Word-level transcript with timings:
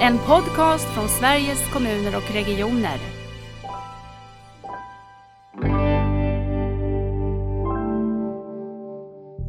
En 0.00 0.18
podcast 0.18 0.88
från 0.94 1.08
Sveriges 1.08 1.72
kommuner 1.72 2.16
och 2.16 2.34
regioner. 2.34 2.98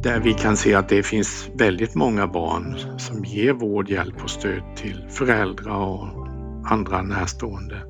Där 0.02 0.20
vi 0.20 0.32
kan 0.34 0.56
se 0.56 0.74
att 0.74 0.88
det 0.88 1.02
finns 1.02 1.48
väldigt 1.54 1.94
många 1.94 2.26
barn 2.26 2.98
som 2.98 3.24
ger 3.24 3.52
vård, 3.52 3.90
hjälp 3.90 4.22
och 4.22 4.30
stöd 4.30 4.62
till 4.76 5.06
föräldrar 5.08 5.86
och 5.86 6.08
andra 6.70 7.02
närstående. 7.02 7.82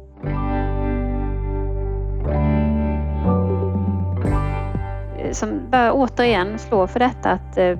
Som 5.32 5.70
bara 5.70 5.92
återigen 5.92 6.58
slår 6.58 6.86
för 6.86 6.98
detta 6.98 7.30
att 7.30 7.58
eh, 7.58 7.78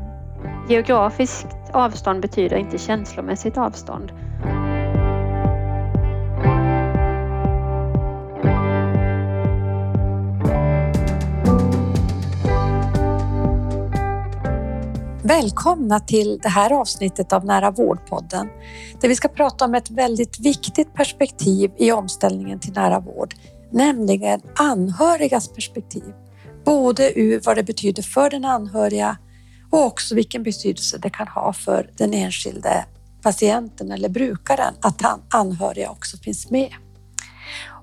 geografiskt 0.68 1.56
avstånd 1.72 2.22
betyder 2.22 2.56
inte 2.56 2.78
känslomässigt 2.78 3.58
avstånd. 3.58 4.12
Välkomna 15.30 16.00
till 16.00 16.38
det 16.42 16.48
här 16.48 16.72
avsnittet 16.72 17.32
av 17.32 17.44
Nära 17.44 17.70
vårdpodden 17.70 18.48
där 19.00 19.08
vi 19.08 19.14
ska 19.14 19.28
prata 19.28 19.64
om 19.64 19.74
ett 19.74 19.90
väldigt 19.90 20.40
viktigt 20.40 20.94
perspektiv 20.94 21.70
i 21.78 21.92
omställningen 21.92 22.60
till 22.60 22.72
nära 22.72 23.00
vård, 23.00 23.34
nämligen 23.72 24.40
anhörigas 24.56 25.48
perspektiv. 25.48 26.14
Både 26.64 27.18
ur 27.20 27.40
vad 27.44 27.56
det 27.56 27.62
betyder 27.62 28.02
för 28.02 28.30
den 28.30 28.44
anhöriga 28.44 29.16
och 29.70 29.86
också 29.86 30.14
vilken 30.14 30.42
betydelse 30.42 30.98
det 30.98 31.10
kan 31.10 31.28
ha 31.28 31.52
för 31.52 31.90
den 31.96 32.14
enskilde 32.14 32.84
patienten 33.22 33.90
eller 33.90 34.08
brukaren 34.08 34.74
att 34.80 35.02
anhöriga 35.34 35.90
också 35.90 36.16
finns 36.16 36.50
med. 36.50 36.70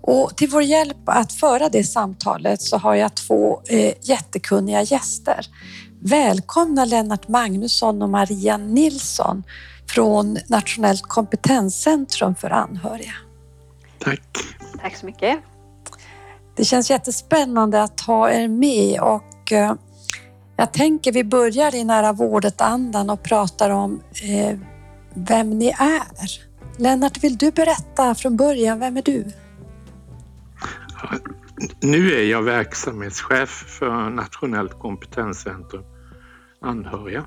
Och 0.02 0.38
till 0.38 0.49
vår 0.49 0.64
hjälp 0.64 0.97
att 1.05 1.33
föra 1.33 1.69
det 1.69 1.83
samtalet 1.83 2.61
så 2.61 2.77
har 2.77 2.95
jag 2.95 3.16
två 3.16 3.61
eh, 3.66 3.93
jättekunniga 4.02 4.81
gäster. 4.81 5.47
Välkomna 5.99 6.85
Lennart 6.85 7.27
Magnusson 7.27 8.01
och 8.01 8.09
Maria 8.09 8.57
Nilsson 8.57 9.43
från 9.87 10.37
Nationellt 10.47 11.01
kompetenscentrum 11.01 12.35
för 12.35 12.49
anhöriga. 12.49 13.13
Tack. 13.99 14.21
Tack 14.81 14.95
så 14.95 15.05
mycket. 15.05 15.39
Det 16.55 16.65
känns 16.65 16.89
jättespännande 16.89 17.83
att 17.83 18.01
ha 18.01 18.31
er 18.31 18.47
med 18.47 18.99
och 18.99 19.51
eh, 19.51 19.73
jag 20.55 20.73
tänker 20.73 21.11
vi 21.11 21.23
börjar 21.23 21.75
i 21.75 21.83
nära 21.83 22.13
vårdet-andan 22.13 23.09
och 23.09 23.23
pratar 23.23 23.69
om 23.69 24.01
eh, 24.23 24.59
vem 25.13 25.49
ni 25.49 25.67
är. 25.67 26.47
Lennart, 26.77 27.23
vill 27.23 27.37
du 27.37 27.51
berätta 27.51 28.15
från 28.15 28.37
början, 28.37 28.79
vem 28.79 28.97
är 28.97 29.01
du? 29.01 29.31
Nu 31.81 32.11
är 32.11 32.23
jag 32.23 32.41
verksamhetschef 32.41 33.50
för 33.50 34.09
Nationellt 34.09 34.80
kompetenscentrum 34.80 35.83
anhöriga 36.61 37.25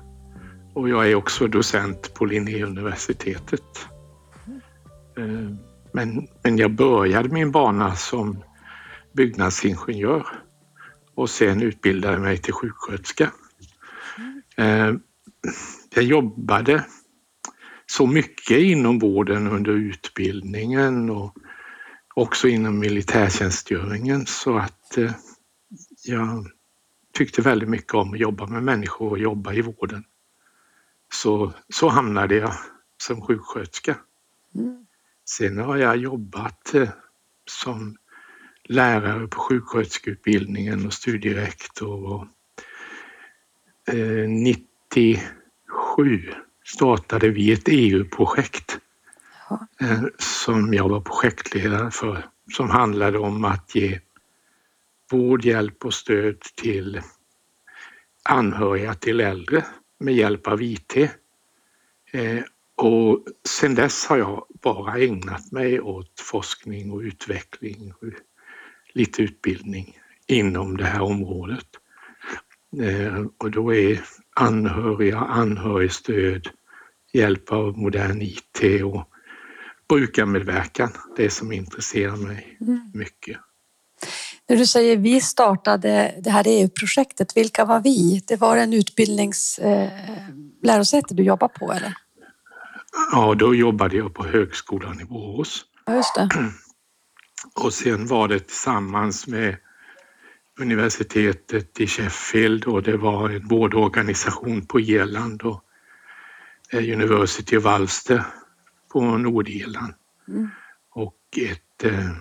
och 0.73 0.89
jag 0.89 1.11
är 1.11 1.15
också 1.15 1.47
docent 1.47 2.13
på 2.13 2.25
Linnéuniversitetet. 2.25 3.87
Eh, 5.17 5.55
men, 5.91 6.27
men 6.43 6.57
jag 6.57 6.71
började 6.71 7.29
min 7.29 7.51
bana 7.51 7.95
som 7.95 8.43
byggnadsingenjör 9.13 10.27
och 11.15 11.29
sen 11.29 11.61
utbildade 11.61 12.19
mig 12.19 12.37
till 12.37 12.53
sjuksköterska. 12.53 13.31
Eh, 14.57 14.93
jag 15.95 16.03
jobbade 16.03 16.85
så 17.85 18.07
mycket 18.07 18.57
inom 18.57 18.99
vården 18.99 19.47
under 19.47 19.71
utbildningen 19.71 21.09
och 21.09 21.35
också 22.13 22.47
inom 22.47 22.79
militärtjänstgöringen 22.79 24.25
så 24.25 24.57
att 24.57 24.97
eh, 24.97 25.11
jag 26.03 26.47
tyckte 27.13 27.41
väldigt 27.41 27.69
mycket 27.69 27.93
om 27.93 28.13
att 28.13 28.19
jobba 28.19 28.47
med 28.47 28.63
människor 28.63 29.09
och 29.09 29.19
jobba 29.19 29.53
i 29.53 29.61
vården. 29.61 30.03
Så, 31.13 31.53
så 31.69 31.89
hamnade 31.89 32.35
jag 32.35 32.53
som 32.97 33.21
sjuksköterska. 33.21 33.97
Mm. 34.55 34.85
Sen 35.25 35.57
har 35.57 35.77
jag 35.77 35.97
jobbat 35.97 36.73
eh, 36.73 36.89
som 37.45 37.97
lärare 38.63 39.27
på 39.27 39.39
sjuksköterskeutbildningen 39.39 40.85
och 40.85 40.93
studierektor. 40.93 42.05
Och, 42.13 42.27
eh, 43.93 44.29
97 44.29 45.23
startade 46.65 47.29
vi 47.29 47.51
ett 47.51 47.67
EU-projekt 47.67 48.79
Eh, 49.81 50.03
som 50.17 50.73
jag 50.73 50.89
var 50.89 51.01
projektledare 51.01 51.91
för 51.91 52.25
som 52.51 52.69
handlade 52.69 53.17
om 53.17 53.45
att 53.45 53.75
ge 53.75 53.99
vård, 55.11 55.45
hjälp 55.45 55.85
och 55.85 55.93
stöd 55.93 56.39
till 56.55 57.01
anhöriga 58.23 58.93
till 58.93 59.19
äldre 59.19 59.65
med 59.99 60.13
hjälp 60.13 60.47
av 60.47 60.61
IT. 60.61 60.97
Eh, 62.11 62.43
och 62.75 63.25
sen 63.49 63.75
dess 63.75 64.05
har 64.05 64.17
jag 64.17 64.45
bara 64.61 64.97
ägnat 64.97 65.51
mig 65.51 65.81
åt 65.81 66.19
forskning 66.19 66.91
och 66.91 66.99
utveckling 66.99 67.93
och 67.93 68.07
lite 68.93 69.21
utbildning 69.21 69.97
inom 70.27 70.77
det 70.77 70.85
här 70.85 71.01
området. 71.01 71.67
Eh, 72.81 73.25
och 73.37 73.51
då 73.51 73.73
är 73.73 74.01
anhöriga, 74.35 75.17
anhörigstöd, 75.17 76.47
hjälp 77.13 77.51
av 77.51 77.77
modern 77.77 78.21
IT 78.21 78.83
och 78.83 79.11
brukarmedverkan 79.91 80.89
det 81.15 81.29
som 81.29 81.51
intresserar 81.51 82.15
mig 82.15 82.57
mm. 82.61 82.91
mycket. 82.93 83.37
När 84.49 84.57
du 84.57 84.65
säger 84.65 84.97
vi 84.97 85.21
startade 85.21 86.15
det 86.23 86.29
här 86.29 86.43
EU-projektet, 86.47 87.37
vilka 87.37 87.65
var 87.65 87.79
vi? 87.79 88.23
Det 88.27 88.35
var 88.35 88.57
en 88.57 88.73
utbildningslärosäte 88.73 91.13
eh, 91.13 91.15
du 91.15 91.23
jobbar 91.23 91.47
på 91.47 91.73
eller? 91.73 91.93
Ja, 93.11 93.35
då 93.35 93.55
jobbade 93.55 93.97
jag 93.97 94.13
på 94.13 94.25
högskolan 94.25 95.01
i 95.01 95.05
Borås. 95.05 95.65
Ja, 95.85 95.95
just 95.95 96.15
det. 96.15 96.29
Och 97.63 97.73
sen 97.73 98.07
var 98.07 98.27
det 98.27 98.39
tillsammans 98.39 99.27
med 99.27 99.55
universitetet 100.59 101.79
i 101.79 101.87
Sheffield 101.87 102.65
och 102.65 102.83
det 102.83 102.97
var 102.97 103.29
en 103.29 103.47
vårdorganisation 103.47 104.65
på 104.65 104.79
Irland 104.79 105.41
och 105.41 105.63
eh, 106.71 106.93
University 106.93 107.57
of 107.57 107.65
Ulster 107.65 108.23
på 108.91 109.01
Nordirland 109.01 109.93
mm. 110.27 110.49
och 110.91 111.17
ett 111.37 111.83
eh, 111.83 112.11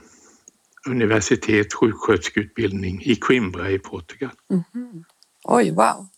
universitet 0.86 1.74
sjuksköterskeutbildning 1.74 3.02
i 3.02 3.16
Coimbra 3.16 3.70
i 3.70 3.78
Portugal. 3.78 4.32
Mm. 4.50 5.04
Oj, 5.44 5.70
wow. 5.70 6.08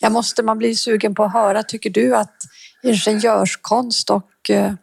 Jag 0.00 0.12
måste, 0.12 0.42
man 0.42 0.58
blir 0.58 0.74
sugen 0.74 1.14
på 1.14 1.24
att 1.24 1.32
höra, 1.32 1.62
tycker 1.62 1.90
du 1.90 2.16
att 2.16 2.36
ingenjörskonst 2.82 4.10
och 4.10 4.50
eh, 4.50 4.74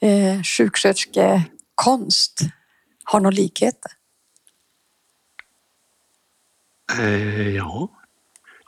eh 0.00 0.42
sjuksköterskekonst 0.42 2.40
har 3.04 3.20
några 3.20 3.34
likheter? 3.36 3.92
Eh, 6.98 7.48
ja, 7.48 7.88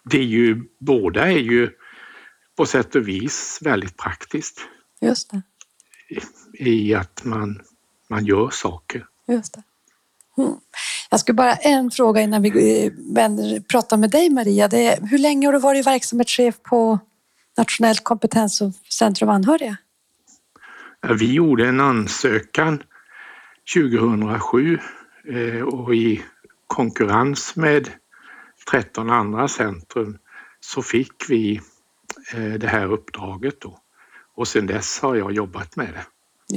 det 0.05 0.19
är 0.19 0.25
ju, 0.25 0.63
båda 0.79 1.27
är 1.27 1.39
ju 1.39 1.71
på 2.57 2.67
sätt 2.67 2.95
och 2.95 3.09
vis 3.09 3.59
väldigt 3.63 3.97
praktiskt. 3.97 4.61
Just 5.01 5.31
det. 5.31 5.43
I, 6.53 6.95
att 6.95 7.25
man, 7.25 7.63
man 8.09 8.25
gör 8.25 8.51
saker. 8.51 9.07
Just 9.29 9.55
det. 9.55 9.63
Mm. 10.39 10.55
Jag 11.11 11.21
skulle 11.21 11.35
bara 11.37 11.55
en 11.55 11.91
fråga 11.91 12.21
innan 12.21 12.43
vi 12.43 12.85
eh, 12.87 12.93
vänder, 13.15 13.61
pratar 13.61 13.97
med 13.97 14.11
dig 14.11 14.31
Maria. 14.31 14.69
Det 14.69 14.87
är, 14.87 15.07
hur 15.07 15.19
länge 15.19 15.47
har 15.47 15.53
du 15.53 15.59
varit 15.59 15.87
verksamhetschef 15.87 16.55
på 16.63 16.99
Nationellt 17.59 18.05
kompetenscentrum 18.05 19.29
anhöriga? 19.29 19.77
Vi 21.19 21.33
gjorde 21.33 21.69
en 21.69 21.81
ansökan 21.81 22.83
2007 23.75 24.79
eh, 25.29 25.63
och 25.63 25.95
i 25.95 26.23
konkurrens 26.67 27.57
med 27.57 27.91
13 28.71 29.11
andra 29.11 29.49
centrum 29.49 30.19
så 30.61 30.83
fick 30.83 31.25
vi 31.29 31.61
eh, 32.35 32.53
det 32.53 32.69
här 32.69 32.93
uppdraget 32.93 33.61
då. 33.61 33.79
Och 34.37 34.49
sedan 34.49 34.67
dess 34.67 35.01
har 35.01 35.17
jag 35.17 35.33
jobbat 35.33 35.77
med 35.77 35.95
det. 35.95 36.07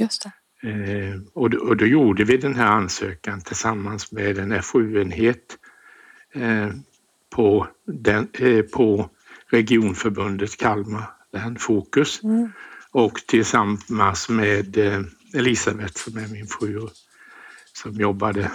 Just 0.00 0.22
det. 0.22 0.32
Eh, 0.68 1.20
och, 1.34 1.50
då, 1.50 1.58
och 1.58 1.76
då 1.76 1.86
gjorde 1.86 2.24
vi 2.24 2.36
den 2.36 2.54
här 2.54 2.66
ansökan 2.66 3.40
tillsammans 3.40 4.12
med 4.12 4.38
en 4.38 4.62
FoU-enhet 4.62 5.56
på, 7.30 7.66
den, 7.86 8.28
på 8.72 9.10
regionförbundet 9.46 10.56
Kalmar 10.56 11.10
län 11.32 11.58
Fokus 11.58 12.22
mm. 12.22 12.52
och 12.90 13.14
tillsammans 13.26 14.28
med 14.28 14.76
Elisabeth 15.34 15.94
som 15.94 16.18
är 16.18 16.28
min 16.28 16.46
fru 16.46 16.88
som 17.72 17.92
jobbade 17.94 18.50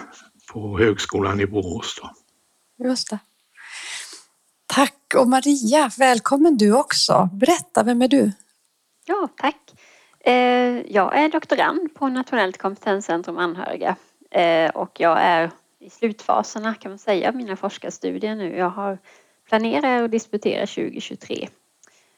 på 0.53 0.79
högskolan 0.79 1.39
i 1.39 1.45
Borås. 1.45 1.99
Då. 2.01 2.11
Just 2.85 3.09
det. 3.09 3.19
Tack 4.65 5.13
och 5.15 5.27
Maria, 5.27 5.91
välkommen 5.97 6.57
du 6.57 6.71
också. 6.71 7.29
Berätta, 7.33 7.83
vem 7.83 8.01
är 8.01 8.07
du? 8.07 8.31
Ja, 9.07 9.27
tack. 9.37 9.73
Eh, 10.19 10.81
jag 10.87 11.17
är 11.17 11.29
doktorand 11.29 11.95
på 11.95 12.07
Nationellt 12.07 12.57
kompetenscentrum 12.57 13.37
anhöriga 13.37 13.95
eh, 14.31 14.69
och 14.69 14.99
jag 14.99 15.17
är 15.21 15.51
i 15.79 15.89
slutfaserna 15.89 16.73
kan 16.73 16.91
man 16.91 16.99
säga 16.99 17.29
av 17.29 17.35
mina 17.35 17.55
forskarstudier 17.55 18.35
nu. 18.35 18.57
Jag 18.57 18.69
har 18.69 18.97
planerat 19.47 20.03
att 20.03 20.11
disputera 20.11 20.67
2023. 20.67 21.49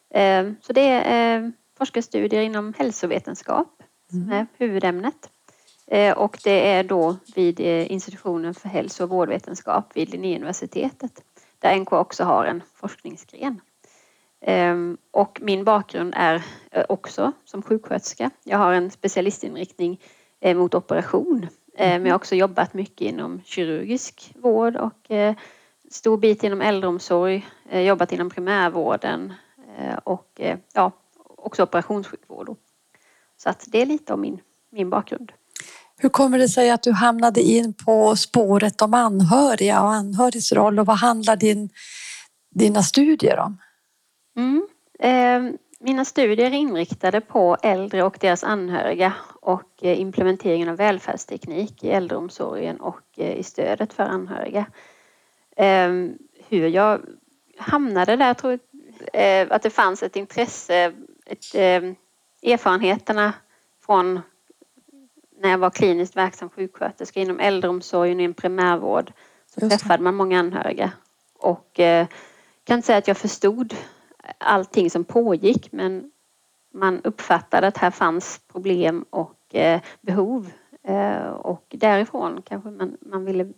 Eh, 0.09 0.51
så 0.61 0.73
det 0.73 0.89
är 0.89 1.51
forskarstudier 1.77 2.41
inom 2.41 2.73
hälsovetenskap 2.77 3.83
som 4.09 4.21
mm. 4.21 4.33
är 4.33 4.47
huvudämnet. 4.57 5.29
Och 6.15 6.37
det 6.43 6.71
är 6.71 6.83
då 6.83 7.17
vid 7.35 7.59
institutionen 7.59 8.53
för 8.53 8.69
hälso 8.69 9.03
och 9.03 9.09
vårdvetenskap 9.09 9.91
vid 9.93 10.09
Linnéuniversitetet 10.09 11.23
där 11.59 11.79
NK 11.79 11.93
också 11.93 12.23
har 12.23 12.45
en 12.45 12.63
forskningsgren. 12.73 13.61
Ehm, 14.49 14.97
och 15.11 15.39
min 15.41 15.63
bakgrund 15.63 16.13
är 16.17 16.43
eh, 16.71 16.85
också 16.89 17.31
som 17.45 17.61
sjuksköterska. 17.61 18.29
Jag 18.43 18.57
har 18.57 18.73
en 18.73 18.91
specialistinriktning 18.91 20.01
eh, 20.39 20.57
mot 20.57 20.75
operation. 20.75 21.47
Ehm, 21.77 22.01
men 22.01 22.05
jag 22.05 22.11
har 22.11 22.19
också 22.19 22.35
jobbat 22.35 22.73
mycket 22.73 23.01
inom 23.01 23.41
kirurgisk 23.45 24.31
vård 24.35 24.75
och 24.75 25.11
eh, 25.11 25.35
stor 25.91 26.17
bit 26.17 26.43
inom 26.43 26.61
äldreomsorg, 26.61 27.47
jobbat 27.71 28.11
inom 28.11 28.29
primärvården 28.29 29.33
och 30.03 30.41
ja, 30.73 30.91
också 31.37 31.63
operationssjukvård. 31.63 32.55
Så 33.37 33.49
att 33.49 33.65
det 33.67 33.81
är 33.81 33.85
lite 33.85 34.13
om 34.13 34.21
min, 34.21 34.39
min 34.71 34.89
bakgrund. 34.89 35.31
Hur 35.97 36.09
kommer 36.09 36.37
det 36.37 36.49
sig 36.49 36.69
att 36.69 36.83
du 36.83 36.91
hamnade 36.91 37.41
in 37.41 37.73
på 37.73 38.15
spåret 38.15 38.81
om 38.81 38.93
anhöriga 38.93 39.81
och 39.81 39.93
anhörigs 39.93 40.51
roll 40.51 40.79
och 40.79 40.85
vad 40.85 40.97
handlar 40.97 41.35
din, 41.35 41.69
dina 42.55 42.83
studier 42.83 43.39
om? 43.39 43.57
Mm. 44.37 44.67
Eh, 44.99 45.59
mina 45.79 46.05
studier 46.05 46.45
är 46.45 46.51
inriktade 46.51 47.21
på 47.21 47.57
äldre 47.63 48.03
och 48.03 48.17
deras 48.21 48.43
anhöriga 48.43 49.13
och 49.41 49.83
eh, 49.83 50.01
implementeringen 50.01 50.69
av 50.69 50.77
välfärdsteknik 50.77 51.83
i 51.83 51.89
äldreomsorgen 51.89 52.79
och 52.79 53.03
eh, 53.17 53.37
i 53.37 53.43
stödet 53.43 53.93
för 53.93 54.03
anhöriga. 54.03 54.65
Eh, 55.55 55.89
hur 56.49 56.67
jag 56.67 57.01
hamnade 57.57 58.15
där, 58.15 58.27
jag 58.27 58.37
tror 58.37 58.59
eh, 59.13 59.47
att 59.49 59.63
det 59.63 59.69
fanns 59.69 60.03
ett 60.03 60.15
intresse, 60.15 60.93
ett, 61.25 61.55
eh, 61.55 61.83
erfarenheterna 62.53 63.33
från 63.85 64.21
när 65.39 65.49
jag 65.49 65.57
var 65.57 65.69
kliniskt 65.69 66.15
verksam 66.15 66.49
sjuksköterska 66.49 67.19
inom 67.19 67.39
äldreomsorgen 67.39 68.17
och 68.17 68.23
i 68.23 68.33
primärvård 68.33 69.11
så 69.47 69.69
träffade 69.69 70.03
man 70.03 70.15
många 70.15 70.39
anhöriga 70.39 70.91
och 71.33 71.79
eh, 71.79 72.07
kan 72.63 72.75
inte 72.77 72.85
säga 72.85 72.97
att 72.97 73.07
jag 73.07 73.17
förstod 73.17 73.75
allting 74.37 74.89
som 74.89 75.03
pågick 75.03 75.71
men 75.71 76.11
man 76.73 77.01
uppfattade 77.03 77.67
att 77.67 77.77
här 77.77 77.91
fanns 77.91 78.41
problem 78.51 79.05
och 79.09 79.55
eh, 79.55 79.81
behov 80.01 80.51
eh, 80.83 81.27
och 81.27 81.65
därifrån 81.69 82.41
kanske 82.45 82.69
man, 82.69 82.97
man 83.01 83.25
ville 83.25 83.53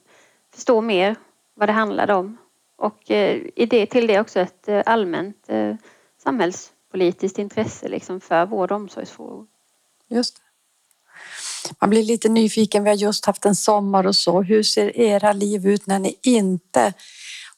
förstå 0.53 0.81
mer 0.81 1.15
vad 1.53 1.69
det 1.69 1.73
handlade 1.73 2.13
om. 2.13 2.37
Och 2.75 3.11
eh, 3.11 3.41
i 3.55 3.65
det, 3.65 3.85
till 3.85 4.07
det 4.07 4.19
också 4.19 4.39
ett 4.39 4.67
eh, 4.67 4.81
allmänt 4.85 5.45
eh, 5.47 5.75
samhällspolitiskt 6.23 7.39
intresse 7.39 7.87
liksom 7.87 8.21
för 8.21 8.45
vård 8.45 8.71
och 8.71 8.77
omsorgsfrågor. 8.77 9.47
Just 10.07 10.35
det. 10.35 10.41
Man 11.81 11.89
blir 11.89 12.03
lite 12.03 12.29
nyfiken. 12.29 12.83
Vi 12.83 12.89
har 12.89 12.97
just 12.97 13.25
haft 13.25 13.45
en 13.45 13.55
sommar 13.55 14.07
och 14.07 14.15
så. 14.15 14.41
Hur 14.41 14.63
ser 14.63 14.97
era 14.97 15.33
liv 15.33 15.67
ut 15.67 15.87
när 15.87 15.99
ni 15.99 16.19
inte 16.23 16.93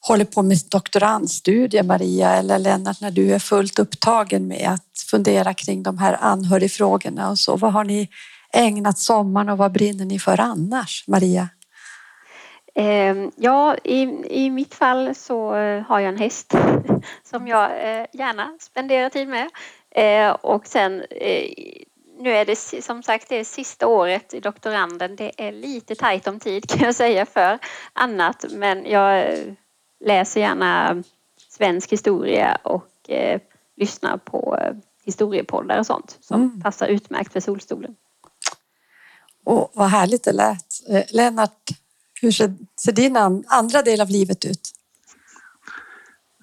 håller 0.08 0.24
på 0.24 0.42
med 0.42 0.58
doktorandstudier, 0.70 1.82
Maria 1.82 2.34
eller 2.34 2.58
Lennart, 2.58 3.00
när 3.00 3.10
du 3.10 3.34
är 3.34 3.38
fullt 3.38 3.78
upptagen 3.78 4.46
med 4.48 4.68
att 4.68 4.98
fundera 5.10 5.54
kring 5.54 5.82
de 5.82 5.98
här 5.98 6.16
anhörigfrågorna 6.20 7.30
och 7.30 7.38
så. 7.38 7.56
Vad 7.56 7.72
har 7.72 7.84
ni 7.84 8.08
ägnat 8.52 8.98
sommaren 8.98 9.48
och 9.48 9.58
vad 9.58 9.72
brinner 9.72 10.04
ni 10.04 10.18
för 10.18 10.40
annars, 10.40 11.04
Maria? 11.06 11.48
Ehm, 12.74 13.30
ja, 13.36 13.76
i, 13.84 14.00
i 14.30 14.50
mitt 14.50 14.74
fall 14.74 15.14
så 15.14 15.54
eh, 15.54 15.82
har 15.82 16.00
jag 16.00 16.08
en 16.08 16.18
häst 16.18 16.54
som 17.30 17.48
jag 17.48 17.64
eh, 17.64 18.06
gärna 18.12 18.56
spenderar 18.60 19.08
tid 19.08 19.28
med. 19.28 19.50
Eh, 19.94 20.30
och 20.30 20.66
sen 20.66 21.02
nu 22.18 22.30
är 22.30 22.44
det 22.44 22.82
som 22.82 23.02
sagt 23.02 23.28
det 23.28 23.44
sista 23.44 23.86
året 23.86 24.34
i 24.34 24.40
doktoranden. 24.40 25.16
Det 25.16 25.32
är 25.36 25.52
lite 25.52 25.94
tajt 25.94 26.26
om 26.26 26.40
tid 26.40 26.68
kan 26.68 26.80
jag 26.80 26.94
säga 26.94 27.26
för 27.26 27.58
annat 27.92 28.44
men 28.50 28.90
jag 28.90 29.26
läser 30.04 30.40
gärna 30.40 31.02
svensk 31.48 31.92
historia 31.92 32.58
och 32.62 33.10
eh, 33.10 33.40
lyssnar 33.76 34.16
på 34.16 34.58
eh, 34.60 34.74
historiepoddar 35.04 35.78
och 35.78 35.86
sånt 35.86 36.18
som 36.20 36.42
mm. 36.42 36.60
passar 36.60 36.86
utmärkt 36.86 37.32
för 37.32 37.40
solstolen. 37.40 37.96
Och 39.44 39.70
vad 39.74 39.88
härligt 39.88 40.24
det 40.24 40.32
lät. 40.32 40.88
Eh, 40.88 41.04
Lennart, 41.10 41.70
hur 42.20 42.30
ser, 42.30 42.54
ser 42.80 42.92
din 42.92 43.16
andra 43.46 43.82
del 43.82 44.00
av 44.00 44.08
livet 44.08 44.44
ut? 44.44 44.70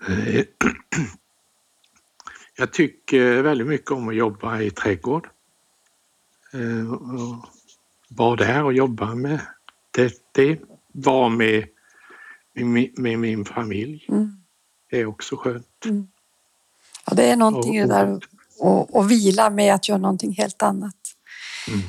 Eh, 0.08 0.46
jag 2.58 2.74
tycker 2.74 3.42
väldigt 3.42 3.68
mycket 3.68 3.92
om 3.92 4.10
att 4.10 4.16
jobba 4.16 4.62
i 4.62 4.72
trädgård. 4.72 5.30
Vara 8.10 8.36
där 8.36 8.64
och 8.64 8.74
jobba 8.74 9.16
med 9.16 9.40
det, 9.92 10.14
det 10.32 10.60
var 10.94 11.30
med 11.30 11.68
med, 12.56 13.00
med 13.00 13.20
min 13.20 13.46
familj. 13.46 14.06
Mm. 14.10 14.32
Det 14.90 15.00
är 15.00 15.06
också 15.06 15.36
skönt. 15.36 15.86
Mm. 15.86 16.08
Ja, 17.06 17.14
det 17.14 17.32
är 17.32 17.36
någonting 17.36 17.82
och, 17.84 17.90
där 17.90 18.14
att 18.14 18.24
och 18.60 19.12
vila 19.12 19.50
med 19.50 19.74
att 19.74 19.90
göra 19.90 20.00
någonting 20.00 20.34
helt 20.34 20.64
annat. 20.64 20.96
Mm. 21.68 21.80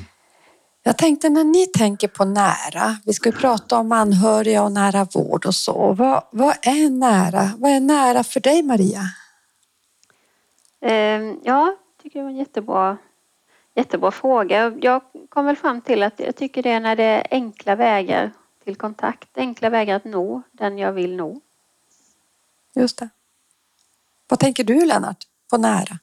Jag 0.83 0.97
tänkte 0.97 1.29
när 1.29 1.43
ni 1.43 1.67
tänker 1.67 2.07
på 2.07 2.25
nära, 2.25 2.97
vi 3.05 3.13
ska 3.13 3.29
ju 3.29 3.35
prata 3.35 3.77
om 3.77 3.91
anhöriga 3.91 4.63
och 4.63 4.71
nära 4.71 5.07
vård 5.13 5.45
och 5.45 5.55
så. 5.55 5.93
Vad, 5.93 6.23
vad 6.31 6.55
är 6.61 6.89
nära? 6.89 7.49
Vad 7.57 7.71
är 7.71 7.79
nära 7.79 8.23
för 8.23 8.39
dig 8.39 8.63
Maria? 8.63 9.01
Eh, 10.81 10.93
ja, 10.93 11.35
jag 11.43 11.75
tycker 12.03 12.19
det 12.19 12.23
var 12.23 12.31
en 12.31 12.37
jättebra, 12.37 12.97
jättebra 13.75 14.11
fråga. 14.11 14.73
Jag 14.81 15.01
kom 15.29 15.45
väl 15.45 15.55
fram 15.55 15.81
till 15.81 16.03
att 16.03 16.19
jag 16.19 16.35
tycker 16.35 16.63
det 16.63 16.69
är 16.69 16.79
när 16.79 16.95
det 16.95 17.03
är 17.03 17.27
enkla 17.31 17.75
vägar 17.75 18.31
till 18.63 18.75
kontakt. 18.75 19.37
Enkla 19.37 19.69
vägar 19.69 19.95
att 19.95 20.05
nå 20.05 20.41
den 20.51 20.77
jag 20.77 20.93
vill 20.93 21.15
nå. 21.15 21.41
Just 22.75 22.97
det. 22.97 23.09
Vad 24.27 24.39
tänker 24.39 24.63
du 24.63 24.85
Lennart 24.85 25.27
på 25.49 25.57
nära? 25.57 25.99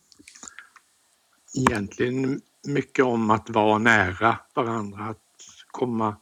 Egentligen 1.55 2.41
mycket 2.67 3.05
om 3.05 3.31
att 3.31 3.51
vara 3.51 3.79
nära 3.79 4.39
varandra, 4.55 5.05
att 5.05 5.19
komma 5.67 6.17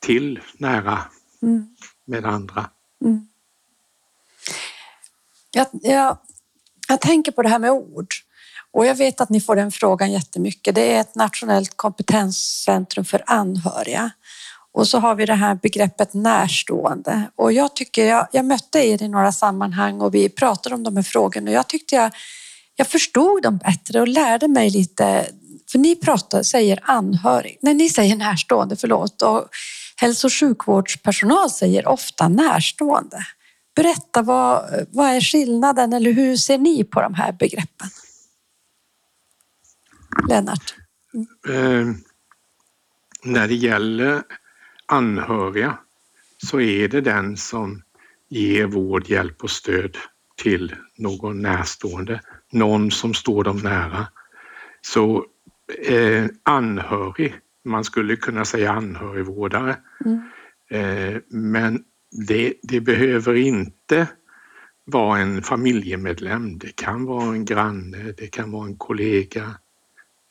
till 0.00 0.40
nära 0.58 0.98
mm. 1.42 1.76
med 2.04 2.26
andra. 2.26 2.70
Mm. 3.04 3.28
Jag, 5.50 5.66
jag, 5.72 6.18
jag 6.88 7.00
tänker 7.00 7.32
på 7.32 7.42
det 7.42 7.48
här 7.48 7.58
med 7.58 7.70
ord 7.70 8.14
och 8.70 8.86
jag 8.86 8.94
vet 8.94 9.20
att 9.20 9.28
ni 9.28 9.40
får 9.40 9.56
den 9.56 9.72
frågan 9.72 10.12
jättemycket. 10.12 10.74
Det 10.74 10.92
är 10.92 11.00
ett 11.00 11.14
nationellt 11.14 11.76
kompetenscentrum 11.76 13.04
för 13.04 13.24
anhöriga. 13.26 14.10
Och 14.74 14.88
så 14.88 14.98
har 14.98 15.14
vi 15.14 15.26
det 15.26 15.34
här 15.34 15.54
begreppet 15.54 16.14
närstående. 16.14 17.30
Och 17.36 17.52
jag 17.52 17.76
tycker 17.76 18.06
jag, 18.06 18.26
jag 18.32 18.44
mötte 18.44 18.78
er 18.78 19.02
i 19.02 19.08
några 19.08 19.32
sammanhang 19.32 20.00
och 20.00 20.14
vi 20.14 20.28
pratade 20.28 20.74
om 20.74 20.82
de 20.82 20.96
här 20.96 21.02
frågorna 21.02 21.50
och 21.50 21.56
jag 21.56 21.68
tyckte 21.68 21.94
jag, 21.94 22.12
jag 22.76 22.86
förstod 22.86 23.42
dem 23.42 23.58
bättre 23.58 24.00
och 24.00 24.08
lärde 24.08 24.48
mig 24.48 24.70
lite. 24.70 25.26
För 25.70 25.78
ni 25.78 25.96
pratar, 25.96 26.42
säger 26.42 26.80
anhörig, 26.82 27.58
nej 27.62 27.74
ni 27.74 27.88
säger 27.88 28.16
närstående, 28.16 28.76
förlåt. 28.76 29.22
Och 29.22 29.48
hälso 29.96 30.26
och 30.26 30.32
sjukvårdspersonal 30.32 31.50
säger 31.50 31.88
ofta 31.88 32.28
närstående. 32.28 33.26
Berätta, 33.76 34.22
vad, 34.22 34.86
vad 34.90 35.08
är 35.08 35.20
skillnaden 35.20 35.92
eller 35.92 36.12
hur 36.12 36.36
ser 36.36 36.58
ni 36.58 36.84
på 36.84 37.00
de 37.00 37.14
här 37.14 37.32
begreppen? 37.32 37.88
Lennart? 40.28 40.74
Mm. 41.14 41.90
Eh, 41.90 41.96
när 43.24 43.48
det 43.48 43.54
gäller 43.54 44.22
anhöriga 44.86 45.78
så 46.38 46.60
är 46.60 46.88
det 46.88 47.00
den 47.00 47.36
som 47.36 47.82
ger 48.28 48.66
vård, 48.66 49.08
hjälp 49.08 49.44
och 49.44 49.50
stöd 49.50 49.96
till 50.36 50.74
någon 50.96 51.42
närstående, 51.42 52.20
någon 52.52 52.90
som 52.90 53.14
står 53.14 53.44
dem 53.44 53.58
nära. 53.58 54.06
Så 54.80 55.26
eh, 55.86 56.26
anhörig, 56.42 57.34
man 57.64 57.84
skulle 57.84 58.16
kunna 58.16 58.44
säga 58.44 58.72
anhörigvårdare, 58.72 59.76
mm. 60.04 60.20
eh, 60.70 61.20
men 61.28 61.84
det, 62.28 62.54
det, 62.62 62.80
behöver 62.80 63.34
inte 63.34 64.08
vara 64.84 65.18
en 65.18 65.42
familjemedlem. 65.42 66.58
Det 66.58 66.76
kan 66.76 67.04
vara 67.04 67.34
en 67.34 67.44
granne, 67.44 68.12
det 68.16 68.26
kan 68.26 68.50
vara 68.50 68.66
en 68.66 68.76
kollega, 68.76 69.54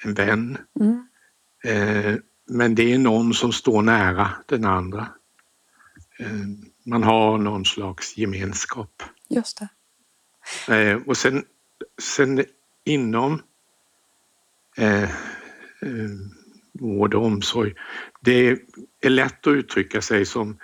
en 0.03 0.13
vän. 0.13 0.57
Mm. 0.79 1.07
Eh, 1.63 2.15
men 2.53 2.75
det 2.75 2.93
är 2.93 2.97
någon 2.97 3.33
som 3.33 3.51
står 3.51 3.81
nära 3.81 4.29
den 4.45 4.65
andra. 4.65 5.07
Eh, 6.19 6.27
man 6.85 7.03
har 7.03 7.37
någon 7.37 7.65
slags 7.65 8.17
gemenskap. 8.17 9.03
Just 9.29 9.61
det. 10.67 10.75
Eh, 10.75 11.01
och 11.07 11.17
sen, 11.17 11.45
sen 12.01 12.45
inom 12.83 13.41
eh, 14.77 15.03
eh, 15.03 15.09
vård 16.71 17.13
och 17.13 17.25
omsorg. 17.25 17.73
Det 18.21 18.59
är 19.01 19.09
lätt 19.09 19.47
att 19.47 19.53
uttrycka 19.53 20.01
sig 20.01 20.25
som 20.25 20.57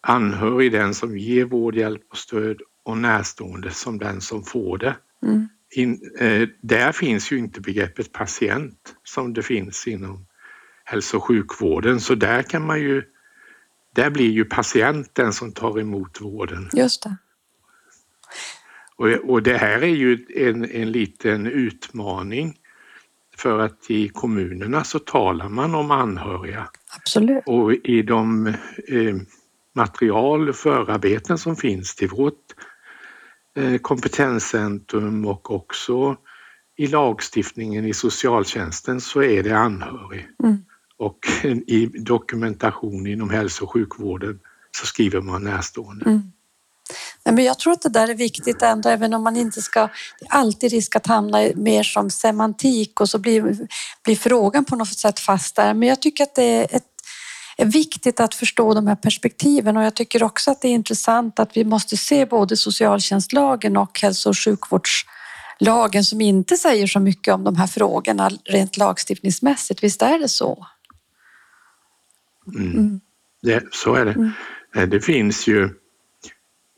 anhörig, 0.00 0.72
den 0.72 0.94
som 0.94 1.18
ger 1.18 1.44
vård, 1.44 1.76
hjälp 1.76 2.02
och 2.10 2.18
stöd 2.18 2.60
och 2.82 2.98
närstående 2.98 3.70
som 3.70 3.98
den 3.98 4.20
som 4.20 4.44
får 4.44 4.78
det. 4.78 4.96
Mm. 5.22 5.48
In, 5.70 6.12
eh, 6.18 6.48
där 6.60 6.92
finns 6.92 7.32
ju 7.32 7.38
inte 7.38 7.60
begreppet 7.60 8.12
patient 8.12 8.94
som 9.04 9.32
det 9.32 9.42
finns 9.42 9.86
inom 9.86 10.26
hälso 10.90 11.16
och 11.16 11.24
sjukvården 11.24 12.00
så 12.00 12.14
där 12.14 12.42
kan 12.42 12.66
man 12.66 12.80
ju 12.80 13.02
där 13.94 14.10
blir 14.10 14.30
ju 14.30 14.44
patienten 14.44 15.32
som 15.32 15.52
tar 15.52 15.80
emot 15.80 16.20
vården. 16.20 16.70
Just 16.72 17.02
det. 17.02 17.16
Och, 18.96 19.30
och 19.30 19.42
det 19.42 19.56
här 19.56 19.82
är 19.82 19.94
ju 19.94 20.26
en, 20.36 20.70
en 20.70 20.92
liten 20.92 21.46
utmaning 21.46 22.56
för 23.36 23.58
att 23.58 23.90
i 23.90 24.08
kommunerna 24.08 24.84
så 24.84 24.98
talar 24.98 25.48
man 25.48 25.74
om 25.74 25.90
anhöriga. 25.90 26.68
Absolut. 26.96 27.42
Och 27.46 27.72
i 27.72 28.02
de 28.02 28.46
eh, 28.46 29.16
material 29.74 30.48
och 30.48 30.56
förarbeten 30.56 31.38
som 31.38 31.56
finns 31.56 31.94
till 31.94 32.08
vårt 32.08 32.54
eh, 33.56 33.78
kompetenscentrum 33.78 35.26
och 35.26 35.54
också 35.54 36.16
i 36.76 36.86
lagstiftningen 36.86 37.84
i 37.84 37.94
socialtjänsten 37.94 39.00
så 39.00 39.22
är 39.22 39.42
det 39.42 39.58
anhörig. 39.58 40.28
Mm. 40.42 40.64
Och 41.00 41.18
i 41.66 41.86
dokumentation 41.86 43.06
inom 43.06 43.30
hälso 43.30 43.64
och 43.64 43.72
sjukvården 43.72 44.40
så 44.70 44.86
skriver 44.86 45.20
man 45.20 45.44
närstående. 45.44 46.04
Mm. 46.04 46.22
Nej, 47.24 47.34
men 47.34 47.44
jag 47.44 47.58
tror 47.58 47.72
att 47.72 47.82
det 47.82 47.88
där 47.88 48.08
är 48.08 48.14
viktigt 48.14 48.62
ändå, 48.62 48.88
även 48.88 49.14
om 49.14 49.22
man 49.22 49.36
inte 49.36 49.62
ska... 49.62 49.80
Det 50.20 50.26
är 50.26 50.32
alltid 50.32 50.70
risk 50.70 50.96
att 50.96 51.06
hamna 51.06 51.38
mer 51.54 51.82
som 51.82 52.10
semantik 52.10 53.00
och 53.00 53.08
så 53.08 53.18
blir, 53.18 53.56
blir 54.04 54.16
frågan 54.16 54.64
på 54.64 54.76
något 54.76 54.98
sätt 54.98 55.20
fast 55.20 55.56
där. 55.56 55.74
Men 55.74 55.88
jag 55.88 56.02
tycker 56.02 56.24
att 56.24 56.34
det 56.34 56.42
är, 56.42 56.76
ett, 56.76 56.84
är 57.56 57.66
viktigt 57.66 58.20
att 58.20 58.34
förstå 58.34 58.74
de 58.74 58.86
här 58.86 58.96
perspektiven 58.96 59.76
och 59.76 59.82
jag 59.82 59.94
tycker 59.94 60.22
också 60.22 60.50
att 60.50 60.60
det 60.60 60.68
är 60.68 60.72
intressant 60.72 61.38
att 61.38 61.56
vi 61.56 61.64
måste 61.64 61.96
se 61.96 62.26
både 62.26 62.56
socialtjänstlagen 62.56 63.76
och 63.76 64.00
hälso 64.00 64.28
och 64.28 64.38
sjukvårdslagen 64.38 66.04
som 66.04 66.20
inte 66.20 66.56
säger 66.56 66.86
så 66.86 67.00
mycket 67.00 67.34
om 67.34 67.44
de 67.44 67.56
här 67.56 67.66
frågorna 67.66 68.30
rent 68.44 68.76
lagstiftningsmässigt. 68.76 69.82
Visst 69.82 70.02
är 70.02 70.18
det 70.18 70.28
så? 70.28 70.66
Mm. 72.46 72.72
Mm. 72.72 73.00
Det, 73.42 73.64
så 73.70 73.94
är 73.94 74.04
det. 74.04 74.12
Mm. 74.12 74.30
Eh, 74.74 74.88
det 74.88 75.00
finns 75.00 75.46
ju 75.46 75.68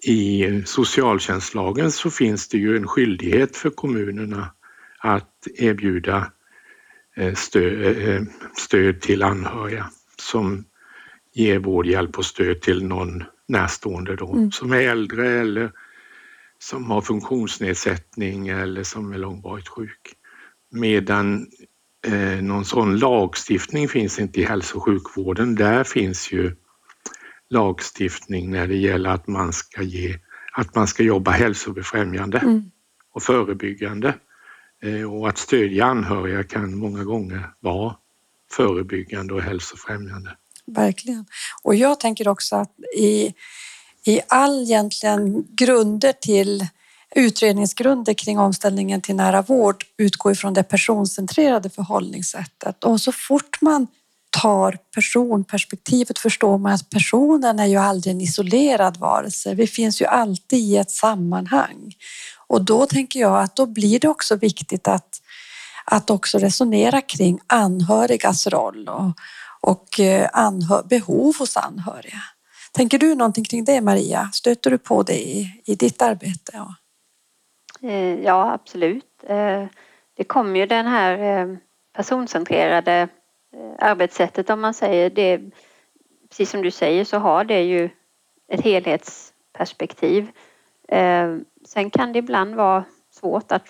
i 0.02 0.62
socialtjänstlagen 0.66 1.90
så 1.90 2.10
finns 2.10 2.48
det 2.48 2.58
ju 2.58 2.76
en 2.76 2.88
skyldighet 2.88 3.56
för 3.56 3.70
kommunerna 3.70 4.54
att 4.98 5.48
erbjuda 5.54 6.32
eh, 7.16 7.34
stöd, 7.34 8.08
eh, 8.08 8.22
stöd 8.56 9.00
till 9.00 9.22
anhöriga 9.22 9.90
som 10.16 10.64
ger 11.34 11.58
vård, 11.58 11.86
hjälp 11.86 12.18
och 12.18 12.26
stöd 12.26 12.60
till 12.60 12.84
någon 12.84 13.24
närstående 13.48 14.16
då, 14.16 14.32
mm. 14.32 14.52
som 14.52 14.72
är 14.72 14.80
äldre 14.80 15.40
eller 15.40 15.72
som 16.58 16.90
har 16.90 17.00
funktionsnedsättning 17.00 18.48
eller 18.48 18.82
som 18.82 19.12
är 19.12 19.18
långvarigt 19.18 19.68
sjuk. 19.68 20.14
Medan 20.70 21.46
eh, 22.06 22.42
någon 22.42 22.64
sån 22.64 22.98
lagstiftning 22.98 23.88
finns 23.88 24.18
inte 24.18 24.40
i 24.40 24.44
hälso 24.44 24.76
och 24.76 24.84
sjukvården. 24.84 25.54
Där 25.54 25.84
finns 25.84 26.32
ju 26.32 26.56
lagstiftning 27.50 28.50
när 28.50 28.66
det 28.66 28.76
gäller 28.76 29.10
att 29.10 29.26
man 29.26 29.52
ska, 29.52 29.82
ge, 29.82 30.18
att 30.52 30.74
man 30.74 30.86
ska 30.86 31.02
jobba 31.02 31.30
hälsobefrämjande 31.30 32.38
mm. 32.38 32.70
och 33.12 33.22
förebyggande. 33.22 34.14
Eh, 34.82 35.12
och 35.12 35.28
att 35.28 35.38
stödja 35.38 35.84
anhöriga 35.84 36.44
kan 36.44 36.78
många 36.78 37.04
gånger 37.04 37.50
vara 37.60 37.96
förebyggande 38.52 39.34
och 39.34 39.42
hälsofrämjande. 39.42 40.36
Verkligen. 40.66 41.26
Och 41.62 41.74
jag 41.74 42.00
tänker 42.00 42.28
också 42.28 42.56
att 42.56 42.72
i, 42.96 43.34
i 44.06 44.20
all 44.28 44.62
egentligen 44.62 45.46
grunder 45.54 46.12
till 46.12 46.66
utredningsgrunder 47.14 48.14
kring 48.14 48.38
omställningen 48.38 49.00
till 49.00 49.16
nära 49.16 49.42
vård 49.42 49.84
utgår 49.98 50.32
ifrån 50.32 50.54
det 50.54 50.62
personcentrerade 50.62 51.70
förhållningssättet. 51.70 52.84
Och 52.84 53.00
så 53.00 53.12
fort 53.12 53.58
man 53.60 53.86
tar 54.30 54.78
personperspektivet 54.94 56.18
förstår 56.18 56.58
man 56.58 56.72
att 56.72 56.90
personen 56.90 57.58
är 57.58 57.66
ju 57.66 57.76
aldrig 57.76 58.14
en 58.14 58.20
isolerad 58.20 58.96
varelse. 58.96 59.54
Vi 59.54 59.66
finns 59.66 60.02
ju 60.02 60.06
alltid 60.06 60.58
i 60.58 60.76
ett 60.76 60.90
sammanhang. 60.90 61.94
Och 62.46 62.64
då 62.64 62.86
tänker 62.86 63.20
jag 63.20 63.42
att 63.42 63.56
då 63.56 63.66
blir 63.66 64.00
det 64.00 64.08
också 64.08 64.36
viktigt 64.36 64.88
att, 64.88 65.20
att 65.84 66.10
också 66.10 66.38
resonera 66.38 67.00
kring 67.00 67.38
anhörigas 67.46 68.46
roll 68.46 68.88
och, 68.88 69.12
och 69.60 70.00
eh, 70.00 70.28
anhör, 70.32 70.82
behov 70.82 71.36
hos 71.38 71.56
anhöriga. 71.56 72.22
Tänker 72.72 72.98
du 72.98 73.14
någonting 73.14 73.44
kring 73.44 73.64
det 73.64 73.80
Maria? 73.80 74.30
Stöter 74.32 74.70
du 74.70 74.78
på 74.78 75.02
det 75.02 75.20
i, 75.20 75.62
i 75.64 75.74
ditt 75.74 76.02
arbete? 76.02 76.52
Ja. 76.52 76.74
Eh, 77.82 78.20
ja, 78.24 78.52
absolut. 78.52 79.24
Eh, 79.26 79.64
det 80.16 80.24
kommer 80.24 80.60
ju 80.60 80.66
den 80.66 80.86
här 80.86 81.58
personcentrerade 81.92 83.08
arbetssättet 83.78 84.50
om 84.50 84.60
man 84.60 84.74
säger 84.74 85.10
det. 85.10 85.40
Precis 86.28 86.50
som 86.50 86.62
du 86.62 86.70
säger 86.70 87.04
så 87.04 87.18
har 87.18 87.44
det 87.44 87.62
ju 87.62 87.90
ett 88.48 88.60
helhetsperspektiv. 88.60 90.30
Sen 91.64 91.90
kan 91.90 92.12
det 92.12 92.18
ibland 92.18 92.54
vara 92.54 92.84
svårt 93.10 93.52
att 93.52 93.68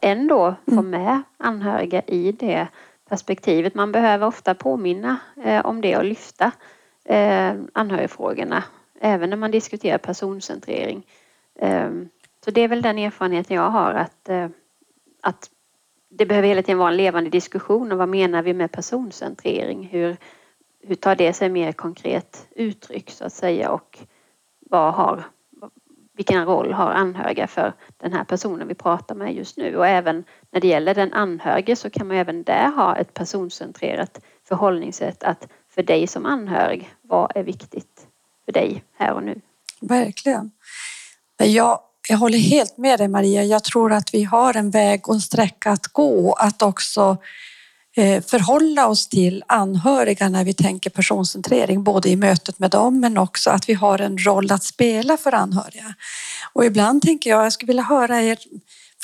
ändå 0.00 0.54
få 0.64 0.72
mm. 0.72 0.90
med 0.90 1.22
anhöriga 1.36 2.02
i 2.06 2.32
det 2.32 2.66
perspektivet. 3.08 3.74
Man 3.74 3.92
behöver 3.92 4.26
ofta 4.26 4.54
påminna 4.54 5.16
om 5.64 5.80
det 5.80 5.96
och 5.96 6.04
lyfta 6.04 6.52
anhörigfrågorna 7.72 8.64
även 9.00 9.30
när 9.30 9.36
man 9.36 9.50
diskuterar 9.50 9.98
personcentrering. 9.98 11.06
Så 12.44 12.50
det 12.50 12.60
är 12.60 12.68
väl 12.68 12.82
den 12.82 12.98
erfarenheten 12.98 13.56
jag 13.56 13.70
har 13.70 13.94
att, 13.94 14.28
eh, 14.28 14.48
att 15.20 15.50
det 16.08 16.26
behöver 16.26 16.48
hela 16.48 16.62
tiden 16.62 16.78
vara 16.78 16.90
en 16.90 16.96
levande 16.96 17.30
diskussion 17.30 17.92
om 17.92 17.98
vad 17.98 18.08
menar 18.08 18.42
vi 18.42 18.54
med 18.54 18.72
personcentrering? 18.72 19.88
Hur, 19.92 20.16
hur 20.82 20.94
tar 20.94 21.16
det 21.16 21.32
sig 21.32 21.48
mer 21.48 21.72
konkret 21.72 22.46
uttryck 22.50 23.10
så 23.10 23.24
att 23.24 23.32
säga 23.32 23.70
och 23.70 23.98
vad 24.60 24.94
har, 24.94 25.24
vilken 26.12 26.44
roll 26.44 26.72
har 26.72 26.90
anhöriga 26.90 27.46
för 27.46 27.72
den 27.96 28.12
här 28.12 28.24
personen 28.24 28.68
vi 28.68 28.74
pratar 28.74 29.14
med 29.14 29.34
just 29.34 29.56
nu? 29.56 29.76
Och 29.76 29.86
även 29.86 30.24
när 30.50 30.60
det 30.60 30.68
gäller 30.68 30.94
den 30.94 31.12
anhörige 31.12 31.76
så 31.76 31.90
kan 31.90 32.08
man 32.08 32.16
även 32.16 32.42
där 32.42 32.70
ha 32.70 32.96
ett 32.96 33.14
personcentrerat 33.14 34.20
förhållningssätt 34.44 35.22
att 35.22 35.48
för 35.68 35.82
dig 35.82 36.06
som 36.06 36.26
anhörig, 36.26 36.90
vad 37.02 37.32
är 37.34 37.42
viktigt 37.42 38.06
för 38.44 38.52
dig 38.52 38.84
här 38.92 39.12
och 39.12 39.22
nu? 39.22 39.40
Verkligen. 39.80 40.50
Jag 41.38 41.80
jag 42.10 42.18
håller 42.18 42.38
helt 42.38 42.78
med 42.78 42.98
dig 42.98 43.08
Maria. 43.08 43.44
Jag 43.44 43.64
tror 43.64 43.92
att 43.92 44.14
vi 44.14 44.24
har 44.24 44.56
en 44.56 44.70
väg 44.70 45.08
och 45.08 45.14
en 45.14 45.20
sträcka 45.20 45.70
att 45.70 45.86
gå 45.86 46.32
att 46.32 46.62
också 46.62 47.16
eh, 47.96 48.22
förhålla 48.22 48.86
oss 48.88 49.08
till 49.08 49.44
anhöriga 49.46 50.28
när 50.28 50.44
vi 50.44 50.54
tänker 50.54 50.90
personcentrering, 50.90 51.84
både 51.84 52.08
i 52.08 52.16
mötet 52.16 52.58
med 52.58 52.70
dem 52.70 53.00
men 53.00 53.18
också 53.18 53.50
att 53.50 53.68
vi 53.68 53.74
har 53.74 53.98
en 53.98 54.18
roll 54.18 54.52
att 54.52 54.64
spela 54.64 55.16
för 55.16 55.34
anhöriga. 55.34 55.94
Och 56.52 56.64
ibland 56.64 57.02
tänker 57.02 57.30
jag, 57.30 57.44
jag 57.44 57.52
skulle 57.52 57.70
vilja 57.70 57.82
höra 57.82 58.22
er 58.22 58.38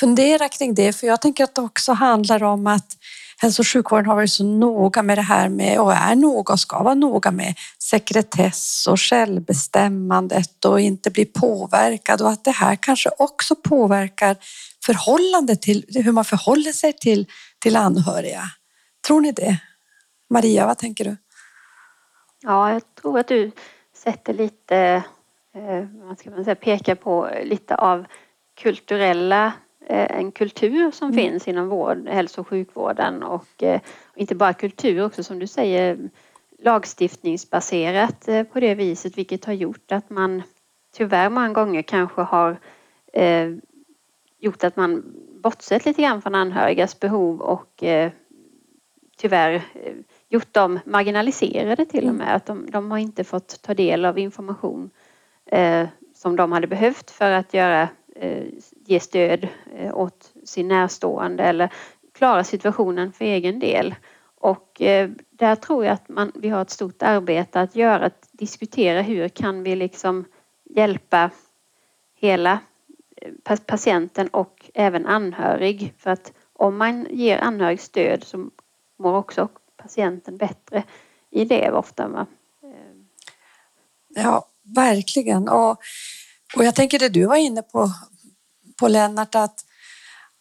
fundera 0.00 0.48
kring 0.48 0.74
det, 0.74 0.92
för 0.92 1.06
jag 1.06 1.20
tänker 1.20 1.44
att 1.44 1.54
det 1.54 1.62
också 1.62 1.92
handlar 1.92 2.42
om 2.42 2.66
att 2.66 2.96
hälso 3.42 3.62
och 3.62 3.66
sjukvården 3.66 4.06
har 4.06 4.14
varit 4.14 4.30
så 4.30 4.44
noga 4.44 5.02
med 5.02 5.18
det 5.18 5.22
här 5.22 5.48
med 5.48 5.80
och 5.80 5.92
är 5.92 6.16
noga 6.16 6.52
och 6.52 6.60
ska 6.60 6.82
vara 6.82 6.94
noga 6.94 7.30
med 7.30 7.54
sekretess 7.78 8.86
och 8.86 9.00
självbestämmandet 9.00 10.64
och 10.64 10.80
inte 10.80 11.10
bli 11.10 11.24
påverkad 11.24 12.22
och 12.22 12.30
att 12.30 12.44
det 12.44 12.50
här 12.50 12.76
kanske 12.76 13.10
också 13.18 13.54
påverkar 13.54 14.36
förhållandet 14.84 15.62
till 15.62 15.84
hur 15.88 16.12
man 16.12 16.24
förhåller 16.24 16.72
sig 16.72 16.92
till, 16.92 17.26
till 17.58 17.76
anhöriga. 17.76 18.42
Tror 19.06 19.20
ni 19.20 19.32
det? 19.32 19.58
Maria, 20.30 20.66
vad 20.66 20.78
tänker 20.78 21.04
du? 21.04 21.16
Ja, 22.42 22.72
jag 22.72 22.82
tror 22.94 23.18
att 23.18 23.28
du 23.28 23.50
sätter 23.96 24.34
lite, 24.34 24.76
eh, 25.56 25.84
vad 25.92 26.18
ska 26.18 26.30
man 26.30 26.44
säga, 26.44 26.54
pekar 26.54 26.94
på 26.94 27.30
lite 27.44 27.74
av 27.74 28.06
kulturella 28.60 29.52
en 29.88 30.32
kultur 30.32 30.90
som 30.90 31.10
mm. 31.10 31.16
finns 31.16 31.48
inom 31.48 31.68
vård, 31.68 32.08
hälso 32.08 32.40
och 32.40 32.48
sjukvården 32.48 33.22
och 33.22 33.62
eh, 33.62 33.80
inte 34.14 34.34
bara 34.34 34.52
kultur 34.52 35.04
också 35.04 35.22
som 35.22 35.38
du 35.38 35.46
säger 35.46 35.98
lagstiftningsbaserat 36.58 38.28
eh, 38.28 38.42
på 38.42 38.60
det 38.60 38.74
viset 38.74 39.18
vilket 39.18 39.44
har 39.44 39.52
gjort 39.52 39.92
att 39.92 40.10
man 40.10 40.42
tyvärr 40.92 41.30
många 41.30 41.48
gånger 41.48 41.82
kanske 41.82 42.20
har 42.20 42.56
gjort 44.38 44.64
att 44.64 44.76
man 44.76 45.04
bortsett 45.42 45.84
lite 45.84 46.02
grann 46.02 46.22
från 46.22 46.34
anhörigas 46.34 47.00
behov 47.00 47.40
och 47.40 47.84
tyvärr 49.16 49.62
gjort 50.28 50.54
dem 50.54 50.78
marginaliserade 50.84 51.86
till 51.86 52.04
och 52.04 52.10
mm. 52.10 52.16
med. 52.16 52.36
Att 52.36 52.46
de, 52.46 52.70
de 52.70 52.90
har 52.90 52.98
inte 52.98 53.24
fått 53.24 53.62
ta 53.62 53.74
del 53.74 54.04
av 54.04 54.18
information 54.18 54.90
som 56.14 56.36
de 56.36 56.52
hade 56.52 56.66
behövt 56.66 57.10
för 57.10 57.30
att 57.30 57.54
göra 57.54 57.82
Eh, 57.82 57.88
Eh, 58.20 58.44
ge 58.84 59.00
stöd 59.00 59.48
eh, 59.74 59.96
åt 59.96 60.32
sin 60.44 60.68
närstående 60.68 61.44
eller 61.44 61.72
klara 62.12 62.44
situationen 62.44 63.12
för 63.12 63.24
egen 63.24 63.58
del. 63.58 63.94
Och 64.34 64.82
eh, 64.82 65.10
där 65.30 65.56
tror 65.56 65.84
jag 65.84 65.92
att 65.92 66.08
man, 66.08 66.32
vi 66.34 66.48
har 66.48 66.62
ett 66.62 66.70
stort 66.70 67.02
arbete 67.02 67.60
att 67.60 67.76
göra, 67.76 68.06
att 68.06 68.28
diskutera 68.32 69.02
hur 69.02 69.28
kan 69.28 69.62
vi 69.62 69.76
liksom 69.76 70.24
hjälpa 70.64 71.30
hela 72.14 72.58
patienten 73.66 74.28
och 74.28 74.70
även 74.74 75.06
anhörig. 75.06 75.94
För 75.98 76.10
att 76.10 76.32
om 76.52 76.76
man 76.76 77.06
ger 77.10 77.38
anhörig 77.38 77.80
stöd 77.80 78.24
så 78.24 78.50
mår 78.96 79.16
också 79.16 79.48
patienten 79.76 80.36
bättre 80.36 80.82
i 81.30 81.44
det 81.44 81.70
ofta. 81.72 82.08
Va? 82.08 82.26
Ja, 84.08 84.48
verkligen. 84.62 85.48
Och, 85.48 85.78
och 86.54 86.64
jag 86.64 86.74
tänker 86.74 86.98
det 86.98 87.08
du 87.08 87.26
var 87.26 87.36
inne 87.36 87.62
på, 87.62 87.90
på 88.80 88.88
Lennart, 88.88 89.34
att, 89.34 89.64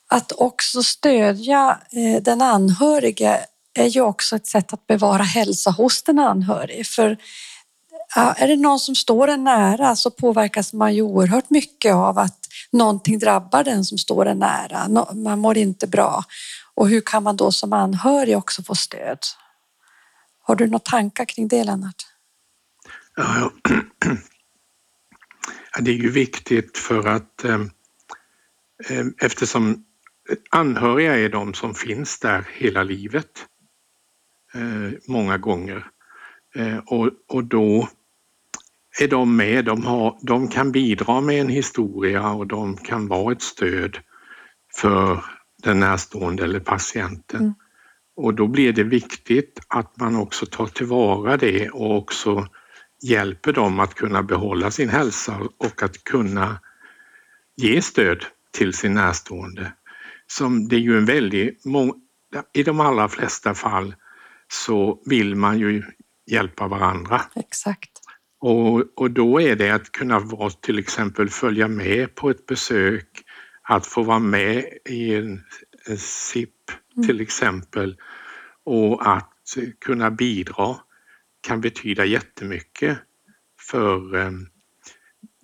att 0.09 0.31
också 0.31 0.83
stödja 0.83 1.79
eh, 1.91 2.23
den 2.23 2.41
anhörige 2.41 3.45
är 3.73 3.87
ju 3.87 4.01
också 4.01 4.35
ett 4.35 4.47
sätt 4.47 4.73
att 4.73 4.87
bevara 4.87 5.23
hälsa 5.23 5.71
hos 5.71 6.03
den 6.03 6.19
anhörige. 6.19 6.83
För 6.83 7.17
är 8.15 8.47
det 8.47 8.55
någon 8.55 8.79
som 8.79 8.95
står 8.95 9.27
en 9.27 9.43
nära 9.43 9.95
så 9.95 10.11
påverkas 10.11 10.73
man 10.73 10.95
ju 10.95 11.01
oerhört 11.01 11.49
mycket 11.49 11.93
av 11.93 12.17
att 12.17 12.39
någonting 12.71 13.19
drabbar 13.19 13.63
den 13.63 13.85
som 13.85 13.97
står 13.97 14.25
en 14.25 14.39
nära. 14.39 14.87
Man 15.13 15.39
mår 15.39 15.57
inte 15.57 15.87
bra. 15.87 16.23
Och 16.75 16.89
hur 16.89 17.01
kan 17.01 17.23
man 17.23 17.35
då 17.35 17.51
som 17.51 17.73
anhörig 17.73 18.37
också 18.37 18.63
få 18.63 18.75
stöd? 18.75 19.19
Har 20.41 20.55
du 20.55 20.65
några 20.65 20.79
tankar 20.79 21.25
kring 21.25 21.47
det 21.47 21.63
Lennart? 21.63 22.05
Ja, 23.15 23.51
det 25.79 25.91
är 25.91 25.95
ju 25.95 26.09
viktigt 26.09 26.77
för 26.77 27.07
att 27.07 27.43
eh, 27.43 27.61
eh, 28.89 29.05
eftersom 29.21 29.85
anhöriga 30.49 31.15
är 31.15 31.29
de 31.29 31.53
som 31.53 31.73
finns 31.73 32.19
där 32.19 32.47
hela 32.53 32.83
livet 32.83 33.45
eh, 34.53 34.97
många 35.07 35.37
gånger 35.37 35.87
och, 36.85 37.09
och 37.27 37.43
då 37.43 37.89
är 39.01 39.07
de 39.07 39.35
med, 39.35 39.65
de, 39.65 39.85
har, 39.85 40.19
de 40.21 40.47
kan 40.47 40.71
bidra 40.71 41.21
med 41.21 41.41
en 41.41 41.49
historia 41.49 42.29
och 42.29 42.47
de 42.47 42.77
kan 42.77 43.07
vara 43.07 43.31
ett 43.31 43.41
stöd 43.41 43.97
för 44.75 45.25
den 45.63 45.79
närstående 45.79 46.43
eller 46.43 46.59
patienten. 46.59 47.41
Mm. 47.41 47.53
Och 48.15 48.33
då 48.33 48.47
blir 48.47 48.73
det 48.73 48.83
viktigt 48.83 49.59
att 49.67 49.97
man 49.97 50.15
också 50.15 50.45
tar 50.45 50.67
tillvara 50.67 51.37
det 51.37 51.69
och 51.69 51.97
också 51.97 52.47
hjälper 53.01 53.53
dem 53.53 53.79
att 53.79 53.93
kunna 53.93 54.23
behålla 54.23 54.71
sin 54.71 54.89
hälsa 54.89 55.39
och 55.57 55.83
att 55.83 56.03
kunna 56.03 56.59
ge 57.55 57.81
stöd 57.81 58.25
till 58.51 58.73
sin 58.73 58.93
närstående. 58.93 59.73
Som 60.27 60.67
det 60.67 60.75
är 60.75 60.79
ju 60.79 60.97
en 60.97 61.05
väldigt, 61.05 61.63
i 62.53 62.63
de 62.63 62.79
allra 62.79 63.09
flesta 63.09 63.53
fall 63.53 63.95
så 64.47 65.01
vill 65.05 65.35
man 65.35 65.59
ju 65.59 65.83
hjälpa 66.31 66.67
varandra. 66.67 67.21
Exakt. 67.35 67.91
Och, 68.39 68.99
och 68.99 69.11
då 69.11 69.41
är 69.41 69.55
det 69.55 69.69
att 69.69 69.91
kunna 69.91 70.19
vara, 70.19 70.49
till 70.49 70.79
exempel 70.79 71.29
följa 71.29 71.67
med 71.67 72.15
på 72.15 72.29
ett 72.29 72.45
besök, 72.45 73.07
att 73.61 73.85
få 73.85 74.03
vara 74.03 74.19
med 74.19 74.65
i 74.89 75.15
en, 75.15 75.43
en 75.87 75.97
SIP 75.97 76.49
mm. 76.95 77.07
till 77.07 77.21
exempel 77.21 77.97
och 78.63 79.07
att 79.07 79.31
kunna 79.85 80.11
bidra 80.11 80.75
kan 81.45 81.61
betyda 81.61 82.05
jättemycket 82.05 82.97
för, 83.59 84.15
ehm, 84.15 84.47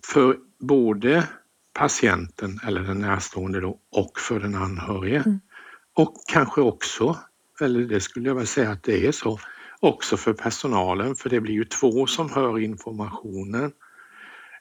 för 0.05 0.37
både 0.59 1.27
patienten 1.73 2.59
eller 2.67 2.81
den 2.81 2.99
närstående 2.99 3.59
då, 3.59 3.79
och 3.91 4.19
för 4.19 4.39
den 4.39 4.55
anhörige. 4.55 5.23
Mm. 5.25 5.39
Och 5.93 6.15
kanske 6.27 6.61
också, 6.61 7.17
eller 7.61 7.81
det 7.81 8.01
skulle 8.01 8.27
jag 8.27 8.35
väl 8.35 8.47
säga 8.47 8.71
att 8.71 8.83
det 8.83 9.07
är 9.07 9.11
så, 9.11 9.39
också 9.79 10.17
för 10.17 10.33
personalen 10.33 11.15
för 11.15 11.29
det 11.29 11.41
blir 11.41 11.53
ju 11.53 11.65
två 11.65 12.07
som 12.07 12.29
hör 12.29 12.59
informationen 12.59 13.71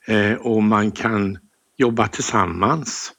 eh, 0.06 0.34
och 0.34 0.62
man 0.62 0.90
kan 0.90 1.38
jobba 1.76 2.08
tillsammans. 2.08 3.12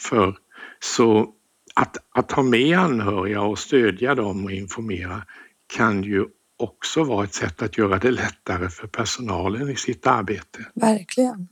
För 0.00 0.38
så 0.80 1.34
att, 1.74 1.96
att 2.10 2.32
ha 2.32 2.42
med 2.42 2.78
anhöriga 2.78 3.42
och 3.42 3.58
stödja 3.58 4.14
dem 4.14 4.44
och 4.44 4.52
informera 4.52 5.22
kan 5.66 6.02
ju 6.02 6.26
också 6.58 7.04
vara 7.04 7.24
ett 7.24 7.34
sätt 7.34 7.62
att 7.62 7.78
göra 7.78 7.98
det 7.98 8.10
lättare 8.10 8.68
för 8.68 8.86
personalen 8.86 9.70
i 9.70 9.76
sitt 9.76 10.06
arbete. 10.06 10.58
Verkligen. 10.74 11.48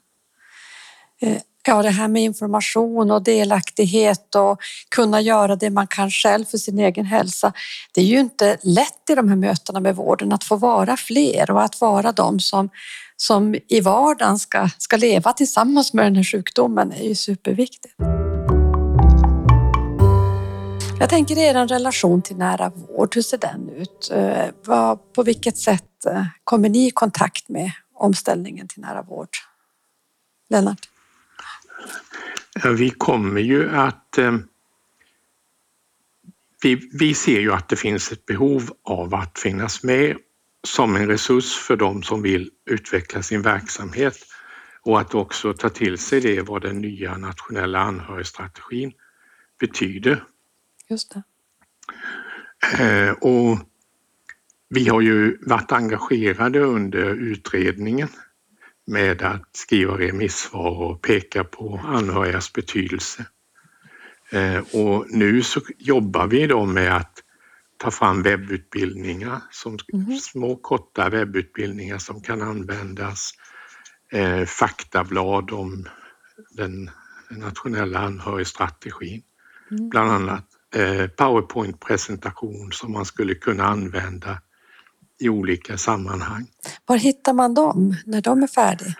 Eh, 1.20 1.38
ja, 1.66 1.82
det 1.82 1.90
här 1.90 2.08
med 2.08 2.22
information 2.22 3.10
och 3.10 3.22
delaktighet 3.22 4.34
och 4.34 4.58
kunna 4.88 5.20
göra 5.20 5.56
det 5.56 5.70
man 5.70 5.86
kan 5.86 6.10
själv 6.10 6.44
för 6.44 6.58
sin 6.58 6.78
egen 6.78 7.04
hälsa. 7.04 7.52
Det 7.92 8.00
är 8.00 8.04
ju 8.04 8.20
inte 8.20 8.58
lätt 8.62 9.10
i 9.10 9.14
de 9.14 9.28
här 9.28 9.36
mötena 9.36 9.80
med 9.80 9.96
vården 9.96 10.32
att 10.32 10.44
få 10.44 10.56
vara 10.56 10.96
fler 10.96 11.50
och 11.50 11.62
att 11.62 11.80
vara 11.80 12.12
de 12.12 12.40
som, 12.40 12.70
som 13.16 13.56
i 13.68 13.80
vardagen 13.80 14.38
ska, 14.38 14.68
ska 14.78 14.96
leva 14.96 15.32
tillsammans 15.32 15.92
med 15.92 16.06
den 16.06 16.16
här 16.16 16.24
sjukdomen 16.24 16.92
är 16.92 17.08
ju 17.08 17.14
superviktigt. 17.14 17.94
Jag 21.04 21.10
tänker 21.10 21.38
er 21.38 21.66
relation 21.66 22.22
till 22.22 22.36
nära 22.36 22.68
vård, 22.68 23.14
hur 23.14 23.22
ser 23.22 23.38
den 23.38 23.68
ut? 23.68 24.10
Eh, 24.12 24.96
på 25.14 25.22
vilket 25.22 25.58
sätt 25.58 26.06
eh, 26.06 26.24
kommer 26.44 26.68
ni 26.68 26.86
i 26.86 26.90
kontakt 26.90 27.48
med 27.48 27.70
omställningen 27.94 28.68
till 28.68 28.80
nära 28.80 29.02
vård? 29.02 29.28
Lennart? 30.50 30.88
Vi 32.76 32.90
kommer 32.90 33.40
ju 33.40 33.70
att... 33.76 34.18
Eh, 34.18 34.36
vi, 36.62 36.90
vi 36.92 37.14
ser 37.14 37.40
ju 37.40 37.52
att 37.52 37.68
det 37.68 37.76
finns 37.76 38.12
ett 38.12 38.26
behov 38.26 38.70
av 38.84 39.14
att 39.14 39.38
finnas 39.38 39.82
med 39.82 40.16
som 40.66 40.96
en 40.96 41.06
resurs 41.06 41.54
för 41.54 41.76
de 41.76 42.02
som 42.02 42.22
vill 42.22 42.50
utveckla 42.70 43.22
sin 43.22 43.42
verksamhet 43.42 44.18
och 44.82 45.00
att 45.00 45.14
också 45.14 45.52
ta 45.52 45.68
till 45.68 45.98
sig 45.98 46.20
det 46.20 46.40
vad 46.40 46.62
den 46.62 46.80
nya 46.80 47.16
nationella 47.16 47.78
anhörigstrategin 47.78 48.92
betyder. 49.60 50.24
Just 50.88 51.14
det. 51.14 51.22
Eh, 52.78 53.10
och 53.10 53.58
vi 54.68 54.88
har 54.88 55.00
ju 55.00 55.38
varit 55.46 55.72
engagerade 55.72 56.60
under 56.60 57.14
utredningen 57.14 58.08
med 58.86 59.22
att 59.22 59.48
skriva 59.52 59.98
remissvar 59.98 60.70
och 60.70 61.02
peka 61.02 61.44
på 61.44 61.80
anhörigas 61.84 62.52
betydelse. 62.52 63.26
Eh, 64.30 64.58
och 64.58 65.06
nu 65.10 65.42
så 65.42 65.60
jobbar 65.78 66.26
vi 66.26 66.46
då 66.46 66.66
med 66.66 66.96
att 66.96 67.18
ta 67.76 67.90
fram 67.90 68.22
webbutbildningar, 68.22 69.42
som, 69.50 69.78
mm. 69.92 70.18
små 70.18 70.56
korta 70.56 71.08
webbutbildningar 71.08 71.98
som 71.98 72.22
kan 72.22 72.42
användas, 72.42 73.30
eh, 74.12 74.44
faktablad 74.44 75.50
om 75.50 75.88
den 76.50 76.90
nationella 77.30 77.98
anhörigstrategin, 77.98 79.22
mm. 79.70 79.88
bland 79.88 80.10
annat 80.10 80.53
Powerpoint-presentation 81.16 82.72
som 82.72 82.92
man 82.92 83.04
skulle 83.04 83.34
kunna 83.34 83.64
använda 83.64 84.38
i 85.18 85.28
olika 85.28 85.78
sammanhang. 85.78 86.46
Var 86.86 86.96
hittar 86.96 87.32
man 87.32 87.54
dem 87.54 87.96
när 88.06 88.20
de 88.20 88.42
är 88.42 88.46
färdiga? 88.46 88.94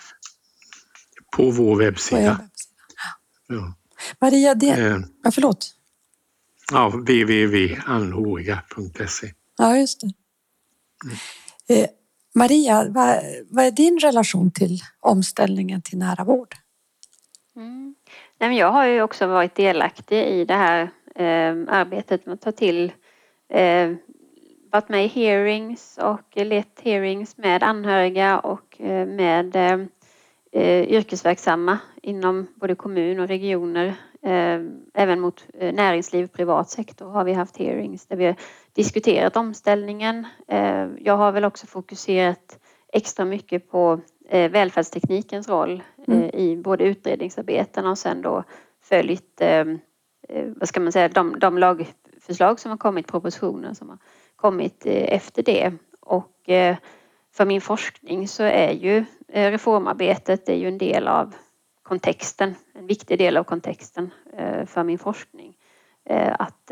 På 1.37 1.51
vår 1.51 1.77
webbsida. 1.77 2.37
På 2.37 2.43
webbsida. 2.43 2.65
Ja. 3.47 3.75
Maria, 4.21 4.55
det... 4.55 4.71
Eh, 4.71 4.99
ja, 5.23 5.31
förlåt. 5.31 5.75
Ja, 6.73 6.89
www.anhoriga.se. 6.89 9.33
Ja, 9.59 9.77
just 9.77 10.01
det. 10.01 10.13
Mm. 11.05 11.17
Eh, 11.69 11.87
Maria, 12.35 12.89
vad, 12.89 13.21
vad, 13.51 13.65
är 13.65 13.71
din 13.71 13.99
relation 13.99 14.51
till 14.51 14.79
omställningen 15.01 15.83
till 15.83 15.99
nära 15.99 16.25
vård? 16.25 16.55
Mm. 17.57 17.95
Nej, 18.41 18.49
men 18.49 18.59
jag 18.59 18.73
har 18.73 18.87
ju 18.87 19.03
också 19.03 19.27
varit 19.27 19.55
delaktig 19.55 20.23
i 20.23 20.45
det 20.45 20.55
här 20.55 20.83
eh, 20.83 20.89
arbetet 21.68 22.27
med 22.27 22.35
att 22.35 22.40
ta 22.40 22.53
till 22.53 22.92
eh, 23.48 23.90
varit 24.74 24.88
med 24.88 25.05
i 25.05 25.09
hearings 25.09 25.98
och 26.03 26.37
lett 26.37 26.81
hearings 26.81 27.37
med 27.37 27.62
anhöriga 27.62 28.38
och 28.38 28.81
eh, 28.81 29.07
med 29.07 29.57
eh, 29.57 29.81
eh, 30.53 30.83
yrkesverksamma 30.83 31.79
inom 32.03 32.46
både 32.55 32.74
kommun 32.74 33.20
och 33.20 33.29
regioner. 33.29 33.94
Även 34.94 35.20
mot 35.20 35.46
näringsliv, 35.55 36.27
privat 36.27 36.70
sektor 36.70 37.11
har 37.11 37.24
vi 37.24 37.33
haft 37.33 37.57
hearings 37.57 38.07
där 38.07 38.16
vi 38.16 38.27
har 38.27 38.35
diskuterat 38.72 39.37
omställningen. 39.37 40.27
Jag 40.98 41.16
har 41.16 41.33
väl 41.33 41.44
också 41.44 41.66
fokuserat 41.66 42.59
extra 42.92 43.24
mycket 43.24 43.70
på 43.70 44.00
välfärdsteknikens 44.31 45.48
roll 45.48 45.83
mm. 46.07 46.22
i 46.22 46.57
både 46.57 46.85
utredningsarbeten 46.85 47.87
och 47.87 47.98
sen 47.98 48.22
då 48.22 48.44
följt, 48.83 49.42
Eh, 50.29 50.47
vad 50.57 50.69
ska 50.69 50.81
man 50.81 50.93
säga, 50.93 51.09
de, 51.09 51.39
de 51.39 51.59
lagförslag 51.59 52.61
som 52.61 52.71
har 52.71 52.79
kommit, 52.79 53.07
propositioner 53.07 53.75
som 53.75 53.89
har 53.89 53.99
kommit 54.37 54.87
eh, 54.87 55.15
efter 55.15 55.43
det. 55.43 55.73
Och 56.01 56.49
eh, 56.49 56.77
för 57.35 57.45
min 57.47 57.61
forskning 57.61 58.29
så 58.29 58.43
är 58.43 58.71
ju 58.71 59.05
reformarbetet 59.29 60.49
är 60.49 60.55
ju 60.55 60.69
en 60.69 60.79
del 60.79 61.09
av 61.09 61.35
kontexten, 61.83 62.55
en 62.75 62.87
viktig 62.87 63.19
del 63.19 63.37
av 63.37 63.45
kontexten 63.45 64.11
för 64.67 64.85
min 64.85 64.99
forskning. 64.99 65.57
Att 66.39 66.71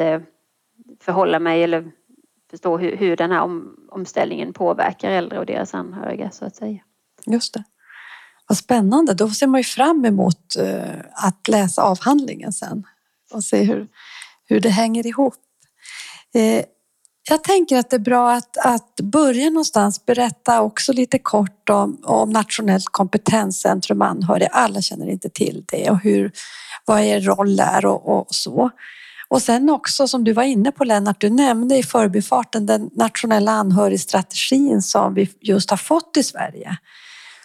förhålla 1.00 1.38
mig 1.38 1.62
eller 1.62 1.90
förstå 2.50 2.78
hur, 2.78 2.96
hur 2.96 3.16
den 3.16 3.30
här 3.30 3.40
om, 3.40 3.76
omställningen 3.88 4.52
påverkar 4.52 5.10
äldre 5.10 5.38
och 5.38 5.46
deras 5.46 5.74
anhöriga 5.74 6.30
så 6.30 6.44
att 6.44 6.56
säga. 6.56 6.80
Just 7.26 7.54
det. 7.54 7.64
Vad 8.48 8.58
spännande, 8.58 9.14
då 9.14 9.28
ser 9.28 9.46
man 9.46 9.60
ju 9.60 9.64
fram 9.64 10.04
emot 10.04 10.54
att 11.12 11.48
läsa 11.48 11.82
avhandlingen 11.82 12.52
sen 12.52 12.84
och 13.34 13.44
se 13.44 13.62
hur, 13.62 13.86
hur 14.48 14.60
det 14.60 14.68
hänger 14.68 15.06
ihop. 15.06 15.34
Eh, 16.34 16.64
jag 17.30 17.44
tänker 17.44 17.78
att 17.78 17.90
det 17.90 17.96
är 17.96 18.00
bra 18.00 18.32
att, 18.32 18.56
att 18.56 18.96
börja 19.02 19.50
någonstans, 19.50 20.06
berätta 20.06 20.62
också 20.62 20.92
lite 20.92 21.18
kort 21.18 21.68
om, 21.70 22.00
om 22.04 22.30
Nationellt 22.30 22.84
kompetenscentrum 22.90 24.02
anhöriga. 24.02 24.48
Alla 24.48 24.82
känner 24.82 25.10
inte 25.10 25.30
till 25.30 25.64
det 25.68 25.90
och 25.90 26.00
hur, 26.00 26.32
vad 26.86 27.00
er 27.00 27.20
roll 27.20 27.60
är 27.60 27.86
och, 27.86 28.18
och 28.18 28.26
så. 28.30 28.70
Och 29.28 29.42
sen 29.42 29.70
också 29.70 30.08
som 30.08 30.24
du 30.24 30.32
var 30.32 30.42
inne 30.42 30.72
på 30.72 30.84
Lennart, 30.84 31.20
du 31.20 31.30
nämnde 31.30 31.76
i 31.76 31.82
förbifarten 31.82 32.66
den 32.66 32.90
nationella 32.92 33.52
anhörigstrategin 33.52 34.82
som 34.82 35.14
vi 35.14 35.30
just 35.40 35.70
har 35.70 35.76
fått 35.76 36.16
i 36.16 36.22
Sverige. 36.22 36.76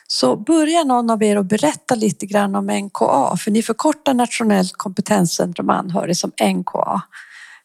Så 0.07 0.35
börjar 0.35 0.85
någon 0.85 1.09
av 1.09 1.23
er 1.23 1.35
att 1.35 1.45
berätta 1.45 1.95
lite 1.95 2.25
grann 2.25 2.55
om 2.55 2.65
NKA, 2.65 3.37
för 3.37 3.51
ni 3.51 3.63
förkortar 3.63 4.13
Nationellt 4.13 4.73
kompetenscentrum 4.73 5.69
anhörig 5.69 6.17
som 6.17 6.31
NKA. 6.53 7.01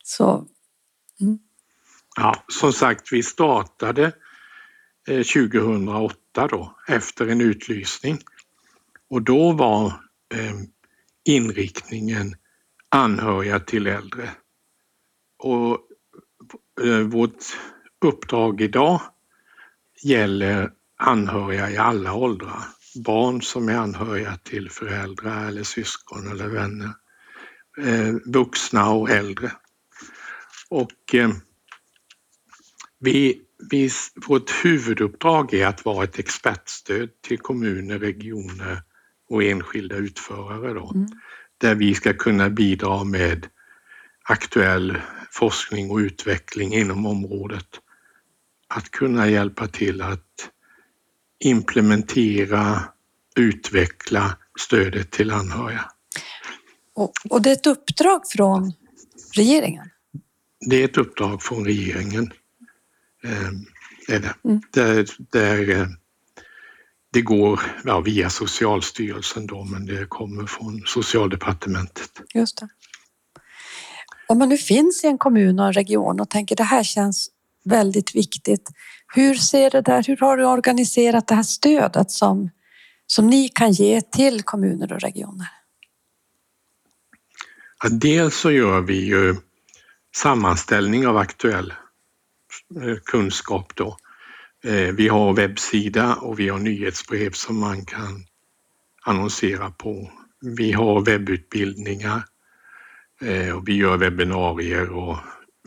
Så, 0.03 0.45
mm. 1.21 1.39
Ja, 2.17 2.45
som 2.49 2.73
sagt, 2.73 3.13
vi 3.13 3.23
startade 3.23 4.13
eh, 5.09 5.23
2008 5.23 6.47
då, 6.49 6.77
efter 6.89 7.29
en 7.29 7.41
utlysning. 7.41 8.19
Och 9.11 9.23
då 9.23 9.53
var 9.53 9.87
eh, 10.35 10.55
inriktningen 11.25 12.35
anhöriga 12.89 13.61
till 13.61 13.87
äldre. 13.87 14.31
Och 15.39 15.79
eh, 16.85 16.99
vårt 16.99 17.45
uppdrag 18.05 18.61
idag 18.61 19.01
gäller 20.03 20.71
anhöriga 21.03 21.71
i 21.71 21.77
alla 21.77 22.15
åldrar. 22.15 22.63
Barn 23.05 23.43
som 23.43 23.69
är 23.69 23.77
anhöriga 23.77 24.37
till 24.37 24.71
föräldrar 24.71 25.49
eller 25.49 25.63
syskon 25.63 26.31
eller 26.31 26.49
vänner. 26.49 26.91
Eh, 27.79 28.15
vuxna 28.27 28.91
och 28.91 29.11
äldre. 29.11 29.53
Och 30.71 31.15
eh, 31.15 31.31
vi, 33.01 33.41
vi, 33.71 33.91
vårt 34.27 34.65
huvuduppdrag 34.65 35.55
är 35.55 35.67
att 35.67 35.85
vara 35.85 36.05
ett 36.05 36.19
expertstöd 36.19 37.09
till 37.21 37.39
kommuner, 37.39 37.99
regioner 37.99 38.83
och 39.29 39.43
enskilda 39.43 39.97
utförare 39.97 40.75
då, 40.75 40.93
mm. 40.95 41.07
där 41.59 41.75
vi 41.75 41.95
ska 41.95 42.13
kunna 42.13 42.51
bidra 42.51 43.05
med 43.05 43.47
aktuell 44.25 44.99
forskning 45.31 45.91
och 45.91 45.97
utveckling 45.97 46.75
inom 46.75 47.07
området. 47.07 47.69
Att 48.69 48.91
kunna 48.91 49.29
hjälpa 49.29 49.67
till 49.67 50.03
att 50.03 50.51
implementera, 51.45 52.83
utveckla 53.37 54.37
stödet 54.61 55.11
till 55.11 55.31
anhöriga. 55.31 55.91
Och, 56.95 57.13
och 57.31 57.43
det 57.43 57.51
är 57.51 57.53
ett 57.53 57.67
uppdrag 57.67 58.29
från 58.29 58.73
regeringen? 59.37 59.91
Det 60.61 60.77
är 60.77 60.85
ett 60.85 60.97
uppdrag 60.97 61.43
från 61.43 61.65
regeringen. 61.65 62.33
Eh, 63.25 64.15
är 64.15 64.21
det. 64.21 64.35
Mm. 64.45 64.63
Där, 64.71 65.09
där, 65.31 65.71
eh, 65.71 65.87
det 67.13 67.23
går 67.23 67.61
ja, 67.85 68.01
via 68.01 68.31
Socialstyrelsen 68.31 69.47
då, 69.47 69.65
men 69.65 69.87
det 69.87 70.07
kommer 70.09 70.47
från 70.47 70.83
Socialdepartementet. 70.87 72.11
Just 72.35 72.61
det. 72.61 72.69
Om 74.29 74.39
man 74.39 74.49
nu 74.49 74.59
finns 74.59 75.05
i 75.05 75.07
en 75.07 75.19
kommun 75.19 75.59
och 75.59 75.67
en 75.67 75.73
region 75.73 76.21
och 76.21 76.31
tänker 76.31 76.57
det 76.57 76.63
här 76.63 76.83
känns 76.83 77.31
väldigt 77.65 78.15
viktigt. 78.15 78.69
Hur 79.15 79.35
ser 79.35 79.71
det 79.71 79.81
där? 79.81 80.05
Hur 80.07 80.17
har 80.17 80.37
du 80.37 80.45
organiserat 80.45 81.29
det 81.29 81.35
här 81.35 81.43
stödet 81.43 82.11
som, 82.11 82.51
som 83.07 83.27
ni 83.27 83.49
kan 83.49 83.73
ge 83.73 84.01
till 84.01 84.43
kommuner 84.43 84.93
och 84.93 85.01
regioner? 85.01 85.49
Ja, 87.83 87.89
dels 87.89 88.37
så 88.37 88.51
gör 88.51 88.81
vi 88.81 89.07
ju 89.07 89.37
sammanställning 90.15 91.07
av 91.07 91.17
aktuell 91.17 91.75
eh, 92.83 92.97
kunskap 93.05 93.73
då. 93.75 93.97
Eh, 94.65 94.95
vi 94.95 95.09
har 95.09 95.33
webbsida 95.33 96.15
och 96.15 96.39
vi 96.41 96.49
har 96.49 96.59
nyhetsbrev 96.59 97.31
som 97.31 97.61
man 97.61 97.85
kan 97.85 98.25
annonsera 99.03 99.71
på. 99.71 100.11
Vi 100.41 100.73
har 100.73 101.01
webbutbildningar 101.01 102.25
eh, 103.21 103.57
och 103.57 103.69
vi 103.69 103.77
gör 103.77 103.97
webbinarier 103.97 104.91
och 104.91 105.17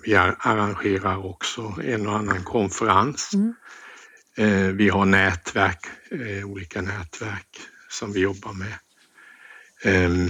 vi 0.06 0.16
arrangerar 0.16 1.26
också 1.26 1.76
en 1.84 2.08
och 2.08 2.16
annan 2.16 2.44
konferens. 2.44 3.32
Mm. 3.34 3.54
Eh, 4.38 4.74
vi 4.74 4.90
har 4.90 5.06
nätverk, 5.06 5.86
eh, 6.12 6.46
olika 6.46 6.82
nätverk 6.82 7.48
som 7.90 8.14
vi 8.14 8.20
jobbar 8.20 8.54
med. 8.54 8.74
Ehm, 9.84 10.30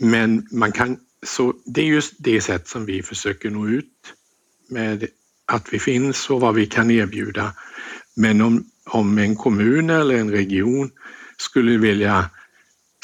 men 0.00 0.46
man 0.50 0.72
kan, 0.72 0.98
så 1.26 1.54
det 1.64 1.80
är 1.80 1.86
just 1.86 2.14
det 2.18 2.40
sätt 2.40 2.68
som 2.68 2.86
vi 2.86 3.02
försöker 3.02 3.50
nå 3.50 3.68
ut 3.68 4.14
med 4.68 5.06
att 5.46 5.72
vi 5.72 5.78
finns 5.78 6.30
och 6.30 6.40
vad 6.40 6.54
vi 6.54 6.66
kan 6.66 6.90
erbjuda. 6.90 7.54
Men 8.16 8.40
om, 8.40 8.64
om 8.90 9.18
en 9.18 9.36
kommun 9.36 9.90
eller 9.90 10.14
en 10.14 10.30
region 10.30 10.90
skulle 11.36 11.78
vilja 11.78 12.30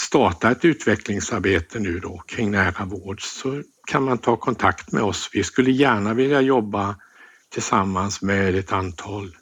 starta 0.00 0.50
ett 0.50 0.64
utvecklingsarbete 0.64 1.78
nu 1.78 1.98
då 1.98 2.22
kring 2.26 2.50
nära 2.50 2.84
vård 2.84 3.22
så 3.22 3.62
kan 3.92 4.04
man 4.04 4.18
ta 4.18 4.36
kontakt 4.36 4.92
med 4.92 5.02
oss. 5.02 5.30
Vi 5.32 5.44
skulle 5.44 5.70
gärna 5.70 6.14
vilja 6.14 6.40
jobba 6.40 6.96
tillsammans 7.48 8.22
med 8.22 8.54
ett 8.54 8.72
antal 8.72 9.36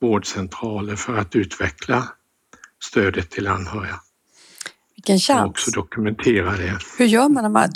vårdcentraler 0.00 0.96
för 0.96 1.16
att 1.16 1.36
utveckla 1.36 2.08
stödet 2.84 3.30
till 3.30 3.46
anhöriga. 3.46 4.00
Vilken 4.96 5.18
chans! 5.18 5.40
Och 5.40 5.50
också 5.50 5.70
dokumentera 5.70 6.56
det. 6.56 6.78
Hur 6.98 7.06
gör 7.06 7.28
man? 7.28 7.72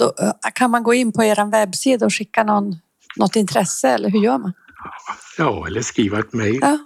kan 0.54 0.70
man 0.70 0.82
gå 0.82 0.94
in 0.94 1.12
på 1.12 1.24
er 1.24 1.50
webbsida 1.50 2.06
och 2.06 2.14
skicka 2.14 2.44
någon, 2.44 2.76
något 3.16 3.36
intresse 3.36 3.88
eller 3.88 4.10
hur 4.10 4.20
gör 4.20 4.38
man? 4.38 4.52
Ja, 5.38 5.66
eller 5.66 5.82
skriva 5.82 6.18
ett 6.18 6.32
mejl. 6.32 6.58
Ja. 6.60 6.78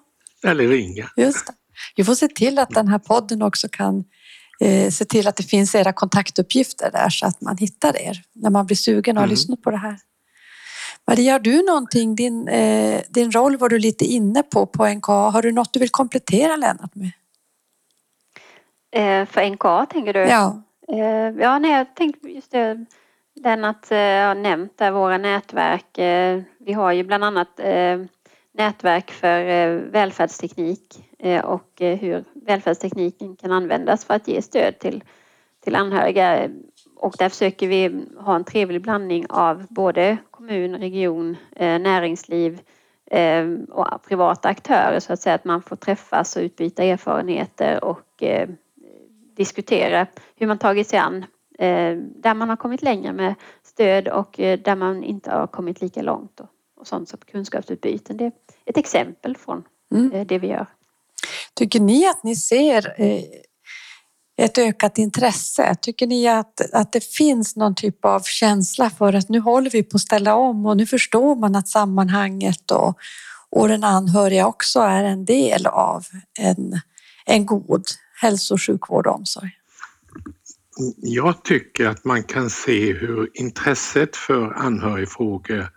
Eller 0.51 0.69
ringa. 0.69 1.11
Just 1.17 1.47
det. 1.47 1.53
Vi 1.97 2.05
får 2.05 2.15
se 2.15 2.29
till 2.29 2.59
att 2.59 2.71
den 2.71 2.89
här 2.89 2.99
podden 2.99 3.43
också 3.43 3.69
kan 3.73 3.99
eh, 3.99 4.05
se 4.91 5.05
till 5.05 5.29
att 5.29 5.37
det 5.37 5.43
finns 5.43 5.75
era 5.75 5.93
kontaktuppgifter 5.93 6.91
där 6.91 7.09
så 7.09 7.27
att 7.27 7.41
man 7.41 7.57
hittar 7.57 8.03
er 8.03 8.23
när 8.33 8.51
man 8.51 8.67
blir 8.67 8.77
sugen 8.77 9.17
och 9.17 9.21
har 9.21 9.27
mm. 9.27 9.31
lyssnat 9.31 9.63
på 9.63 9.71
det 9.71 9.77
här. 9.77 9.99
Maria, 11.07 11.33
har 11.33 11.39
du 11.39 11.63
någonting, 11.63 12.17
din, 12.17 12.49
eh, 12.49 13.01
din 13.09 13.33
roll 13.33 13.57
var 13.57 13.69
du 13.69 13.79
lite 13.79 14.05
inne 14.05 14.43
på 14.43 14.67
på 14.67 14.87
NKA. 14.87 15.13
Har 15.13 15.43
du 15.43 15.53
något 15.53 15.73
du 15.73 15.81
vill 15.81 15.91
komplettera 15.91 16.57
Lennart 16.57 16.95
med? 16.95 17.11
Eh, 18.97 19.27
för 19.27 19.51
NKA 19.51 19.87
tänker 19.87 20.13
du? 20.13 20.21
Ja. 20.21 20.63
Eh, 20.89 21.43
ja, 21.43 21.59
nej, 21.59 21.73
jag 21.73 21.95
tänkte 21.95 22.29
just 22.29 22.51
det 22.51 22.87
Lennart 23.41 23.91
eh, 23.91 23.99
har 23.99 24.35
nämnt 24.35 24.79
där 24.79 24.91
våra 24.91 25.19
nätverk. 25.19 25.99
Eh, 25.99 26.43
vi 26.59 26.73
har 26.73 26.93
ju 26.93 27.03
bland 27.03 27.25
annat 27.25 27.61
eh, 27.61 28.01
nätverk 28.55 29.11
för 29.11 29.49
eh, 29.49 29.71
välfärdsteknik 29.71 31.09
eh, 31.14 31.14
och 31.45 31.83
eh, 31.83 31.99
hur 31.99 32.25
välfärdstekniken 32.35 33.37
kan 33.37 33.53
användas 33.53 34.05
för 34.05 34.15
att 34.15 34.29
ge 34.29 34.43
stöd 34.43 34.79
till, 34.79 35.05
till 35.61 35.75
anhöriga. 35.75 36.49
Och 36.97 37.15
där 37.19 37.29
försöker 37.29 37.69
vi 37.69 38.07
ha 38.19 38.37
en 38.37 38.45
trevlig 38.45 38.83
blandning 38.83 39.27
av 39.29 39.67
både 39.71 40.17
kommun, 40.31 40.77
region, 40.77 41.37
näringsliv 41.59 42.61
och 43.69 44.03
privata 44.09 44.49
aktörer 44.49 45.01
så 45.01 45.13
att 45.13 45.21
säga 45.21 45.35
att 45.35 45.45
man 45.45 45.63
får 45.63 45.77
träffas 45.77 46.37
och 46.37 46.43
utbyta 46.43 46.83
erfarenheter 46.85 47.85
och 47.85 48.23
diskutera 49.37 50.07
hur 50.37 50.47
man 50.47 50.59
tagit 50.59 50.89
sig 50.89 50.99
an 50.99 51.25
där 52.17 52.35
man 52.35 52.49
har 52.49 52.57
kommit 52.57 52.83
längre 52.83 53.13
med 53.13 53.35
stöd 53.63 54.09
och 54.09 54.35
där 54.37 54.77
man 54.77 55.05
inte 55.05 55.31
har 55.31 55.47
kommit 55.47 55.81
lika 55.81 56.03
långt 56.03 56.41
och 56.77 56.87
sånt 56.87 57.09
som 57.09 57.19
kunskapsutbyten. 57.19 58.17
Det 58.17 58.25
är 58.25 58.33
ett 58.65 58.77
exempel 58.77 59.37
från 59.37 59.65
mm. 59.91 60.13
Eh, 60.13 60.27
det 60.27 60.39
vi 60.39 60.47
gör. 60.47 60.67
Tycker 61.55 61.81
ni 61.81 62.07
att 62.07 62.25
ni 62.25 62.37
ser 62.37 62.95
eh, 63.03 63.23
ett 64.37 64.59
ökat 64.59 64.99
intresse? 64.99 65.75
Tycker 65.83 66.07
ni 66.07 66.29
att, 66.29 66.73
att 66.73 66.93
det 66.93 67.05
finns 67.05 67.57
någon 67.57 67.75
typ 67.75 68.05
av 68.05 68.21
känsla 68.21 68.91
för 68.91 69.13
att 69.13 69.29
nu 69.29 69.41
håller 69.41 69.71
vi 69.71 69.83
på 69.83 69.97
att 69.97 70.01
ställa 70.01 70.35
om 70.35 70.67
och 70.67 70.77
nu 70.77 70.87
förstår 70.87 71.37
man 71.37 71.57
att 71.57 71.69
sammanhanget 71.69 72.71
och, 72.71 72.99
och 73.51 73.69
den 73.69 73.85
anhöriga 73.85 74.47
också 74.47 74.81
är 74.81 75.05
en 75.05 75.25
del 75.25 75.67
av 75.67 76.05
en, 76.41 76.81
en 77.27 77.47
god 77.47 77.85
hälso 78.21 78.55
och 78.55 78.63
sjukvård 78.63 79.07
och 79.07 79.15
omsorg? 79.15 79.51
Jag 80.97 81.45
tycker 81.45 81.87
att 81.87 82.05
man 82.05 82.23
kan 82.23 82.51
se 82.51 82.93
hur 82.93 83.31
intresset 83.35 84.17
för 84.17 84.53
anhörigfrågor 84.53 85.69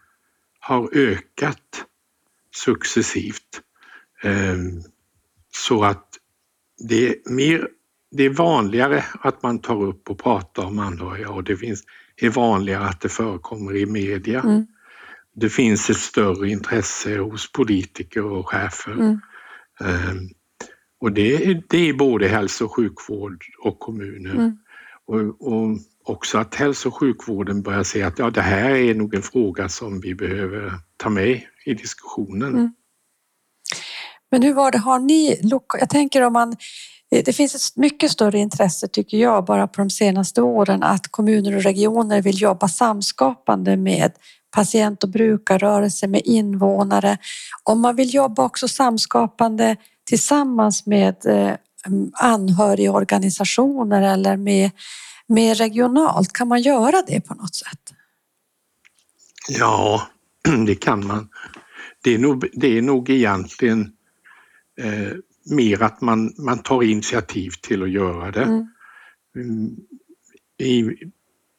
har 0.60 0.90
ökat 0.94 1.86
successivt. 2.56 3.62
Ehm, 4.24 4.84
så 5.66 5.84
att 5.84 6.08
det 6.78 7.08
är, 7.08 7.16
mer, 7.30 7.68
det 8.12 8.24
är 8.24 8.30
vanligare 8.30 9.04
att 9.22 9.44
man 9.44 9.60
tar 9.60 9.84
upp 9.84 10.10
och 10.10 10.20
pratar 10.20 10.66
om 10.66 10.80
anhöriga 10.80 11.30
och 11.30 11.44
det 11.44 11.58
finns, 11.58 11.84
är 12.16 12.30
vanligare 12.30 12.86
att 12.86 13.02
det 13.02 13.10
förekommer 13.10 13.76
i 13.76 13.86
media. 13.86 14.40
Mm. 14.40 14.68
det 15.36 15.50
finns 15.50 15.90
ett 15.90 15.98
större 15.98 16.50
intresse 16.50 17.18
hos 17.18 17.52
politiker 17.52 18.24
och 18.24 18.50
chefer. 18.50 18.92
Mm. 18.92 19.20
Um, 19.80 20.30
och 21.00 21.12
det, 21.12 21.62
det 21.70 21.90
är 21.90 21.94
både 21.94 22.28
hälso 22.28 22.66
och 22.66 22.76
sjukvård 22.76 23.44
och 23.64 23.80
kommuner. 23.80 24.36
Mm. 24.36 24.58
Och, 25.06 25.54
och, 25.54 25.78
också 26.04 26.38
att 26.38 26.56
hälso 26.56 26.90
och 26.90 26.96
sjukvården 26.96 27.62
börjar 27.62 27.84
se 27.84 28.04
att 28.04 28.20
ja, 28.20 28.30
det 28.30 28.42
här 28.42 28.70
är 28.70 28.96
nog 28.96 29.16
en 29.16 29.22
fråga 29.22 29.70
som 29.70 30.00
vi 30.00 30.16
behöver 30.16 30.74
ta 30.98 31.10
med 31.10 31.42
i 31.66 31.74
diskussionen. 31.74 32.50
Mm. 32.50 32.72
Men 34.32 34.44
hur 34.44 34.54
var 34.54 34.72
det, 34.72 34.78
har 34.78 35.00
ni, 35.00 35.40
jag 35.80 35.90
tänker 35.90 36.22
om 36.22 36.34
man 36.34 36.56
eh, 37.12 37.24
det 37.26 37.34
finns 37.34 37.56
ett 37.56 37.78
mycket 37.78 38.12
större 38.12 38.40
intresse 38.40 38.88
tycker 38.88 39.18
jag 39.18 39.46
bara 39.46 39.68
på 39.68 39.82
de 39.82 39.90
senaste 39.90 40.42
åren 40.42 40.84
att 40.84 41.08
kommuner 41.08 41.56
och 41.56 41.64
regioner 41.64 42.22
vill 42.22 42.42
jobba 42.42 42.68
samskapande 42.68 43.78
med 43.78 44.12
patient 44.52 45.04
och 45.04 45.10
brukarrörelse 45.10 46.08
med 46.08 46.22
invånare. 46.26 47.18
Om 47.64 47.82
man 47.82 47.96
vill 47.96 48.14
jobba 48.14 48.44
också 48.44 48.68
samskapande 48.68 49.76
tillsammans 50.06 50.86
med 50.86 51.26
eh, 51.26 51.54
anhörigorganisationer 52.14 54.02
eller 54.02 54.38
med, 54.38 54.72
med 55.28 55.58
regionalt, 55.58 56.34
kan 56.34 56.48
man 56.48 56.62
göra 56.62 57.04
det 57.08 57.22
på 57.22 57.34
något 57.34 57.56
sätt? 57.56 57.94
Ja, 59.50 60.08
det 60.68 60.76
kan 60.76 61.08
man. 61.08 61.30
Det 62.04 62.14
är 62.14 62.18
nog, 62.18 62.46
det 62.54 62.78
är 62.78 62.82
nog 62.82 63.10
egentligen 63.10 63.92
eh, 64.78 65.14
mer 65.50 65.84
att 65.84 66.02
man, 66.02 66.34
man 66.38 66.60
tar 66.60 66.84
initiativ 66.84 67.52
till 67.62 67.84
att 67.84 67.90
göra 67.90 68.32
det. 68.32 68.66
Mm. 69.36 69.78
I, 70.60 70.80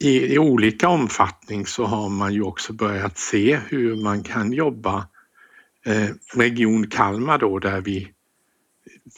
i, 0.00 0.34
I, 0.34 0.38
olika 0.38 0.88
omfattning 0.88 1.66
så 1.66 1.84
har 1.84 2.08
man 2.08 2.34
ju 2.34 2.42
också 2.42 2.72
börjat 2.72 3.18
se 3.18 3.60
hur 3.68 3.96
man 3.96 4.22
kan 4.22 4.52
jobba. 4.52 5.08
Eh, 5.86 6.08
Region 6.34 6.86
Kalmar 6.86 7.38
då 7.38 7.58
där 7.58 7.80
vi 7.80 8.12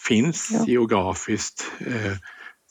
finns 0.09 0.49
ja. 0.53 0.65
geografiskt. 0.67 1.73
Eh, 1.79 2.17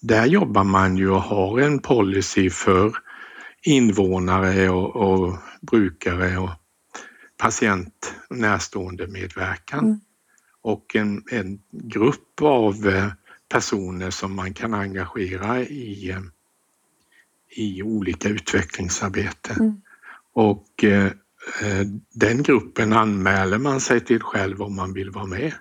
där 0.02 0.26
jobbar 0.26 0.64
man 0.64 0.98
ju 0.98 1.10
och 1.10 1.22
har 1.22 1.60
en 1.60 1.80
policy 1.80 2.50
för 2.50 2.94
invånare 3.62 4.70
och, 4.70 4.96
och 4.96 5.38
brukare 5.62 6.38
och 6.38 6.50
patient 7.38 8.16
och 8.30 8.38
närstående 8.38 9.08
medverkan. 9.08 9.86
Mm 9.86 10.00
och 10.62 10.96
en, 10.96 11.24
en 11.32 11.60
grupp 11.72 12.42
av 12.42 12.88
eh, 12.88 13.08
personer 13.50 14.10
som 14.10 14.36
man 14.36 14.54
kan 14.54 14.74
engagera 14.74 15.60
i, 15.60 16.10
eh, 16.10 16.22
i 17.50 17.84
olika 17.84 18.30
utvecklingsarbete. 18.30 19.54
Mm. 19.54 19.82
Och 20.34 20.84
eh, 20.84 21.12
den 22.14 22.44
gruppen 22.44 22.94
anmäler 22.94 23.58
man 23.58 23.82
sig 23.82 24.06
till 24.06 24.22
själv 24.22 24.62
om 24.62 24.76
man 24.76 24.94
vill 24.94 25.12
vara 25.12 25.26
med. 25.26 25.54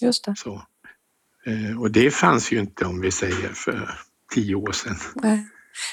Just 0.00 0.24
det. 0.24 0.34
Så. 0.36 0.62
och 1.78 1.90
det 1.90 2.10
fanns 2.10 2.52
ju 2.52 2.58
inte 2.60 2.84
om 2.84 3.00
vi 3.00 3.10
säger 3.10 3.48
för 3.48 3.90
tio 4.34 4.54
år 4.54 4.72
sedan. 4.72 4.96
Nej. 5.14 5.48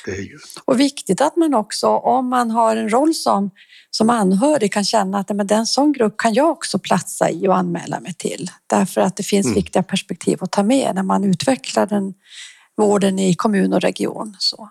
Ju... 0.07 0.39
Och 0.65 0.79
viktigt 0.79 1.21
att 1.21 1.35
man 1.35 1.53
också, 1.53 1.87
om 1.87 2.29
man 2.29 2.51
har 2.51 2.75
en 2.75 2.89
roll 2.89 3.13
som, 3.13 3.51
som 3.97 4.10
anhörig, 4.10 4.73
kan 4.73 4.84
känna 4.84 5.19
att 5.19 5.29
men 5.29 5.47
den 5.47 5.65
sån 5.65 5.91
grupp 5.91 6.17
kan 6.17 6.34
jag 6.34 6.49
också 6.49 6.79
platsa 6.79 7.29
i 7.29 7.47
och 7.47 7.58
anmäla 7.58 7.99
mig 7.99 8.13
till. 8.13 8.51
Därför 8.67 9.01
att 9.01 9.15
det 9.15 9.23
finns 9.23 9.45
mm. 9.45 9.55
viktiga 9.55 9.84
perspektiv 9.84 10.38
att 10.41 10.51
ta 10.51 10.63
med 10.63 10.95
när 10.95 11.03
man 11.03 11.23
utvecklar 11.23 11.86
den 11.86 12.13
vården 12.77 13.19
i 13.19 13.36
kommun 13.36 13.73
och 13.73 13.81
region. 13.81 14.36
Så. 14.39 14.69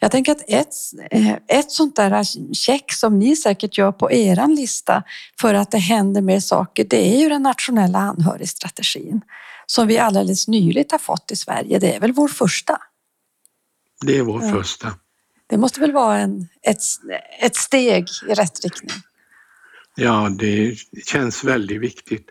Jag 0.00 0.10
tänker 0.10 0.32
att 0.32 0.42
ett, 0.48 0.74
eh, 1.10 1.32
ett 1.48 1.70
sånt 1.70 1.96
där 1.96 2.24
check 2.54 2.92
som 2.92 3.18
ni 3.18 3.36
säkert 3.36 3.78
gör 3.78 3.92
på 3.92 4.12
eran 4.12 4.54
lista 4.54 5.02
för 5.40 5.54
att 5.54 5.70
det 5.70 5.78
händer 5.78 6.20
mer 6.20 6.40
saker, 6.40 6.84
det 6.84 7.14
är 7.14 7.20
ju 7.20 7.28
den 7.28 7.42
nationella 7.42 7.98
anhörigstrategin 7.98 9.20
som 9.66 9.86
vi 9.86 9.98
alldeles 9.98 10.48
nyligt 10.48 10.92
har 10.92 10.98
fått 10.98 11.30
i 11.30 11.36
Sverige. 11.36 11.78
Det 11.78 11.94
är 11.94 12.00
väl 12.00 12.12
vår 12.12 12.28
första? 12.28 12.78
Det 14.06 14.18
är 14.18 14.22
vår 14.22 14.44
ja. 14.44 14.52
första. 14.52 14.92
Det 15.48 15.58
måste 15.58 15.80
väl 15.80 15.92
vara 15.92 16.18
en, 16.18 16.48
ett, 16.62 16.80
ett 17.40 17.56
steg 17.56 18.08
i 18.28 18.34
rätt 18.34 18.64
riktning? 18.64 18.96
Ja, 19.96 20.28
det 20.38 20.76
känns 21.06 21.44
väldigt 21.44 21.80
viktigt. 21.80 22.30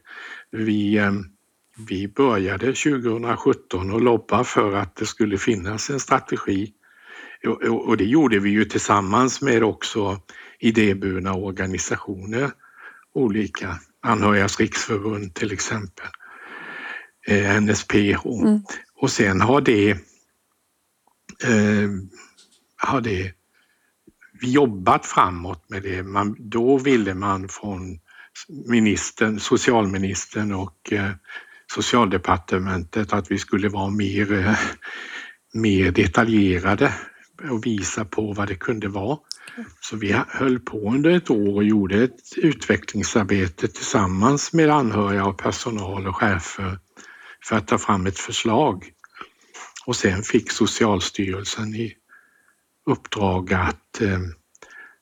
Vi, 0.51 0.97
eh, 0.97 1.11
vi 1.87 2.07
började 2.07 2.65
2017 2.65 3.91
och 3.91 4.01
lobba 4.01 4.43
för 4.43 4.75
att 4.75 4.95
det 4.95 5.05
skulle 5.05 5.37
finnas 5.37 5.89
en 5.89 5.99
strategi. 5.99 6.73
Och 7.69 7.97
det 7.97 8.05
gjorde 8.05 8.39
vi 8.39 8.49
ju 8.49 8.65
tillsammans 8.65 9.41
med 9.41 9.63
också 9.63 10.21
idéburna 10.59 11.33
organisationer, 11.33 12.51
olika 13.13 13.79
Anhörigas 14.01 14.59
riksförbund 14.59 15.33
till 15.33 15.51
exempel, 15.51 16.05
eh, 17.27 17.61
NSPH. 17.61 18.25
Mm. 18.25 18.61
Och 18.95 19.11
sen 19.11 19.41
har 19.41 19.61
det 19.61 19.89
eh, 21.43 21.89
har 22.77 23.01
det 23.01 23.33
vi 24.41 24.51
jobbat 24.51 25.05
framåt 25.05 25.69
med 25.69 25.83
det. 25.83 26.03
Man, 26.03 26.35
då 26.39 26.77
ville 26.77 27.13
man 27.13 27.49
från 27.49 27.99
ministern, 28.67 29.39
socialministern 29.39 30.53
och 30.53 30.93
eh, 30.93 31.11
socialdepartementet 31.73 33.13
att 33.13 33.31
vi 33.31 33.37
skulle 33.37 33.69
vara 33.69 33.89
mer, 33.89 34.33
eh, 34.33 34.57
mer 35.53 35.91
detaljerade 35.91 36.93
och 37.49 37.65
visa 37.65 38.05
på 38.05 38.33
vad 38.33 38.47
det 38.47 38.55
kunde 38.55 38.87
vara. 38.87 39.17
Så 39.79 39.97
vi 39.97 40.15
höll 40.27 40.59
på 40.59 40.91
under 40.91 41.09
ett 41.09 41.29
år 41.29 41.55
och 41.55 41.63
gjorde 41.63 42.03
ett 42.03 42.37
utvecklingsarbete 42.37 43.67
tillsammans 43.67 44.53
med 44.53 44.69
anhöriga 44.69 45.25
och 45.25 45.37
personal 45.37 46.07
och 46.07 46.15
chefer 46.15 46.79
för 47.43 47.55
att 47.55 47.67
ta 47.67 47.77
fram 47.77 48.05
ett 48.05 48.19
förslag 48.19 48.91
och 49.85 49.95
sen 49.95 50.23
fick 50.23 50.51
Socialstyrelsen 50.51 51.75
i 51.75 51.93
uppdrag 52.87 53.53
att 53.53 54.01
eh, 54.01 54.19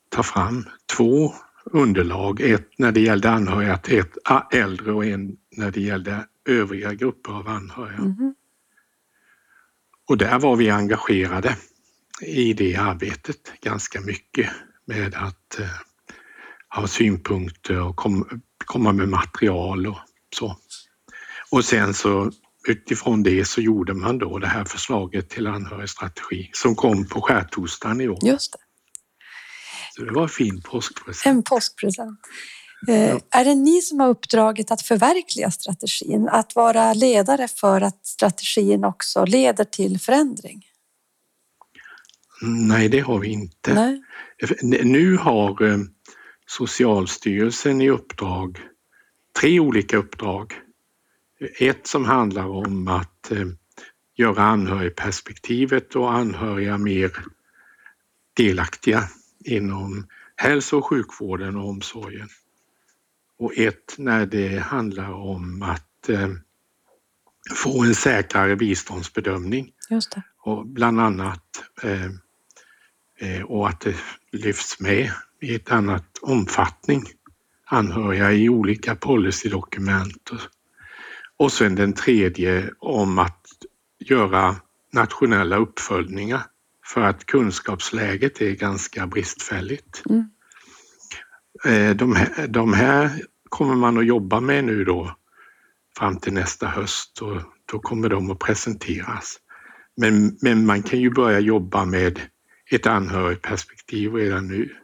ta 0.10 0.24
fram 0.24 0.66
två 0.98 1.34
underlag, 1.66 2.42
ett 2.42 2.70
när 2.78 2.92
det 2.92 3.02
gällde 3.02 3.30
anhöriga 3.30 3.78
till 3.78 4.00
ett 4.00 4.18
äldre 4.52 4.92
och 4.92 5.06
en 5.06 5.38
när 5.58 5.72
det 5.72 5.82
gällde 5.82 6.28
övriga 6.46 6.94
grupper 6.94 7.32
av 7.32 7.48
anhöriga. 7.48 7.98
Mm. 7.98 8.36
Och 10.08 10.18
där 10.18 10.40
var 10.40 10.56
vi 10.56 10.70
engagerade 10.70 11.58
i 12.22 12.54
det 12.54 12.76
arbetet 12.76 13.54
ganska 13.62 14.02
mycket 14.02 14.50
med 14.86 15.16
att 15.16 15.60
eh, 15.60 15.68
ha 16.70 16.88
synpunkter 16.88 17.82
och 17.82 17.96
kom, 17.96 18.42
komma 18.66 18.94
med 18.94 19.10
material 19.10 19.88
och 19.88 20.00
så. 20.36 20.58
Och 21.52 21.66
sen 21.66 21.94
så 21.94 22.32
utifrån 22.68 23.24
det 23.24 23.46
så 23.46 23.62
gjorde 23.62 23.94
man 23.94 24.18
då 24.18 24.40
det 24.40 24.48
här 24.48 24.66
förslaget 24.66 25.30
till 25.30 25.48
anhörigstrategi 25.48 26.50
som 26.54 26.76
kom 26.76 27.08
på 27.08 27.22
skärtorsdagen 27.22 28.02
i 28.02 28.08
år. 28.08 28.20
Just 28.22 28.52
det. 28.52 28.60
Så 29.96 30.04
det 30.04 30.12
var 30.12 30.24
en 30.24 30.30
fin 30.30 30.62
påskpresent. 30.62 31.36
En 31.36 31.44
påskpresent. 31.44 32.20
Eh, 32.88 33.10
ja. 33.10 33.20
Är 33.32 33.46
det 33.46 33.56
ni 33.56 33.82
som 33.82 34.00
har 34.00 34.08
uppdraget 34.08 34.72
att 34.72 34.82
förverkliga 34.82 35.52
strategin? 35.52 36.30
Att 36.32 36.56
vara 36.56 36.94
ledare 36.94 37.48
för 37.48 37.82
att 37.82 38.06
strategin 38.06 38.84
också 38.84 39.26
leder 39.26 39.64
till 39.64 40.00
förändring? 40.00 40.66
Nej, 42.42 42.90
det 42.90 43.00
har 43.00 43.20
vi 43.20 43.28
inte. 43.28 43.74
Nej. 43.74 44.02
Nu 44.84 45.18
har 45.18 45.64
eh, 45.64 45.78
Socialstyrelsen 46.48 47.82
i 47.82 47.90
uppdrag, 47.90 48.60
tre 49.40 49.60
olika 49.60 49.98
uppdrag 49.98 50.54
ett 51.60 51.88
som 51.88 52.06
handlar 52.06 52.46
om 52.46 52.88
att 52.88 53.32
eh, 53.32 53.48
göra 54.16 54.44
anhörigperspektivet 54.44 55.96
och 55.96 56.14
anhöriga 56.14 56.78
mer 56.78 57.12
delaktiga 58.34 59.04
inom 59.46 60.08
hälso 60.36 60.78
och 60.78 60.86
sjukvården 60.86 61.56
och 61.56 61.70
omsorgen. 61.70 62.28
Och 63.38 63.58
ett 63.58 63.96
när 63.98 64.26
det 64.26 64.60
handlar 64.60 65.12
om 65.12 65.62
att 65.62 66.10
eh, 66.10 66.30
få 67.56 67.84
en 67.84 67.96
säkrare 67.96 68.56
biståndsbedömning. 68.56 69.72
Just 69.90 70.12
det. 70.12 70.22
Och 70.38 70.68
bland 70.68 71.02
annat 71.02 71.64
eh, 71.84 73.42
och 73.42 73.70
att 73.70 73.82
det 73.82 73.96
lyfts 74.32 74.80
med 74.80 75.12
i 75.42 75.56
ett 75.56 75.72
annat 75.72 76.18
omfattning 76.22 77.04
anhöriga 77.66 78.32
i 78.32 78.50
olika 78.50 78.96
policydokument 78.96 80.30
och 80.30 80.40
sen 81.52 81.76
den 81.76 81.94
tredje 81.94 82.70
om 82.80 83.20
att 83.20 83.48
göra 84.00 84.56
nationella 84.94 85.58
uppföljningar 85.58 86.42
för 86.86 87.02
att 87.02 87.26
kunskapsläget 87.26 88.42
är 88.42 88.52
ganska 88.52 89.08
bristfälligt. 89.08 90.04
Mm. 90.10 90.30
Eh, 91.66 91.96
de, 91.96 92.16
här, 92.16 92.48
de 92.48 92.74
här 92.74 93.22
kommer 93.50 93.76
man 93.76 93.98
att 93.98 94.06
jobba 94.06 94.40
med 94.40 94.64
nu 94.64 94.84
då 94.84 95.16
fram 95.98 96.20
till 96.20 96.34
nästa 96.34 96.68
höst 96.68 97.22
och 97.22 97.42
då 97.72 97.80
kommer 97.80 98.10
de 98.10 98.32
att 98.32 98.40
presenteras. 98.40 99.40
Men, 99.98 100.38
men 100.42 100.66
man 100.66 100.84
kan 100.84 101.00
ju 101.00 101.10
börja 101.10 101.40
jobba 101.40 101.86
med 101.86 102.20
ett 102.72 102.88
anhörigperspektiv 102.88 104.14
redan 104.14 104.48
nu. 104.48 104.76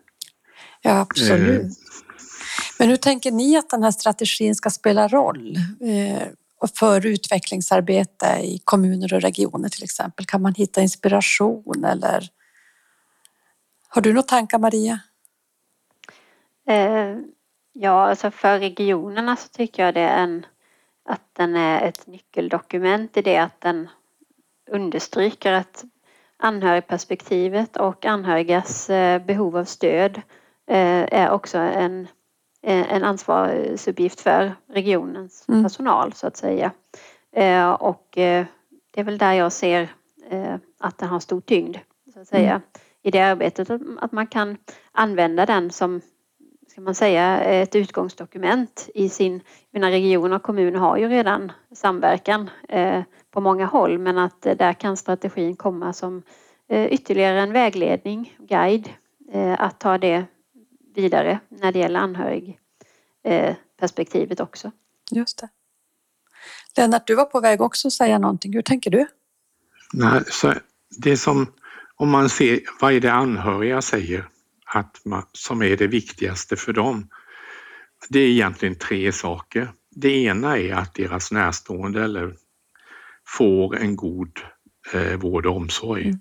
Ja, 0.82 1.00
absolut. 1.00 1.72
Men 2.80 2.90
hur 2.90 2.98
tänker 2.98 3.32
ni 3.32 3.58
att 3.58 3.70
den 3.70 3.84
här 3.84 3.92
strategin 3.92 4.56
ska 4.56 4.70
spela 4.70 5.08
roll 5.08 5.56
eh, 5.82 6.28
för 6.68 7.06
utvecklingsarbete 7.06 8.26
i 8.42 8.62
kommuner 8.64 9.14
och 9.14 9.22
regioner 9.22 9.70
till 9.70 9.84
exempel? 9.84 10.26
Kan 10.26 10.42
man 10.42 10.54
hitta 10.54 10.82
inspiration 10.82 11.86
eller 11.86 12.30
har 13.90 14.02
du 14.02 14.14
några 14.14 14.24
tankar 14.24 14.60
Maria? 14.60 15.00
Eh, 16.68 17.18
ja, 17.74 18.10
alltså 18.10 18.32
för 18.32 18.60
regionerna 18.60 19.36
så 19.36 19.48
tycker 19.48 19.86
jag 19.86 19.94
det 19.94 20.02
är 20.02 20.24
en, 20.24 20.46
att 21.06 21.22
den 21.34 21.56
är 21.56 21.82
ett 21.82 22.08
nyckeldokument 22.08 23.18
i 23.18 23.22
det 23.22 23.38
att 23.38 23.62
den 23.62 23.90
understryker 24.72 25.54
att 25.54 25.84
anhörigperspektivet 26.38 27.78
och 27.78 28.06
anhörigas 28.06 28.90
eh, 28.90 29.22
behov 29.22 29.58
av 29.58 29.66
stöd 29.66 30.18
eh, 30.68 31.06
är 31.12 31.30
också 31.30 31.58
en, 31.58 32.08
en 32.64 33.04
ansvarsuppgift 33.04 34.22
för 34.22 34.54
regionens 34.68 35.46
mm. 35.50 35.64
personal 35.64 36.14
så 36.14 36.28
att 36.28 36.38
säga. 36.38 36.72
Och 37.80 38.08
det 38.12 38.48
är 38.96 39.04
väl 39.04 39.18
där 39.18 39.34
jag 39.34 39.52
ser 39.52 39.90
att 40.80 40.98
den 40.98 41.10
har 41.10 41.20
stor 41.20 41.42
tyngd 41.42 41.78
så 42.14 42.20
att 42.20 42.28
säga 42.28 42.50
mm. 42.50 42.62
i 43.04 43.12
det 43.12 43.20
arbetet. 43.20 43.70
Att 44.00 44.12
man 44.12 44.28
kan 44.28 44.58
använda 44.92 45.46
den 45.46 45.72
som 45.72 46.02
ska 46.68 46.82
man 46.82 46.96
säga, 46.96 47.40
ett 47.40 47.76
utgångsdokument 47.76 48.90
i 48.94 49.10
sin... 49.10 49.42
Mina 49.72 49.92
regioner 49.92 50.36
och 50.36 50.44
kommuner 50.44 50.80
har 50.80 50.98
ju 50.98 51.08
redan 51.08 51.52
samverkan 51.72 52.50
på 53.32 53.42
många 53.42 53.66
håll 53.66 54.00
men 54.00 54.18
att 54.18 54.46
eh, 54.46 54.58
där 54.58 54.74
kan 54.74 54.98
strategin 54.98 55.56
komma 55.56 55.94
som 55.94 56.24
eh, 56.68 56.86
ytterligare 56.86 57.40
en 57.40 57.54
vägledning, 57.54 58.38
guide, 58.40 58.90
eh, 59.32 59.62
att 59.62 59.80
ta 59.80 59.98
det 59.98 60.26
vidare 60.96 61.40
när 61.50 61.72
det 61.72 61.80
gäller 61.80 62.00
anhörigperspektivet 62.00 64.40
också. 64.40 64.72
Just 65.12 65.38
det. 65.38 65.50
Lennart, 66.78 67.08
du 67.08 67.16
var 67.16 67.26
på 67.26 67.40
väg 67.40 67.62
också 67.62 67.88
att 67.88 67.94
säga 67.94 68.20
någonting. 68.20 68.54
Hur 68.54 68.62
tänker 68.62 68.92
du? 68.92 69.08
Nej, 69.94 70.24
så 70.28 70.54
det 70.98 71.18
som, 71.18 71.54
om 71.96 72.10
man 72.10 72.30
ser 72.30 72.60
vad 72.80 72.94
är 72.94 73.00
det 73.00 73.12
anhöriga 73.12 73.82
säger 73.82 74.28
att 74.66 75.02
man, 75.06 75.26
som 75.32 75.62
är 75.62 75.78
det 75.78 75.88
viktigaste 75.88 76.56
för 76.56 76.74
dem. 76.74 77.10
Det 78.10 78.20
är 78.20 78.28
egentligen 78.28 78.76
tre 78.76 79.12
saker. 79.12 79.72
Det 79.90 80.24
ena 80.24 80.58
är 80.58 80.74
att 80.74 80.94
deras 80.94 81.32
närstående 81.32 82.04
eller 82.04 82.36
får 83.28 83.78
en 83.78 83.96
god 83.96 84.40
eh, 84.94 85.18
vård 85.18 85.46
och 85.46 85.56
omsorg. 85.56 86.04
Mm. 86.04 86.20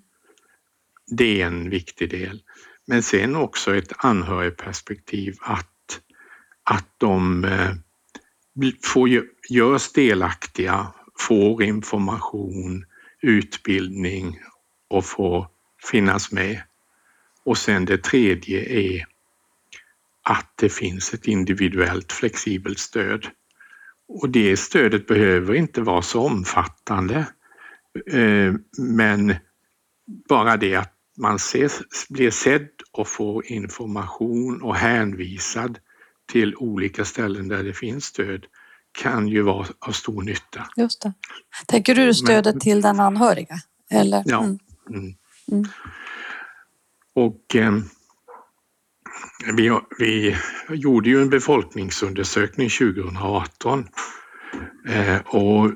Det 1.07 1.41
är 1.41 1.47
en 1.47 1.69
viktig 1.69 2.09
del. 2.09 2.41
Men 2.87 3.03
sen 3.03 3.35
också 3.35 3.75
ett 3.75 3.93
anhörigperspektiv 3.97 5.35
att, 5.41 5.99
att 6.63 6.87
de 6.97 7.43
eh, 7.43 7.71
får, 8.83 9.09
görs 9.49 9.91
delaktiga, 9.91 10.93
får 11.19 11.63
information, 11.63 12.85
utbildning 13.21 14.39
och 14.87 15.05
får 15.05 15.47
finnas 15.91 16.31
med. 16.31 16.61
Och 17.43 17.57
sen 17.57 17.85
det 17.85 18.03
tredje 18.03 18.69
är 18.69 19.05
att 20.23 20.53
det 20.55 20.69
finns 20.69 21.13
ett 21.13 21.27
individuellt 21.27 22.11
flexibelt 22.11 22.79
stöd 22.79 23.27
och 24.13 24.29
det 24.29 24.57
stödet 24.57 25.07
behöver 25.07 25.53
inte 25.53 25.81
vara 25.81 26.01
så 26.01 26.25
omfattande. 26.25 27.27
Eh, 28.11 28.53
men 28.77 29.35
bara 30.29 30.57
det 30.57 30.75
att 30.75 30.90
man 31.17 31.35
ses, 31.35 31.81
blir 32.09 32.31
sedd 32.31 32.69
och 32.91 33.07
får 33.07 33.45
information 33.45 34.61
och 34.61 34.75
hänvisad 34.75 35.79
till 36.31 36.55
olika 36.55 37.05
ställen 37.05 37.47
där 37.47 37.63
det 37.63 37.73
finns 37.73 38.05
stöd 38.05 38.45
kan 38.91 39.27
ju 39.27 39.41
vara 39.41 39.67
av 39.79 39.91
stor 39.91 40.21
nytta. 40.21 40.67
Just 40.77 41.01
det. 41.01 41.13
Tänker 41.67 41.95
du 41.95 42.13
stödet 42.13 42.55
Men, 42.55 42.59
till 42.59 42.81
den 42.81 42.99
anhöriga? 42.99 43.55
Eller? 43.89 44.23
Ja. 44.25 44.43
Mm. 44.43 44.59
Mm. 44.89 45.13
Mm. 45.51 45.65
Och 47.13 47.55
eh, 47.55 47.73
vi, 49.53 49.79
vi 49.99 50.37
gjorde 50.69 51.09
ju 51.09 51.21
en 51.21 51.29
befolkningsundersökning 51.29 52.69
2018 52.69 53.87
eh, 54.87 55.17
och 55.17 55.71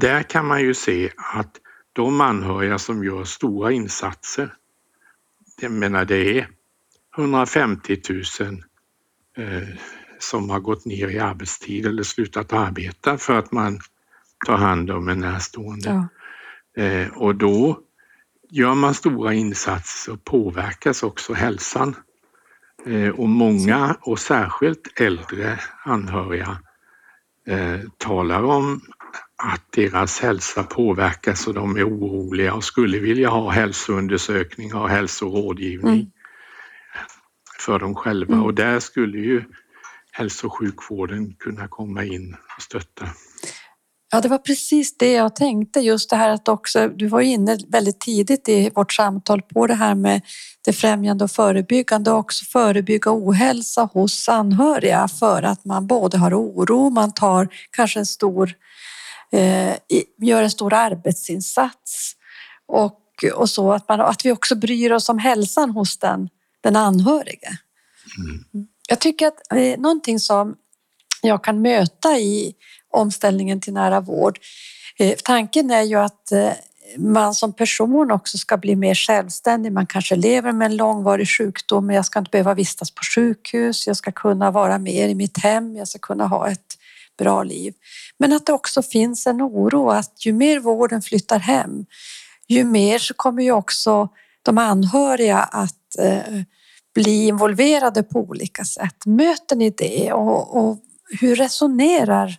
där 0.00 0.22
kan 0.22 0.46
man 0.46 0.60
ju 0.60 0.74
se 0.74 1.10
att 1.16 1.60
de 1.96 2.20
anhöriga 2.20 2.78
som 2.78 3.04
gör 3.04 3.24
stora 3.24 3.72
insatser, 3.72 4.54
jag 5.60 5.72
menar 5.72 6.04
det 6.04 6.38
är 6.38 6.48
150 7.18 8.00
000 8.40 8.62
eh, 9.36 9.68
som 10.18 10.50
har 10.50 10.60
gått 10.60 10.84
ner 10.84 11.08
i 11.08 11.18
arbetstid 11.18 11.86
eller 11.86 12.02
slutat 12.02 12.52
arbeta 12.52 13.18
för 13.18 13.38
att 13.38 13.52
man 13.52 13.80
tar 14.46 14.56
hand 14.56 14.90
om 14.90 15.08
en 15.08 15.20
närstående. 15.20 16.08
Ja. 16.74 16.82
Eh, 16.82 17.08
och 17.08 17.34
då 17.34 17.80
gör 18.50 18.74
man 18.74 18.94
stora 18.94 19.34
insatser 19.34 20.12
så 20.12 20.16
påverkas 20.16 21.02
också 21.02 21.32
hälsan 21.34 21.94
Eh, 22.86 23.08
och 23.08 23.28
många 23.28 23.96
och 24.00 24.18
särskilt 24.18 25.00
äldre 25.00 25.60
anhöriga 25.84 26.58
talar 27.98 28.42
om 28.42 28.80
att 29.36 29.62
deras 29.70 30.20
hälsa 30.20 30.62
påverkas 30.62 31.46
och 31.46 31.54
de 31.54 31.76
är 31.76 31.88
oroliga 31.88 32.54
och 32.54 32.64
skulle 32.64 32.98
vilja 32.98 33.28
ha 33.28 33.50
hälsoundersökningar 33.50 34.80
och 34.80 34.88
hälsorådgivning 34.88 35.94
mm. 35.94 36.10
för 37.58 37.78
dem 37.78 37.94
själva 37.94 38.34
mm. 38.34 38.44
och 38.44 38.54
där 38.54 38.80
skulle 38.80 39.18
ju 39.18 39.44
hälso 40.12 40.46
och 40.46 40.58
sjukvården 40.58 41.34
kunna 41.38 41.68
komma 41.68 42.04
in 42.04 42.36
och 42.56 42.62
stötta. 42.62 43.08
Ja, 44.12 44.20
det 44.20 44.28
var 44.28 44.38
precis 44.38 44.98
det 44.98 45.12
jag 45.12 45.36
tänkte. 45.36 45.80
Just 45.80 46.10
det 46.10 46.16
här 46.16 46.30
att 46.30 46.48
också, 46.48 46.88
du 46.88 47.06
var 47.06 47.20
inne 47.20 47.58
väldigt 47.68 48.00
tidigt 48.00 48.48
i 48.48 48.70
vårt 48.74 48.92
samtal 48.92 49.42
på 49.42 49.66
det 49.66 49.74
här 49.74 49.94
med 49.94 50.22
det 50.64 50.72
främjande 50.72 51.24
och 51.24 51.30
förebyggande 51.30 52.10
och 52.10 52.18
också 52.18 52.44
förebygga 52.44 53.10
ohälsa 53.12 53.88
hos 53.92 54.28
anhöriga 54.28 55.08
för 55.08 55.42
att 55.42 55.64
man 55.64 55.86
både 55.86 56.18
har 56.18 56.34
oro, 56.34 56.90
man 56.90 57.14
tar 57.14 57.48
kanske 57.70 57.98
en 57.98 58.06
stor, 58.06 58.52
gör 60.18 60.42
en 60.42 60.50
stor 60.50 60.74
arbetsinsats 60.74 62.12
och, 62.68 63.00
och 63.34 63.50
så 63.50 63.72
att, 63.72 63.88
man, 63.88 64.00
att 64.00 64.24
vi 64.24 64.32
också 64.32 64.54
bryr 64.54 64.92
oss 64.92 65.08
om 65.08 65.18
hälsan 65.18 65.70
hos 65.70 65.98
den, 65.98 66.28
den 66.60 66.76
anhörige. 66.76 67.58
Mm. 68.18 68.66
Jag 68.88 68.98
tycker 68.98 69.26
att 69.26 69.52
eh, 69.52 69.80
någonting 69.80 70.20
som 70.20 70.56
jag 71.22 71.44
kan 71.44 71.62
möta 71.62 72.18
i 72.18 72.54
omställningen 72.90 73.60
till 73.60 73.72
nära 73.72 74.00
vård. 74.00 74.38
Eh, 74.98 75.14
tanken 75.24 75.70
är 75.70 75.82
ju 75.82 75.96
att 75.96 76.32
eh, 76.32 76.52
man 76.96 77.34
som 77.34 77.52
person 77.52 78.10
också 78.10 78.38
ska 78.38 78.56
bli 78.56 78.76
mer 78.76 78.94
självständig. 78.94 79.72
Man 79.72 79.86
kanske 79.86 80.16
lever 80.16 80.52
med 80.52 80.66
en 80.66 80.76
långvarig 80.76 81.28
sjukdom, 81.28 81.86
men 81.86 81.96
jag 81.96 82.04
ska 82.04 82.18
inte 82.18 82.30
behöva 82.30 82.54
vistas 82.54 82.90
på 82.90 83.02
sjukhus. 83.14 83.86
Jag 83.86 83.96
ska 83.96 84.12
kunna 84.12 84.50
vara 84.50 84.78
mer 84.78 85.08
i 85.08 85.14
mitt 85.14 85.38
hem. 85.38 85.76
Jag 85.76 85.88
ska 85.88 85.98
kunna 85.98 86.26
ha 86.26 86.50
ett 86.50 86.78
bra 87.16 87.42
liv. 87.42 87.74
Men 88.18 88.32
att 88.32 88.46
det 88.46 88.52
också 88.52 88.82
finns 88.82 89.26
en 89.26 89.42
oro 89.42 89.90
att 89.90 90.26
ju 90.26 90.32
mer 90.32 90.60
vården 90.60 91.02
flyttar 91.02 91.38
hem, 91.38 91.86
ju 92.48 92.64
mer 92.64 92.98
så 92.98 93.14
kommer 93.14 93.42
ju 93.42 93.52
också 93.52 94.08
de 94.42 94.58
anhöriga 94.58 95.38
att 95.38 95.98
eh, 95.98 96.42
bli 96.94 97.26
involverade 97.26 98.02
på 98.02 98.20
olika 98.20 98.64
sätt. 98.64 99.06
Möter 99.06 99.56
ni 99.56 99.70
det 99.70 100.12
och, 100.12 100.56
och 100.56 100.78
hur 101.20 101.36
resonerar 101.36 102.36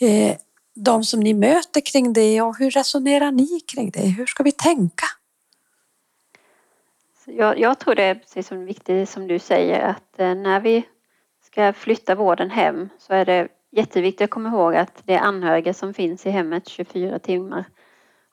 eh, 0.00 0.36
de 0.74 1.04
som 1.04 1.20
ni 1.20 1.34
möter 1.34 1.80
kring 1.80 2.12
det 2.12 2.42
och 2.42 2.58
hur 2.58 2.70
resonerar 2.70 3.30
ni 3.30 3.60
kring 3.60 3.90
det? 3.90 4.00
Hur 4.00 4.26
ska 4.26 4.42
vi 4.42 4.52
tänka? 4.52 5.06
Jag, 7.24 7.58
jag 7.58 7.78
tror 7.78 7.94
det 7.94 8.02
är 8.02 8.14
precis 8.14 8.48
som 8.48 8.64
viktigt 8.64 9.08
som 9.08 9.26
du 9.26 9.38
säger 9.38 9.80
att 9.80 10.18
eh, 10.20 10.34
när 10.34 10.60
vi 10.60 10.82
ska 11.42 11.72
flytta 11.72 12.14
vården 12.14 12.50
hem 12.50 12.88
så 12.98 13.12
är 13.12 13.24
det 13.24 13.48
jätteviktigt 13.70 14.24
att 14.24 14.30
komma 14.30 14.48
ihåg 14.48 14.74
att 14.74 15.02
det 15.04 15.14
är 15.14 15.20
anhöriga 15.20 15.74
som 15.74 15.94
finns 15.94 16.26
i 16.26 16.30
hemmet 16.30 16.68
24 16.68 17.18
timmar 17.18 17.64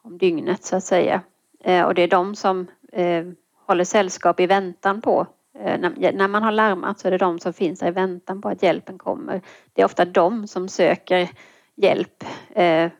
om 0.01 0.17
dygnet 0.17 0.63
så 0.63 0.75
att 0.75 0.83
säga. 0.83 1.21
Eh, 1.63 1.83
och 1.83 1.95
det 1.95 2.01
är 2.01 2.07
de 2.07 2.35
som 2.35 2.67
eh, 2.91 3.25
håller 3.65 3.83
sällskap 3.83 4.39
i 4.39 4.47
väntan 4.47 5.01
på 5.01 5.27
när 5.59 6.27
man 6.27 6.43
har 6.43 6.51
larmat 6.51 6.99
så 6.99 7.07
är 7.07 7.11
det 7.11 7.17
de 7.17 7.39
som 7.39 7.53
finns 7.53 7.79
där 7.79 7.87
i 7.87 7.91
väntan 7.91 8.41
på 8.41 8.49
att 8.49 8.63
hjälpen 8.63 8.97
kommer. 8.97 9.41
Det 9.73 9.81
är 9.81 9.85
ofta 9.85 10.05
de 10.05 10.47
som 10.47 10.67
söker 10.67 11.29
hjälp. 11.75 12.23
Eh, 12.49 12.91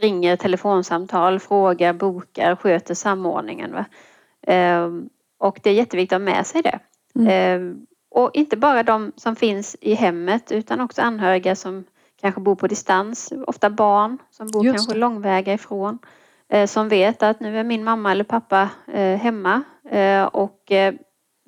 ringer 0.00 0.36
telefonsamtal, 0.36 1.38
frågar, 1.38 1.92
bokar, 1.92 2.56
sköter 2.56 2.94
samordningen. 2.94 3.74
Eh, 4.42 4.88
och 5.38 5.60
det 5.62 5.70
är 5.70 5.74
jätteviktigt 5.74 6.12
att 6.12 6.20
ha 6.20 6.24
med 6.24 6.46
sig 6.46 6.62
det. 6.62 6.78
Mm. 7.14 7.28
Eh, 7.28 7.76
och 8.18 8.30
inte 8.34 8.56
bara 8.56 8.82
de 8.82 9.12
som 9.16 9.36
finns 9.36 9.76
i 9.80 9.94
hemmet 9.94 10.52
utan 10.52 10.80
också 10.80 11.02
anhöriga 11.02 11.56
som 11.56 11.84
kanske 12.20 12.40
bor 12.40 12.54
på 12.54 12.66
distans, 12.66 13.32
ofta 13.46 13.70
barn 13.70 14.18
som 14.30 14.50
bor 14.50 14.64
kanske 14.64 14.94
långväga 14.94 15.52
ifrån. 15.52 15.98
Eh, 16.48 16.66
som 16.66 16.88
vet 16.88 17.22
att 17.22 17.40
nu 17.40 17.58
är 17.58 17.64
min 17.64 17.84
mamma 17.84 18.12
eller 18.12 18.24
pappa 18.24 18.68
eh, 18.92 19.18
hemma 19.18 19.62
eh, 19.90 20.24
och 20.24 20.72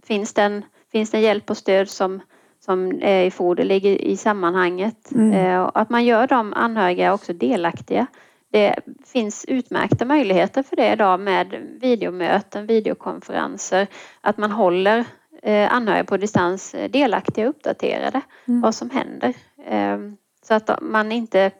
finns, 0.06 0.34
den, 0.34 0.64
finns 0.92 1.10
det 1.10 1.18
hjälp 1.18 1.50
och 1.50 1.56
stöd 1.56 1.88
som 1.88 2.20
som 2.64 3.02
är 3.02 3.24
i 3.24 3.30
foder 3.30 3.64
ligger 3.64 3.90
i 3.90 4.16
sammanhanget. 4.16 5.12
Mm. 5.12 5.70
Att 5.74 5.90
man 5.90 6.04
gör 6.04 6.26
de 6.26 6.52
anhöriga 6.52 7.14
också 7.14 7.32
delaktiga. 7.32 8.06
Det 8.52 8.74
finns 9.06 9.44
utmärkta 9.48 10.04
möjligheter 10.04 10.62
för 10.62 10.76
det 10.76 10.92
idag 10.92 11.20
med 11.20 11.78
videomöten, 11.80 12.66
videokonferenser, 12.66 13.86
att 14.20 14.38
man 14.38 14.50
håller 14.50 15.04
anhöriga 15.48 16.04
på 16.04 16.16
distans 16.16 16.74
eh, 16.74 16.90
delaktiga 16.90 17.44
och 17.44 17.50
uppdaterade 17.50 18.20
Mm. 18.48 18.60
vad 18.60 18.74
som 18.74 18.90
händer. 18.90 19.34
Eh, 19.66 19.98
så 20.46 20.54
att 20.54 20.70
man 20.82 21.12
inte, 21.12 21.50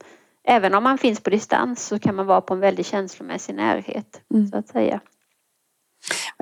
även 0.45 0.75
om 0.75 0.83
man 0.83 0.99
finns 0.99 1.21
på 1.21 1.31
distans 1.31 1.87
så 1.87 1.99
kan 1.99 2.15
man 2.15 2.27
vara 2.27 2.41
på 2.41 2.55
en 2.55 2.61
väldigt 2.61 2.87
känslomässig 2.87 3.55
närhet 3.55 4.21
Mm. 4.35 4.49
så 4.51 4.57
att 4.57 4.69
säga. 4.69 5.01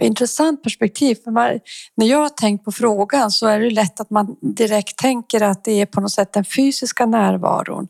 Intressant 0.00 0.62
perspektiv. 0.62 1.14
För 1.24 1.30
man, 1.30 1.60
när 1.94 2.06
jag 2.06 2.18
har 2.18 2.28
tänkt 2.28 2.64
på 2.64 2.72
frågan 2.72 3.30
så 3.30 3.46
är 3.46 3.60
det 3.60 3.70
lätt 3.70 4.00
att 4.00 4.10
man 4.10 4.36
direkt 4.40 4.98
tänker 4.98 5.42
att 5.42 5.64
det 5.64 5.80
är 5.80 5.86
på 5.86 6.00
något 6.00 6.12
sätt 6.12 6.32
den 6.32 6.44
fysiska 6.44 7.06
närvaron. 7.06 7.88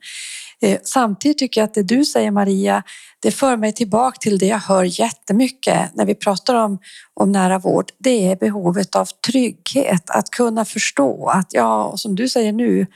Eh, 0.63 0.79
samtidigt 0.85 1.39
tycker 1.39 1.61
jag 1.61 1.69
att 1.69 1.75
det 1.75 1.83
du 1.83 2.05
säger 2.05 2.31
Maria, 2.31 2.83
det 3.21 3.31
för 3.31 3.57
mig 3.57 3.73
tillbaka 3.73 4.19
till 4.21 4.39
det 4.39 4.47
jag 4.47 4.59
hör 4.59 5.01
jättemycket 5.01 5.95
när 5.95 6.07
vi 6.07 6.15
pratar 6.15 6.55
om, 6.55 6.79
om 7.15 7.33
nära 7.33 7.59
vård. 7.59 7.91
Det 7.99 8.33
är 8.33 8.37
behovet 8.37 8.97
av 8.97 9.09
trygghet, 9.27 10.11
att 10.11 10.31
kunna 10.31 10.65
förstå 10.65 11.29
att 11.29 11.53
ja, 11.53 11.95
som 11.97 12.15
du 12.15 12.29
säger 12.29 12.53
nu, 12.53 12.87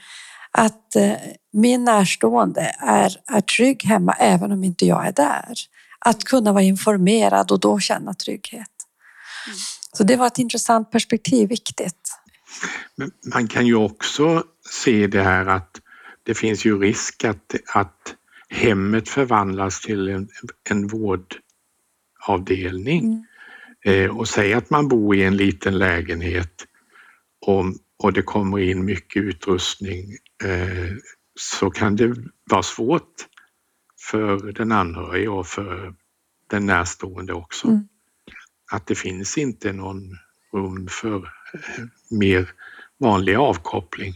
att 0.51 0.95
eh, 0.95 1.13
min 1.53 1.83
närstående 1.83 2.75
är, 2.79 3.17
är 3.27 3.41
trygg 3.41 3.83
hemma 3.83 4.13
även 4.19 4.51
om 4.51 4.63
inte 4.63 4.85
jag 4.85 5.07
är 5.07 5.11
där. 5.11 5.53
Att 5.99 6.23
kunna 6.23 6.51
vara 6.51 6.63
informerad 6.63 7.51
och 7.51 7.59
då 7.59 7.79
känna 7.79 8.13
trygghet. 8.13 8.67
Så 9.97 10.03
det 10.03 10.15
var 10.15 10.27
ett 10.27 10.39
intressant 10.39 10.91
perspektiv, 10.91 11.49
viktigt. 11.49 12.09
Men 12.95 13.11
man 13.33 13.47
kan 13.47 13.67
ju 13.67 13.75
också 13.75 14.43
se 14.69 15.07
det 15.07 15.23
här 15.23 15.45
att 15.45 15.71
det 16.23 16.33
finns 16.33 16.65
ju 16.65 16.79
risk 16.79 17.23
att, 17.23 17.55
att 17.73 18.15
hemmet 18.49 19.09
förvandlas 19.09 19.81
till 19.81 20.09
en, 20.09 20.29
en 20.69 20.87
vårdavdelning. 20.87 23.25
Eh, 23.85 24.17
och 24.17 24.27
säg 24.27 24.53
att 24.53 24.69
man 24.69 24.87
bor 24.87 25.15
i 25.15 25.23
en 25.23 25.37
liten 25.37 25.77
lägenhet 25.77 26.65
och, 27.45 27.65
och 27.97 28.13
det 28.13 28.21
kommer 28.21 28.59
in 28.59 28.85
mycket 28.85 29.23
utrustning 29.23 30.17
eh, 30.43 30.91
så 31.39 31.71
kan 31.71 31.95
det 31.95 32.15
vara 32.49 32.63
svårt 32.63 33.13
för 34.09 34.51
den 34.51 34.71
anhörige 34.71 35.27
och 35.27 35.47
för 35.47 35.95
den 36.49 36.65
närstående 36.65 37.33
också. 37.33 37.67
Mm. 37.67 37.87
Att 38.71 38.87
det 38.87 38.95
finns 38.95 39.37
inte 39.37 39.73
någon 39.73 40.17
rum 40.53 40.87
för 40.89 41.15
eh, 41.15 41.83
mer 42.09 42.51
vanlig 42.97 43.35
avkoppling. 43.35 44.13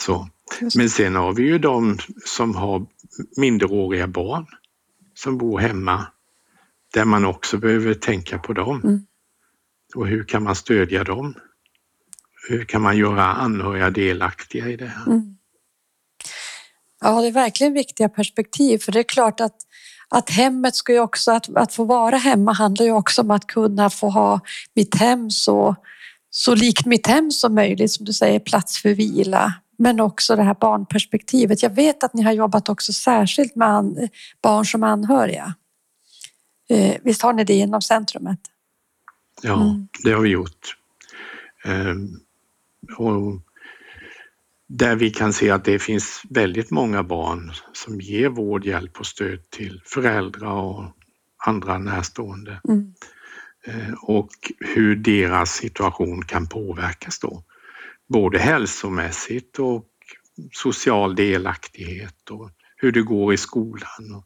Så. 0.00 0.28
Men 0.76 0.90
sen 0.90 1.14
har 1.14 1.32
vi 1.32 1.42
ju 1.42 1.58
de 1.58 1.98
som 2.24 2.54
har 2.54 2.86
minderåriga 3.36 4.06
barn 4.06 4.46
som 5.14 5.38
bor 5.38 5.58
hemma 5.58 6.06
där 6.94 7.04
man 7.04 7.24
också 7.24 7.58
behöver 7.58 7.94
tänka 7.94 8.38
på 8.38 8.52
dem. 8.52 8.80
Mm. 8.84 9.06
Och 9.94 10.06
hur 10.06 10.24
kan 10.24 10.42
man 10.42 10.56
stödja 10.56 11.04
dem? 11.04 11.34
Hur 12.48 12.64
kan 12.64 12.82
man 12.82 12.96
göra 12.96 13.24
anhöriga 13.24 13.90
delaktiga 13.90 14.68
i 14.68 14.76
det 14.76 14.86
här? 14.86 15.06
Mm. 15.06 15.36
Ja, 17.00 17.20
det 17.20 17.26
är 17.26 17.32
verkligen 17.32 17.72
viktiga 17.72 18.08
perspektiv 18.08 18.78
för 18.78 18.92
det 18.92 18.98
är 18.98 19.02
klart 19.02 19.40
att 19.40 19.56
att 20.08 20.30
hemmet 20.30 20.74
ska 20.74 20.92
ju 20.92 21.00
också, 21.00 21.32
att, 21.32 21.56
att 21.56 21.72
få 21.72 21.84
vara 21.84 22.16
hemma 22.16 22.52
handlar 22.52 22.86
ju 22.86 22.92
också 22.92 23.22
om 23.22 23.30
att 23.30 23.46
kunna 23.46 23.90
få 23.90 24.10
ha 24.10 24.40
mitt 24.74 24.94
hem 24.94 25.30
så, 25.30 25.76
så 26.30 26.54
likt 26.54 26.86
mitt 26.86 27.06
hem 27.06 27.30
som 27.30 27.54
möjligt, 27.54 27.92
som 27.92 28.04
du 28.04 28.12
säger, 28.12 28.38
plats 28.38 28.82
för 28.82 28.94
vila. 28.94 29.54
Men 29.78 30.00
också 30.00 30.36
det 30.36 30.42
här 30.42 30.56
barnperspektivet. 30.60 31.62
Jag 31.62 31.70
vet 31.74 32.02
att 32.02 32.14
ni 32.14 32.22
har 32.22 32.32
jobbat 32.32 32.68
också 32.68 32.92
särskilt 32.92 33.56
med 33.56 34.08
barn 34.42 34.66
som 34.66 34.82
anhöriga. 34.82 35.54
Eh, 36.68 36.96
visst 37.02 37.22
har 37.22 37.32
ni 37.32 37.44
det 37.44 37.54
inom 37.54 37.82
centrumet? 37.82 38.40
Ja, 39.42 39.62
Mm. 39.62 39.88
det 40.04 40.12
har 40.12 40.20
vi 40.20 40.28
gjort. 40.28 40.76
Ehm, 41.64 42.20
och 42.98 43.40
där 44.68 44.96
vi 44.96 45.10
kan 45.10 45.32
se 45.32 45.50
att 45.50 45.64
det 45.64 45.78
finns 45.78 46.22
väldigt 46.30 46.70
många 46.70 47.02
barn 47.02 47.52
som 47.72 48.00
ger 48.00 48.28
vård, 48.28 48.64
hjälp 48.64 49.00
och 49.00 49.06
stöd 49.06 49.50
till 49.50 49.82
föräldrar 49.84 50.52
och 50.52 50.84
andra 51.46 51.78
närstående. 51.78 52.60
Mm. 52.68 52.94
Eh, 53.66 53.92
och 54.02 54.30
hur 54.60 54.96
deras 54.96 55.50
situation 55.50 56.22
kan 56.24 56.46
påverkas 56.46 57.18
då. 57.18 57.42
Både 58.08 58.38
hälsomässigt 58.38 59.58
och 59.58 59.84
social 60.52 61.16
delaktighet 61.16 62.30
och 62.30 62.50
hur 62.76 62.92
det 62.92 63.02
går 63.02 63.34
i 63.34 63.36
skolan. 63.36 64.14
Och 64.16 64.24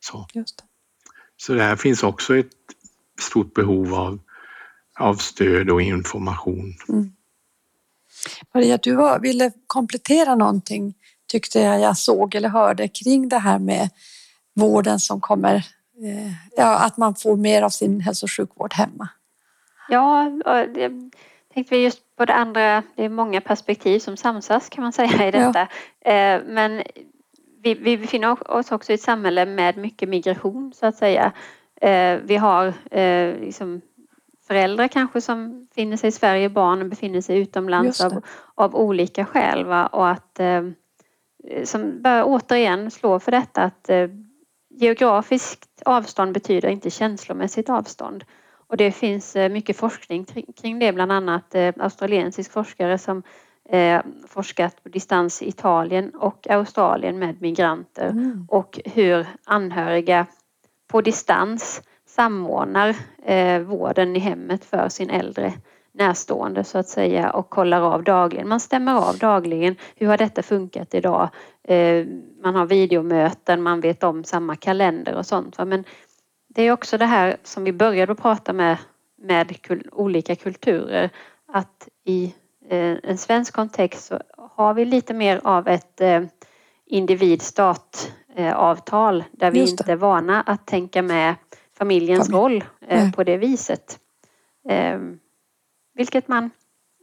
så. 0.00 0.26
Just 0.34 0.58
det. 0.58 0.64
så 1.36 1.54
där 1.54 1.76
finns 1.76 2.02
också 2.02 2.36
ett 2.36 2.52
stort 3.20 3.54
behov 3.54 3.94
av, 3.94 4.20
av 4.98 5.14
stöd 5.14 5.70
och 5.70 5.82
information. 5.82 6.74
Maria, 8.54 8.78
du 8.82 8.94
var, 8.94 9.18
ville 9.18 9.52
komplettera 9.66 10.34
någonting 10.34 10.94
tyckte 11.26 11.60
jag 11.60 11.80
jag 11.80 11.96
såg 11.96 12.34
eller 12.34 12.48
hörde 12.48 12.88
kring 12.88 13.28
det 13.28 13.38
här 13.38 13.58
med 13.58 13.90
vården 14.54 15.00
som 15.00 15.20
kommer, 15.20 15.54
eh, 15.54 16.32
ja, 16.56 16.78
att 16.78 16.96
man 16.96 17.14
får 17.14 17.36
mer 17.36 17.62
av 17.62 17.70
sin 17.70 18.00
hälso 18.00 18.26
och 18.26 18.30
sjukvård 18.30 18.74
hemma. 18.74 19.08
Ja, 19.88 20.30
det 20.74 20.90
tänkte 21.54 21.74
vi 21.74 21.84
just 21.84 22.11
på 22.22 22.26
det 22.26 22.34
andra, 22.34 22.82
det 22.94 23.04
är 23.04 23.08
många 23.08 23.40
perspektiv 23.40 23.98
som 23.98 24.16
samsas 24.16 24.68
kan 24.68 24.82
man 24.82 24.92
säga 24.92 25.28
i 25.28 25.30
detta. 25.30 25.60
Eh, 26.00 26.40
Men 26.46 26.82
vi, 27.62 27.74
vi 27.74 27.96
befinner 27.96 28.50
oss 28.50 28.72
också 28.72 28.92
i 28.92 28.94
ett 28.94 29.00
samhälle 29.00 29.46
med 29.46 29.76
mycket 29.76 30.08
migration 30.08 30.72
så 30.74 30.86
att 30.86 30.96
säga. 30.96 31.32
Eh, 31.80 32.18
Vi 32.22 32.36
har 32.36 32.66
eh, 32.90 33.34
liksom 33.40 33.80
föräldrar 34.46 34.88
kanske 34.88 35.20
som 35.20 35.66
befinner 35.66 35.96
sig 35.96 36.08
i 36.08 36.12
Sverige, 36.12 36.48
barnen 36.48 36.88
befinner 36.88 37.20
sig 37.20 37.38
utomlands 37.38 38.00
av, 38.00 38.24
av 38.54 38.76
olika 38.76 39.24
skäl. 39.24 39.64
Va? 39.64 39.86
Och 39.86 40.08
att 40.08 40.40
som 41.64 42.02
bör 42.02 42.22
återigen 42.24 42.90
slå 42.90 43.20
för 43.20 43.32
detta 43.32 43.62
att 43.62 43.90
geografiskt 44.70 45.82
avstånd 45.84 46.32
betyder 46.32 46.68
inte 46.68 46.90
känslomässigt 46.90 47.70
avstånd. 47.70 48.24
Och 48.72 48.78
det 48.78 48.92
finns 48.92 49.36
eh, 49.36 49.48
mycket 49.48 49.76
forskning 49.76 50.24
kring- 50.62 50.78
det, 50.78 50.92
bland 50.92 51.12
annat 51.12 51.54
eh, 51.54 51.74
australiensisk 51.78 52.52
forskare 52.52 52.98
som 52.98 53.22
eh, 53.68 54.00
forskat 54.28 54.82
på 54.82 54.88
distans 54.88 55.42
i 55.42 55.48
Italien 55.48 56.10
och 56.14 56.50
Australien 56.50 57.18
med 57.18 57.42
migranter 57.42 58.08
Mm. 58.10 58.46
och 58.48 58.80
hur 58.84 59.26
anhöriga 59.44 60.26
på 60.88 61.00
distans 61.00 61.82
samordnar 62.06 62.96
eh, 63.24 63.60
vården 63.60 64.16
i 64.16 64.18
hemmet 64.18 64.64
för 64.64 64.88
sin 64.88 65.10
äldre 65.10 65.52
närstående 65.94 66.64
så 66.64 66.78
att 66.78 66.88
säga 66.88 67.30
och 67.30 67.50
kollar 67.50 67.80
av 67.80 68.02
dagligen. 68.04 68.48
Man 68.48 68.60
stämmer 68.60 68.94
av 68.94 69.18
dagligen. 69.18 69.76
Hur 69.96 70.06
har 70.06 70.16
detta 70.18 70.42
funkat 70.42 70.94
idag? 70.94 71.28
Eh, 71.68 72.06
man 72.42 72.54
har 72.54 72.66
videomöten, 72.66 73.62
man 73.62 73.80
vet 73.80 74.02
om 74.02 74.24
samma 74.24 74.56
kalender 74.56 75.14
och 75.14 75.26
sånt. 75.26 75.58
va. 75.58 75.64
Men 75.64 75.84
det 76.54 76.62
är 76.62 76.72
också 76.72 76.98
det 76.98 77.06
här 77.06 77.36
som 77.42 77.64
vi 77.64 77.72
började 77.72 78.14
prata 78.14 78.52
med, 78.52 78.76
med 79.18 79.62
kul, 79.62 79.88
olika 79.92 80.36
kulturer. 80.36 81.10
Att 81.52 81.88
i 82.04 82.34
eh, 82.68 82.96
en 83.02 83.18
svensk 83.18 83.54
kontext 83.54 84.04
så 84.04 84.20
har 84.36 84.74
vi 84.74 84.84
lite 84.84 85.14
mer 85.14 85.40
av 85.44 85.68
ett 85.68 86.00
eh, 86.00 86.22
individ-stat-avtal 86.86 89.24
där 89.32 89.50
vi 89.50 89.70
inte 89.70 89.92
är 89.92 89.96
vana 89.96 90.42
att 90.42 90.66
tänka 90.66 91.02
med 91.02 91.34
familjens 91.78 92.30
Familj. 92.30 92.42
roll 92.42 92.64
eh, 92.88 93.02
Nej. 93.02 93.12
på 93.12 93.24
det 93.24 93.36
viset. 93.36 93.98
Eh, 94.68 94.98
vilket 95.94 96.28
man, 96.28 96.50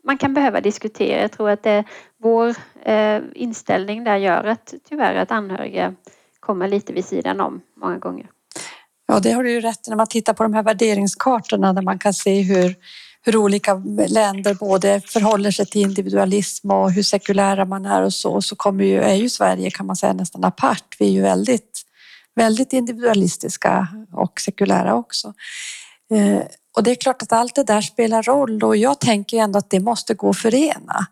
man 0.04 0.18
kan 0.18 0.34
behöva 0.34 0.62
diskutera. 0.62 1.22
Jag 1.22 1.32
tror 1.32 1.50
att 1.50 1.64
det, 1.64 1.84
vår 2.18 2.56
eh, 2.82 3.22
inställning 3.34 4.04
där 4.04 4.18
gör 4.18 4.44
att 4.44 4.74
tyvärr 4.84 5.16
att 5.16 5.32
anhöriga 5.32 5.96
kommer 6.40 6.68
lite 6.68 6.94
vid 6.94 7.06
sidan 7.06 7.42
om 7.42 7.62
många 7.76 7.98
gånger. 7.98 8.30
Ja, 9.12 9.20
det 9.20 9.32
har 9.32 9.44
du 9.44 9.52
ju 9.52 9.62
rätt 9.62 9.88
när 9.88 9.96
man 9.96 10.08
tittar 10.08 10.34
på 10.34 10.44
de 10.44 10.54
här 10.54 10.64
värderingskartorna 10.64 11.74
där 11.74 11.82
man 11.82 12.00
kan 12.00 12.14
se 12.14 12.42
hur, 12.42 12.76
hur 13.22 13.36
olika 13.36 13.74
länder 14.08 14.54
både 14.54 15.02
förhåller 15.02 15.52
sig 15.52 15.66
till 15.66 15.82
individualism 15.82 16.72
och 16.72 16.92
hur 16.92 17.04
sekulära 17.04 17.66
man 17.66 17.86
är 17.86 18.02
och 18.02 18.14
så. 18.14 18.42
Så 18.42 18.56
kommer 18.56 18.84
ju, 18.84 19.02
är 19.02 19.16
ju 19.16 19.30
Sverige 19.30 19.72
kan 19.72 19.86
man 19.86 19.96
säga 19.96 20.14
nästan 20.14 20.44
apart. 20.44 20.96
Vi 21.00 21.06
är 21.06 21.12
ju 21.12 21.22
väldigt, 21.22 21.82
väldigt 22.36 22.74
individualistiska 22.74 23.88
och 24.14 24.40
sekulära 24.40 24.96
också. 24.96 25.34
Eh, 26.14 26.44
och 26.78 26.84
det 26.84 26.92
är 26.92 26.96
klart 26.96 27.22
att 27.22 27.32
allt 27.32 27.56
det 27.56 27.64
där 27.64 27.82
spelar 27.82 28.24
roll 28.24 28.64
och 28.64 28.78
jag 28.78 29.00
tänker 29.00 29.38
ändå 29.38 29.60
att 29.60 29.70
det 29.70 29.80
måste 29.80 30.14
gå 30.14 30.30
att 30.30 30.38
förena. 30.38 31.08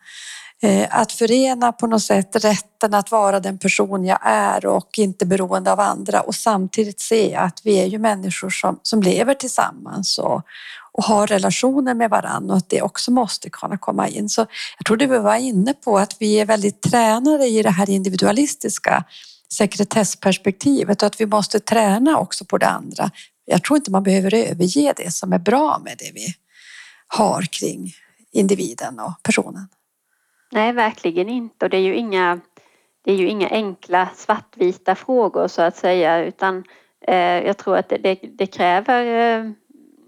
Eh, 0.61 0.87
att 0.91 1.11
förena 1.11 1.71
på 1.71 1.87
något 1.87 2.03
sätt 2.03 2.35
rätten 2.35 2.93
att 2.93 3.11
vara 3.11 3.39
den 3.39 3.57
person 3.57 4.05
jag 4.05 4.19
är 4.21 4.65
och 4.65 4.99
inte 4.99 5.25
beroende 5.25 5.71
av 5.71 5.79
andra 5.79 6.21
och 6.21 6.35
samtidigt 6.35 6.99
se 6.99 7.35
att 7.35 7.61
vi 7.63 7.79
är 7.79 7.85
ju 7.85 7.99
människor 7.99 8.49
som, 8.49 8.79
som 8.83 9.01
lever 9.01 9.33
tillsammans 9.33 10.17
och, 10.17 10.41
och 10.91 11.03
har 11.03 11.27
relationer 11.27 11.93
med 11.93 12.09
varandra 12.09 12.53
och 12.53 12.57
att 12.57 12.69
det 12.69 12.81
också 12.81 13.11
måste 13.11 13.49
kunna 13.49 13.77
komma 13.77 14.07
in. 14.07 14.29
Så 14.29 14.41
jag 14.77 14.85
tror 14.85 14.97
vi 14.97 15.19
var 15.19 15.35
inne 15.35 15.73
på 15.73 15.97
att 15.97 16.15
vi 16.19 16.39
är 16.39 16.45
väldigt 16.45 16.81
tränade 16.81 17.45
i 17.45 17.63
det 17.63 17.69
här 17.69 17.89
individualistiska 17.89 19.03
sekretessperspektivet 19.53 21.01
och 21.01 21.07
att 21.07 21.21
vi 21.21 21.25
måste 21.25 21.59
träna 21.59 22.17
också 22.17 22.45
på 22.45 22.57
det 22.57 22.67
andra. 22.67 23.11
Jag 23.45 23.63
tror 23.63 23.77
inte 23.77 23.91
man 23.91 24.03
behöver 24.03 24.33
överge 24.33 24.93
det 24.97 25.13
som 25.13 25.33
är 25.33 25.39
bra 25.39 25.81
med 25.83 25.95
det 25.97 26.11
vi 26.13 26.27
har 27.07 27.41
kring 27.41 27.93
individen 28.31 28.99
och 28.99 29.13
personen. 29.23 29.67
Nej, 30.51 30.73
verkligen 30.73 31.29
inte. 31.29 31.65
Och 31.65 31.69
det 31.69 31.77
är 31.77 31.81
ju 31.81 31.95
inga, 31.95 32.39
det 33.01 33.11
är 33.11 33.15
ju 33.15 33.27
inga 33.27 33.49
enkla 33.49 34.09
svartvita 34.15 34.95
frågor 34.95 35.47
så 35.47 35.61
att 35.61 35.75
säga 35.75 36.25
utan 36.25 36.63
eh, 37.01 37.45
jag 37.45 37.57
tror 37.57 37.77
att 37.77 37.89
det, 37.89 37.97
det, 37.97 38.19
det 38.23 38.47
kräver 38.47 39.05
eh, 39.05 39.51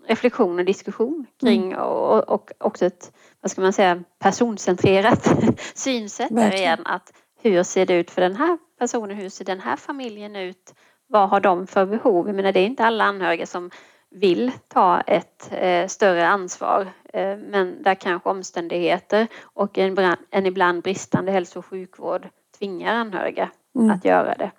reflektion 0.08 0.60
och 0.60 0.66
diskussion 0.66 1.26
kring 1.40 1.72
mm. 1.72 1.84
och, 1.84 2.30
och 2.30 2.52
också 2.58 2.86
ett, 2.86 3.12
vad 3.42 3.52
ska 3.52 3.62
man 3.62 3.74
säga, 3.74 4.04
personcentrerat 4.20 5.34
synsätt 5.74 6.36
där 6.36 6.56
igen. 6.56 6.80
Att 6.86 7.14
hur 7.42 7.64
ser 7.64 7.86
det 7.86 7.94
ut 7.94 8.12
för 8.12 8.22
den 8.22 8.36
här 8.36 8.58
personen? 8.80 9.18
Hur 9.18 9.30
ser 9.30 9.46
den 9.46 9.60
här 9.60 9.76
familjen 9.76 10.36
ut? 10.36 10.74
Vad 11.08 11.30
har 11.30 11.40
de 11.40 11.68
för 11.68 11.86
behov? 11.86 12.28
Jag 12.28 12.36
menar, 12.36 12.52
det 12.52 12.60
är 12.60 12.66
inte 12.66 12.86
alla 12.86 13.04
anhöriga 13.04 13.46
som 13.46 13.72
vill 14.12 14.52
ta 14.68 15.02
ett 15.02 15.52
eh, 15.52 15.88
större 15.88 16.28
ansvar 16.28 16.82
eh, 17.14 17.38
men 17.38 17.84
där 17.84 17.96
kanske 17.96 18.30
omständigheter 18.30 19.28
och 19.42 19.78
en, 19.78 20.16
en 20.30 20.46
ibland 20.46 20.84
bristande 20.84 21.32
hälso 21.32 21.60
och 21.60 21.66
sjukvård 21.66 22.28
tvingar 22.60 22.94
anhöriga 22.94 23.50
mm. 23.76 23.92
att 23.92 24.06
göra 24.06 24.36
det, 24.36 24.52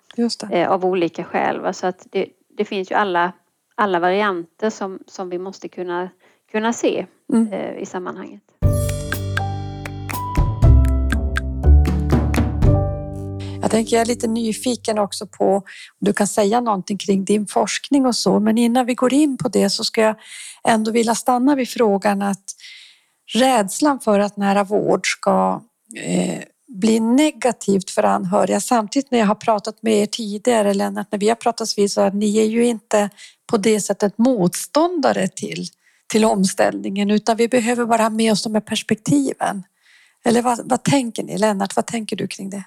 det. 0.49 0.61
Eh, 0.61 0.71
av 0.71 0.85
olika 0.85 1.23
skäl. 1.23 1.73
Så 1.73 1.87
att 1.87 2.07
det, 2.11 2.27
det, 2.57 2.65
finns 2.65 2.91
ju 2.91 2.95
alla, 2.95 3.31
alla 3.75 3.99
varianter 3.99 4.69
som, 4.69 4.99
som 5.07 5.29
vi 5.29 5.37
måste 5.37 5.67
kunna, 5.67 6.09
kunna 6.51 6.73
se 6.73 7.05
mm. 7.33 7.77
I 7.77 7.85
sammanhanget. 7.85 8.43
Jag 13.71 13.77
tänker 13.77 13.95
jag 13.95 14.01
är 14.01 14.05
lite 14.05 14.27
nyfiken 14.27 14.99
också 14.99 15.27
på 15.27 15.55
om 15.55 15.63
du 15.99 16.13
kan 16.13 16.27
säga 16.27 16.61
någonting 16.61 16.97
kring 16.97 17.25
din 17.25 17.47
forskning 17.47 18.05
och 18.05 18.15
så, 18.15 18.39
men 18.39 18.57
innan 18.57 18.85
vi 18.85 18.93
går 18.93 19.13
in 19.13 19.37
på 19.37 19.49
det 19.49 19.69
så 19.69 19.83
ska 19.83 20.01
jag 20.01 20.15
ändå 20.63 20.91
vilja 20.91 21.15
stanna 21.15 21.55
vid 21.55 21.69
frågan 21.69 22.21
att 22.21 22.43
rädslan 23.33 23.99
för 23.99 24.19
att 24.19 24.37
nära 24.37 24.63
vård 24.63 25.07
ska 25.07 25.61
eh, 25.97 26.43
bli 26.67 26.99
negativt 26.99 27.89
för 27.89 28.03
anhöriga. 28.03 28.59
Samtidigt 28.59 29.11
när 29.11 29.19
jag 29.19 29.25
har 29.25 29.35
pratat 29.35 29.83
med 29.83 29.93
er 29.93 30.05
tidigare, 30.05 30.73
Lennart, 30.73 31.07
när 31.11 31.19
vi 31.19 31.29
har 31.29 31.35
pratat 31.35 31.77
vid 31.77 31.91
så 31.91 32.01
att 32.01 32.13
ni 32.13 32.37
är 32.37 32.45
ju 32.45 32.65
inte 32.65 33.09
på 33.51 33.57
det 33.57 33.81
sättet 33.81 34.17
motståndare 34.17 35.27
till, 35.27 35.65
till 36.07 36.25
omställningen, 36.25 37.11
utan 37.11 37.37
vi 37.37 37.47
behöver 37.47 37.85
bara 37.85 38.03
ha 38.03 38.09
med 38.09 38.31
oss 38.31 38.43
de 38.43 38.53
här 38.53 38.61
perspektiven. 38.61 39.63
Eller 40.25 40.41
vad, 40.41 40.69
vad 40.69 40.83
tänker 40.83 41.23
ni? 41.23 41.37
Lennart, 41.37 41.75
vad 41.75 41.85
tänker 41.85 42.15
du 42.15 42.27
kring 42.27 42.49
det? 42.49 42.63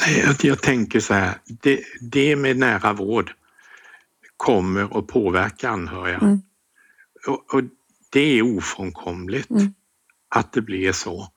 Nej, 0.00 0.24
jag, 0.26 0.36
jag 0.44 0.62
tänker 0.62 1.00
så 1.00 1.14
här, 1.14 1.34
det, 1.44 1.80
det, 2.00 2.36
med 2.36 2.56
nära 2.56 2.92
vård 2.92 3.32
kommer 4.36 4.98
att 4.98 5.06
påverka 5.06 5.70
anhöriga. 5.70 6.18
Mm. 6.18 6.42
Och, 7.26 7.54
och, 7.54 7.62
det 8.10 8.38
är 8.38 8.56
ofrånkomligt 8.56 9.50
mm. 9.50 9.74
att 10.28 10.52
det 10.52 10.62
blir 10.62 10.92
så. 10.92 11.32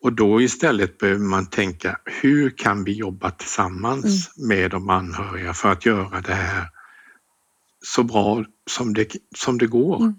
Och 0.00 0.12
då 0.12 0.42
istället 0.42 0.98
behöver 0.98 1.24
man 1.24 1.46
tänka, 1.46 1.98
hur 2.04 2.50
kan 2.50 2.84
vi 2.84 2.92
jobba 2.92 3.30
tillsammans 3.30 4.30
mm. 4.36 4.48
med 4.48 4.70
de 4.70 4.90
anhöriga 4.90 5.54
för 5.54 5.72
att 5.72 5.86
göra 5.86 6.20
det 6.20 6.34
här 6.34 6.68
så 7.84 8.02
bra 8.02 8.44
som 8.70 8.94
det, 8.94 9.16
som 9.36 9.58
det 9.58 9.66
går? 9.66 9.96
Mm. 10.00 10.14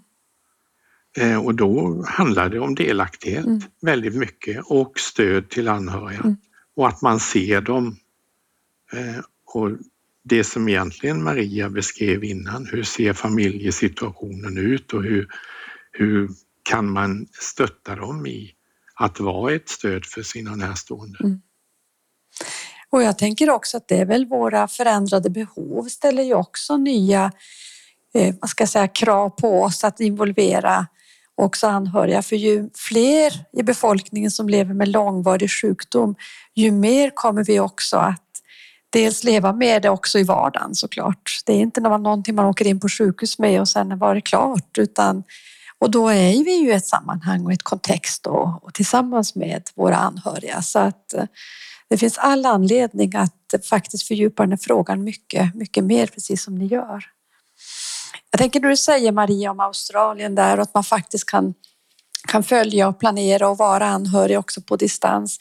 Eh, 1.18 1.44
och 1.44 1.54
då 1.54 2.04
handlar 2.08 2.48
det 2.48 2.58
om 2.58 2.74
delaktighet 2.74 3.46
mm. 3.46 3.60
väldigt 3.82 4.14
mycket 4.14 4.64
och 4.64 5.00
stöd 5.00 5.48
till 5.48 5.68
anhöriga. 5.68 6.36
Och 6.76 6.88
att 6.88 7.02
man 7.02 7.20
ser 7.20 7.60
dem. 7.60 7.96
Eh, 8.92 9.24
och 9.44 9.70
det 10.22 10.44
som 10.44 10.68
egentligen 10.68 11.22
Maria 11.22 11.70
beskrev 11.70 12.24
innan, 12.24 12.66
hur 12.66 12.82
ser 12.82 13.12
familjesituationen 13.12 14.58
ut 14.58 14.92
och 14.92 15.02
hur, 15.02 15.28
hur 15.92 16.30
kan 16.62 16.90
man 16.90 17.26
stötta 17.32 17.96
dem 17.96 18.26
i 18.26 18.52
att 18.94 19.20
vara 19.20 19.54
ett 19.54 19.68
stöd 19.68 20.06
för 20.06 20.22
sina 20.22 20.56
närstående? 20.56 21.18
Mm. 21.24 21.40
Och 22.90 23.02
jag 23.02 23.18
tänker 23.18 23.50
också 23.50 23.76
att 23.76 23.88
det 23.88 23.96
är 23.96 24.06
väl 24.06 24.26
våra 24.26 24.68
förändrade 24.68 25.30
behov 25.30 25.84
ställer 25.84 26.22
ju 26.22 26.34
också 26.34 26.76
nya 26.76 27.32
eh, 28.14 28.34
vad 28.40 28.50
ska 28.50 28.62
jag 28.62 28.68
säga, 28.68 28.88
krav 28.88 29.30
på 29.30 29.62
oss 29.62 29.84
att 29.84 30.00
involvera 30.00 30.86
också 31.36 31.66
anhöriga. 31.66 32.22
För 32.22 32.36
ju 32.36 32.70
fler 32.74 33.32
i 33.52 33.62
befolkningen 33.62 34.30
som 34.30 34.48
lever 34.48 34.74
med 34.74 34.88
långvarig 34.88 35.50
sjukdom, 35.50 36.14
ju 36.54 36.70
mer 36.70 37.10
kommer 37.14 37.44
vi 37.44 37.60
också 37.60 37.96
att 37.96 38.22
dels 38.90 39.24
leva 39.24 39.52
med 39.52 39.82
det 39.82 39.90
också 39.90 40.18
i 40.18 40.22
vardagen 40.22 40.74
såklart. 40.74 41.40
Det 41.46 41.52
är 41.52 41.60
inte 41.60 41.80
någonting 41.80 42.34
man 42.34 42.46
åker 42.46 42.66
in 42.66 42.80
på 42.80 42.88
sjukhus 42.88 43.38
med 43.38 43.60
och 43.60 43.68
sen 43.68 43.98
var 43.98 44.14
det 44.14 44.20
klart 44.20 44.78
utan 44.78 45.22
och 45.78 45.90
då 45.90 46.08
är 46.08 46.44
vi 46.44 46.54
ju 46.54 46.72
ett 46.72 46.86
sammanhang 46.86 47.44
och 47.44 47.52
ett 47.52 47.62
kontext 47.62 48.26
och, 48.26 48.64
och 48.64 48.74
tillsammans 48.74 49.34
med 49.34 49.62
våra 49.74 49.96
anhöriga 49.96 50.62
så 50.62 50.78
att 50.78 51.14
eh, 51.14 51.24
det 51.88 51.98
finns 51.98 52.18
all 52.18 52.46
anledning 52.46 53.16
att 53.16 53.66
faktiskt 53.68 54.08
fördjupa 54.08 54.42
den 54.42 54.52
här 54.52 54.58
frågan 54.62 55.04
mycket, 55.04 55.54
mycket 55.54 55.84
mer 55.84 56.06
precis 56.06 56.42
som 56.44 56.58
ni 56.58 56.66
gör. 56.66 57.04
Jag 58.30 58.38
tänker 58.38 58.60
när 58.60 58.68
du 58.68 58.76
säger 58.76 59.12
Maria 59.12 59.50
om 59.50 59.60
Australien 59.60 60.34
där 60.34 60.56
och 60.56 60.62
att 60.62 60.74
man 60.74 60.84
faktiskt 60.84 61.30
kan, 61.30 61.54
kan 62.28 62.42
följa 62.42 62.88
och 62.88 63.00
planera 63.00 63.48
och 63.48 63.58
vara 63.58 63.86
anhörig 63.86 64.38
också 64.38 64.60
på 64.60 64.76
distans. 64.76 65.38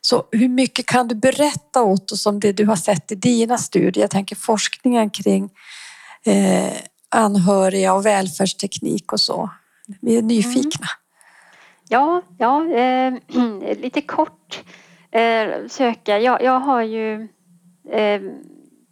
Så 0.00 0.24
hur 0.32 0.48
mycket 0.48 0.86
kan 0.86 1.08
du 1.08 1.14
berätta 1.14 1.82
åt 1.82 2.12
oss 2.12 2.26
om 2.26 2.40
det 2.40 2.52
du 2.52 2.66
har 2.66 2.76
sett 2.76 3.12
i 3.12 3.14
dina 3.14 3.58
studier? 3.58 4.04
Jag 4.04 4.10
tänker 4.10 4.36
forskningen 4.36 5.10
kring 5.10 5.50
eh, 6.24 6.72
anhöriga 7.08 7.94
och 7.94 8.06
välfärdsteknik 8.06 9.12
och 9.12 9.20
så. 9.20 9.50
Vi 10.00 10.16
är 10.16 10.22
nyfikna. 10.22 10.86
Mm. 10.86 11.04
Ja, 11.88 12.22
ja 12.38 12.66
eh, 12.66 13.14
lite 13.82 14.00
kort 14.00 14.62
eh, 15.10 15.66
söka. 15.68 16.18
Jag, 16.18 16.42
jag 16.42 16.60
har 16.60 16.82
ju 16.82 17.28
eh, 17.92 18.20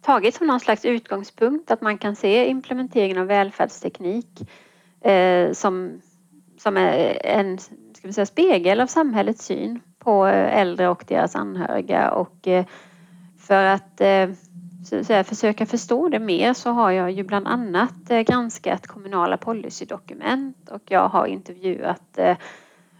tagit 0.03 0.35
som 0.35 0.47
någon 0.47 0.59
slags 0.59 0.85
utgångspunkt 0.85 1.71
att 1.71 1.81
man 1.81 1.97
kan 1.97 2.15
se 2.15 2.47
implementeringen 2.47 3.17
av 3.17 3.27
välfärdsteknik 3.27 4.49
eh, 5.01 5.51
som, 5.51 6.01
som 6.57 6.77
är 6.77 7.25
en 7.25 7.59
ska 8.03 8.07
vi 8.07 8.13
säga, 8.13 8.25
spegel 8.25 8.81
av 8.81 8.87
samhällets 8.87 9.45
syn 9.45 9.79
på 9.99 10.27
eh, 10.27 10.57
äldre 10.57 10.89
och 10.89 11.03
deras 11.07 11.35
anhöriga 11.35 12.11
och 12.11 12.47
eh, 12.47 12.65
för 13.39 13.63
att 13.63 14.01
eh, 14.01 14.29
säga, 15.03 15.23
försöka 15.23 15.65
förstå 15.65 16.09
det 16.09 16.19
mer 16.19 16.53
så 16.53 16.71
har 16.71 16.91
jag 16.91 17.11
ju 17.11 17.23
bland 17.23 17.47
annat 17.47 18.09
eh, 18.09 18.19
granskat 18.19 18.87
kommunala 18.87 19.37
policydokument 19.37 20.69
och 20.69 20.81
jag 20.85 21.07
har 21.07 21.25
intervjuat 21.25 22.17
eh, 22.17 22.37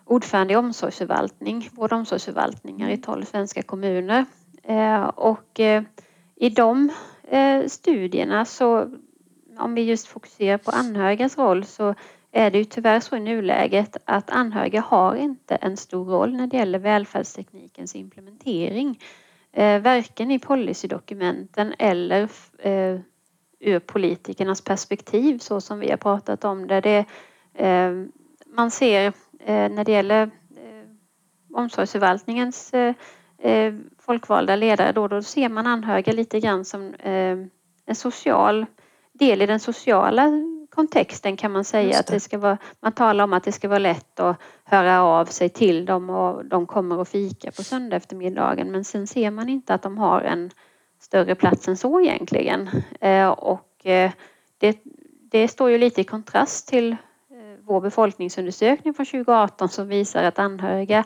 ordförande 0.05 0.53
i 0.53 0.57
omsorgsförvaltning, 0.57 1.69
vård 1.71 1.91
och 1.91 1.97
omsorgsförvaltningar 1.97 2.89
i 2.89 2.97
tolv 2.97 3.25
svenska 3.25 3.61
kommuner. 3.61 4.25
Eh, 4.63 5.03
och 5.03 5.59
eh, 5.59 5.83
i 6.35 6.49
de 6.49 6.91
eh, 7.23 7.67
studierna 7.67 8.45
så 8.45 8.91
om 9.57 9.75
vi 9.75 9.81
just 9.81 10.07
fokuserar 10.07 10.57
på 10.57 10.71
anhörigas 10.71 11.37
roll 11.37 11.65
så 11.65 11.95
är 12.31 12.51
det 12.51 12.57
ju 12.57 12.63
tyvärr 12.63 12.99
så 12.99 13.15
i 13.15 13.19
nuläget 13.19 13.97
att 14.05 14.29
anhöriga 14.29 14.81
har 14.81 15.15
inte 15.15 15.55
en 15.55 15.77
stor 15.77 16.05
roll 16.05 16.35
när 16.35 16.47
det 16.47 16.57
gäller 16.57 16.79
välfärdsteknikens 16.79 17.95
implementering. 17.95 18.99
Eh, 19.51 19.81
varken 19.81 20.31
i 20.31 20.39
policydokumenten 20.39 21.73
eller 21.79 22.29
eh, 22.59 22.99
ur 23.59 23.79
politikernas 23.79 24.61
perspektiv 24.61 25.37
så 25.37 25.61
som 25.61 25.79
vi 25.79 25.89
har 25.89 25.97
pratat 25.97 26.43
om 26.43 26.67
det. 26.67 26.81
det 26.81 27.05
man 28.47 28.71
ser 28.71 29.13
när 29.47 29.83
det 29.83 29.91
gäller 29.91 30.29
omsorgsförvaltningens 31.53 32.71
folkvalda 34.05 34.55
ledare 34.55 34.91
då, 34.91 35.07
då 35.07 35.21
ser 35.21 35.49
man 35.49 35.67
anhöriga 35.67 36.13
lite 36.13 36.39
grann 36.39 36.65
som 36.65 36.93
eh, 36.93 37.37
en 37.85 37.95
social 37.95 38.65
del 39.13 39.41
i 39.41 39.45
den 39.45 39.59
sociala 39.59 40.31
kontexten 40.69 41.37
kan 41.37 41.51
man 41.51 41.63
säga. 41.63 41.89
Det. 41.89 41.99
Att 41.99 42.07
det 42.07 42.19
ska 42.19 42.37
vara, 42.37 42.57
man 42.79 42.91
talar 42.91 43.23
om 43.23 43.33
att 43.33 43.43
det 43.43 43.51
ska 43.51 43.67
vara 43.67 43.79
lätt 43.79 44.19
att 44.19 44.37
höra 44.63 45.03
av 45.03 45.25
sig 45.25 45.49
till 45.49 45.85
dem 45.85 46.09
och 46.09 46.45
de 46.45 46.65
kommer 46.65 46.99
och 46.99 47.07
fika 47.07 47.51
på 47.51 47.63
söndag 47.63 47.95
eftermiddagen 47.95 48.71
men 48.71 48.83
sen 48.83 49.07
ser 49.07 49.31
man 49.31 49.49
inte 49.49 49.73
att 49.73 49.81
de 49.81 49.97
har 49.97 50.21
en 50.21 50.51
större 50.99 51.35
plats 51.35 51.67
än 51.67 51.77
så 51.77 52.01
egentligen. 52.01 52.69
Eh, 53.01 53.27
och 53.29 53.85
eh, 53.85 54.11
det, 54.57 54.83
det, 55.31 55.47
står 55.47 55.69
ju 55.69 55.77
lite 55.77 56.01
i 56.01 56.03
kontrast 56.03 56.67
till 56.67 56.95
vår 57.65 57.81
befolkningsundersökning 57.81 58.93
från 58.93 59.05
2018 59.05 59.69
som 59.69 59.87
visar 59.87 60.23
att 60.23 60.39
anhöriga 60.39 61.03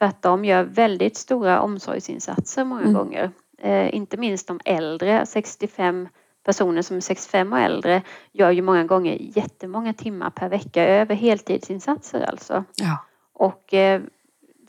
tvärtom 0.00 0.44
gör 0.44 0.64
väldigt 0.64 1.16
stora 1.16 1.60
omsorgsinsatser 1.60 2.64
många 2.64 2.80
Mm. 2.82 2.94
gånger. 2.94 3.30
Eh, 3.58 3.94
inte 3.94 4.16
minst 4.16 4.48
de 4.48 4.60
äldre, 4.64 5.26
65 5.26 6.08
personer 6.44 6.82
som 6.82 6.96
är 6.96 7.00
65 7.00 7.52
och 7.52 7.58
äldre 7.58 8.02
gör 8.32 8.50
ju 8.50 8.62
många 8.62 8.84
gånger 8.84 9.16
jättemånga 9.20 9.92
timmar 9.94 10.30
per 10.30 10.48
vecka 10.48 10.84
över 10.86 11.14
heltidsinsatser 11.14 12.20
alltså. 12.22 12.64
Ja. 12.74 12.98
Och 13.32 13.74
eh, 13.74 14.02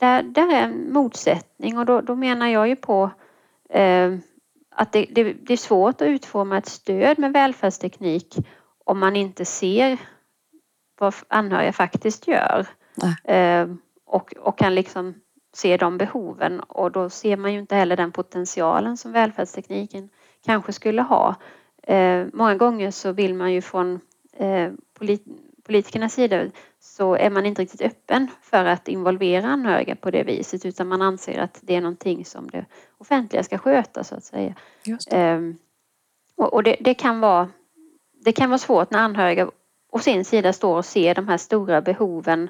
där, 0.00 0.22
där 0.22 0.52
är 0.52 0.62
en 0.62 0.92
motsättning 0.92 1.78
och 1.78 1.86
då, 1.86 2.00
då 2.00 2.14
menar 2.14 2.46
jag 2.48 2.68
ju 2.68 2.76
på 2.76 3.10
eh, 3.70 4.12
att 4.74 4.92
det, 4.92 5.06
det, 5.10 5.32
det 5.32 5.52
är 5.52 5.56
svårt 5.56 6.00
att 6.02 6.08
utforma 6.08 6.58
ett 6.58 6.66
stöd 6.66 7.18
med 7.18 7.32
välfärdsteknik 7.32 8.36
om 8.84 8.98
man 8.98 9.16
inte 9.16 9.44
ser 9.44 9.98
vad 10.98 11.14
anhöriga 11.28 11.72
faktiskt 11.72 12.28
gör. 12.28 12.66
Eh, 13.24 13.66
och, 14.12 14.34
och 14.36 14.58
kan 14.58 14.74
liksom 14.74 15.14
se 15.52 15.76
de 15.76 15.98
behoven 15.98 16.60
och 16.60 16.92
då 16.92 17.10
ser 17.10 17.36
man 17.36 17.52
ju 17.52 17.58
inte 17.58 17.74
heller 17.74 17.96
den 17.96 18.12
potentialen 18.12 18.96
som 18.96 19.12
välfärdstekniken 19.12 20.08
kanske 20.44 20.72
skulle 20.72 21.02
ha. 21.02 21.34
Eh, 21.82 22.26
många 22.32 22.54
gånger 22.54 22.90
så 22.90 23.12
vill 23.12 23.34
man 23.34 23.52
ju 23.52 23.60
från 23.60 24.00
eh, 24.32 24.72
polit 24.98 25.24
politikernas 25.64 26.14
sida 26.14 26.46
så 26.80 27.14
är 27.14 27.30
man 27.30 27.46
inte 27.46 27.62
riktigt 27.62 27.80
öppen 27.80 28.28
för 28.42 28.64
att 28.64 28.88
involvera 28.88 29.46
anhöriga 29.46 29.96
på 29.96 30.10
det 30.10 30.22
viset 30.22 30.66
utan 30.66 30.88
man 30.88 31.02
anser 31.02 31.38
att 31.38 31.60
det 31.62 31.74
är 31.74 31.80
någonting 31.80 32.24
som 32.24 32.50
det 32.50 32.64
offentliga 32.98 33.42
ska 33.42 33.58
sköta 33.58 34.04
så 34.04 34.14
att 34.14 34.24
säga. 34.24 34.54
Det. 34.84 35.16
Ehm, 35.16 35.56
och 36.36 36.54
och 36.54 36.62
det, 36.62 36.76
det, 36.80 36.94
kan 36.94 37.20
vara, 37.20 37.48
det 38.24 38.32
kan 38.32 38.50
vara 38.50 38.58
svårt 38.58 38.90
när 38.90 38.98
anhöriga 38.98 39.50
å 39.92 39.98
sin 39.98 40.24
sida 40.24 40.52
står 40.52 40.76
och 40.76 40.84
ser 40.84 41.14
de 41.14 41.28
här 41.28 41.36
stora 41.36 41.80
behoven 41.80 42.48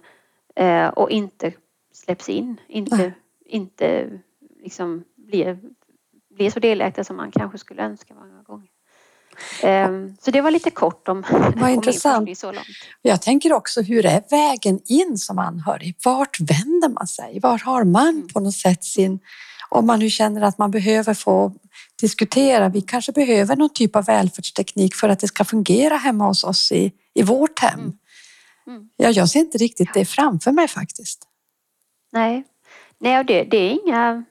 eh, 0.55 0.89
och 0.89 1.11
inte 1.11 1.53
släpps 1.93 2.29
in, 2.29 2.61
inte, 2.69 2.97
Nej. 2.97 3.13
inte 3.47 4.11
liksom 4.63 5.05
blir, 5.17 5.59
blir 6.37 6.51
så 6.51 6.61
delaktiga 6.61 7.05
som 7.05 7.17
man 7.17 7.31
kanske 7.31 7.59
skulle 7.59 7.83
önska 7.83 8.15
många 8.15 8.43
gånger. 8.43 8.69
Ehm, 9.63 10.17
så 10.21 10.31
det 10.31 10.41
var 10.41 10.51
lite 10.51 10.71
kort 10.71 11.09
om, 11.09 11.25
om 11.31 11.53
min 11.57 11.69
intressant. 11.69 12.39
så 12.39 12.53
långt. 12.53 12.67
Jag 13.03 13.23
tänker 13.23 13.53
också, 13.53 13.83
hur 13.83 14.07
är 14.07 14.23
vägen 14.31 14.81
in 14.87 15.19
som 15.19 15.39
anhörig? 15.39 15.97
Vart 16.05 16.41
vänder 16.41 16.89
man 16.89 17.07
sig? 17.07 17.41
Var 17.43 17.59
har 17.59 17.85
man 17.85 18.29
på 18.35 18.41
något 18.41 18.55
sätt 18.55 18.85
sin... 18.85 19.21
Om 19.69 19.87
man 19.87 19.99
nu 19.99 20.11
känner 20.11 20.43
att 20.43 20.59
man 20.59 20.71
behöver 20.71 21.15
få 21.15 21.53
diskutera, 22.01 22.69
vi 22.69 22.81
kanske 22.81 23.13
behöver 23.13 23.57
någon 23.57 23.73
typ 23.73 23.97
av 23.97 24.05
välfärdsteknik 24.05 24.95
för 24.95 25.09
att 25.09 25.21
det 25.21 25.27
ska 25.27 25.45
fungera 25.45 25.97
hemma 25.97 26.27
hos 26.27 26.45
oss 26.45 26.73
i, 26.73 26.93
i 27.15 27.23
vårt 27.23 27.59
hem. 27.59 27.81
Mm. 27.81 27.93
Mm. 28.67 28.89
Ja, 28.97 29.11
jag 29.11 29.29
ser 29.29 29.41
inte 29.41 29.59
riktigt 29.59 29.95
det 29.95 30.05
framför 30.05 30.53
mig 30.53 30.69
faktiskt. 30.69 31.29
Nej, 32.13 32.45
Nej 32.99 33.19
och 33.19 33.25
det, 33.25 33.45
det 33.45 33.57
är 33.57 33.79
inga, 33.87 34.25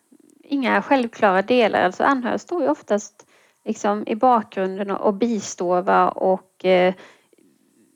inga 0.43 0.81
självklara 0.81 1.41
delar. 1.41 1.81
Alltså 1.81 2.03
anhöriga 2.03 2.37
står 2.37 2.61
ju 2.61 2.69
oftast 2.69 3.27
liksom 3.65 4.03
i 4.07 4.15
bakgrunden 4.15 4.91
och, 4.91 5.13
bistår. 5.13 5.81
Va? 5.81 6.09
Och, 6.09 6.65
eh, 6.65 6.93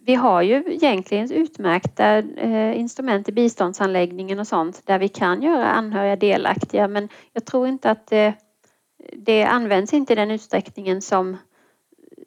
vi 0.06 0.16
har 0.16 0.42
ju 0.42 0.64
egentligen 0.68 1.32
utmärkta 1.32 2.18
eh, 2.18 2.80
instrument 2.80 3.30
i 3.30 3.32
biståndsanläggningen 3.32 4.40
och 4.40 4.48
sånt 4.48 4.82
där 4.86 5.00
vi 5.00 5.08
kan 5.08 5.42
göra 5.42 5.66
anhöriga 5.66 6.16
delaktiga 6.16 6.88
men 6.88 7.10
jag 7.34 7.46
tror 7.46 7.68
inte 7.68 7.92
att 7.92 8.08
det, 8.08 8.34
det 9.14 9.44
används 9.44 9.94
inte 9.94 10.14
i 10.14 10.16
den 10.16 10.32
utsträckningen 10.32 11.02
som, 11.02 11.38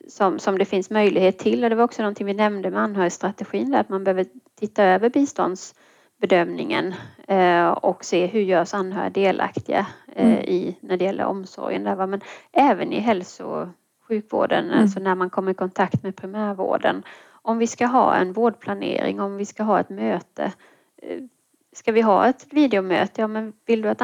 som, 0.09 0.39
som 0.39 0.59
det 0.59 0.65
finns 0.65 0.91
möjlighet 0.91 1.39
till 1.39 1.65
och 1.65 1.71
det 1.71 1.77
var 1.77 1.85
också 1.85 2.03
någonting 2.03 2.27
vi 2.27 2.35
nämnde 2.35 2.71
med 2.71 2.81
anhörigstrategin 2.83 3.71
där 3.71 3.81
att 3.81 3.89
man 3.89 4.05
behöver 4.05 4.27
titta 4.61 4.85
över 4.85 5.09
biståndsbedömningen 5.11 6.95
eh, 7.29 7.69
och 7.69 8.05
se 8.05 8.27
hur 8.27 8.41
görs 8.41 8.75
anhöriga 8.75 9.11
delaktiga 9.11 9.87
eh, 10.15 10.27
Mm. 10.33 10.39
i 10.45 10.77
när 10.81 10.97
det 10.97 11.05
gäller 11.05 11.25
omsorgen 11.25 11.85
där 11.85 11.95
va? 11.97 12.07
men 12.07 12.21
även 12.53 12.93
i 12.93 12.99
hälso 13.01 13.45
och 13.45 13.69
sjukvården, 14.09 14.65
Mm. 14.71 14.79
alltså 14.83 15.01
när 15.01 15.15
man 15.15 15.31
kommer 15.31 15.51
i 15.51 15.55
kontakt 15.55 16.03
med 16.03 16.17
primärvården. 16.17 17.03
Om 17.43 17.59
vi 17.59 17.67
ska 17.67 17.87
ha 17.87 18.15
en 18.15 18.33
vårdplanering, 18.33 19.21
om 19.21 19.37
vi 19.37 19.45
ska 19.45 19.63
ha 19.63 19.81
ett 19.81 19.91
möte. 19.91 20.53
eh, 21.03 21.19
Ska 21.73 21.93
vi 21.93 22.01
ha 22.01 22.27
ett 22.27 22.47
videomöte? 22.51 23.21
Ja, 23.21 23.27
men 23.29 23.53
vill 23.67 23.83
du 23.83 23.89
att 23.89 24.01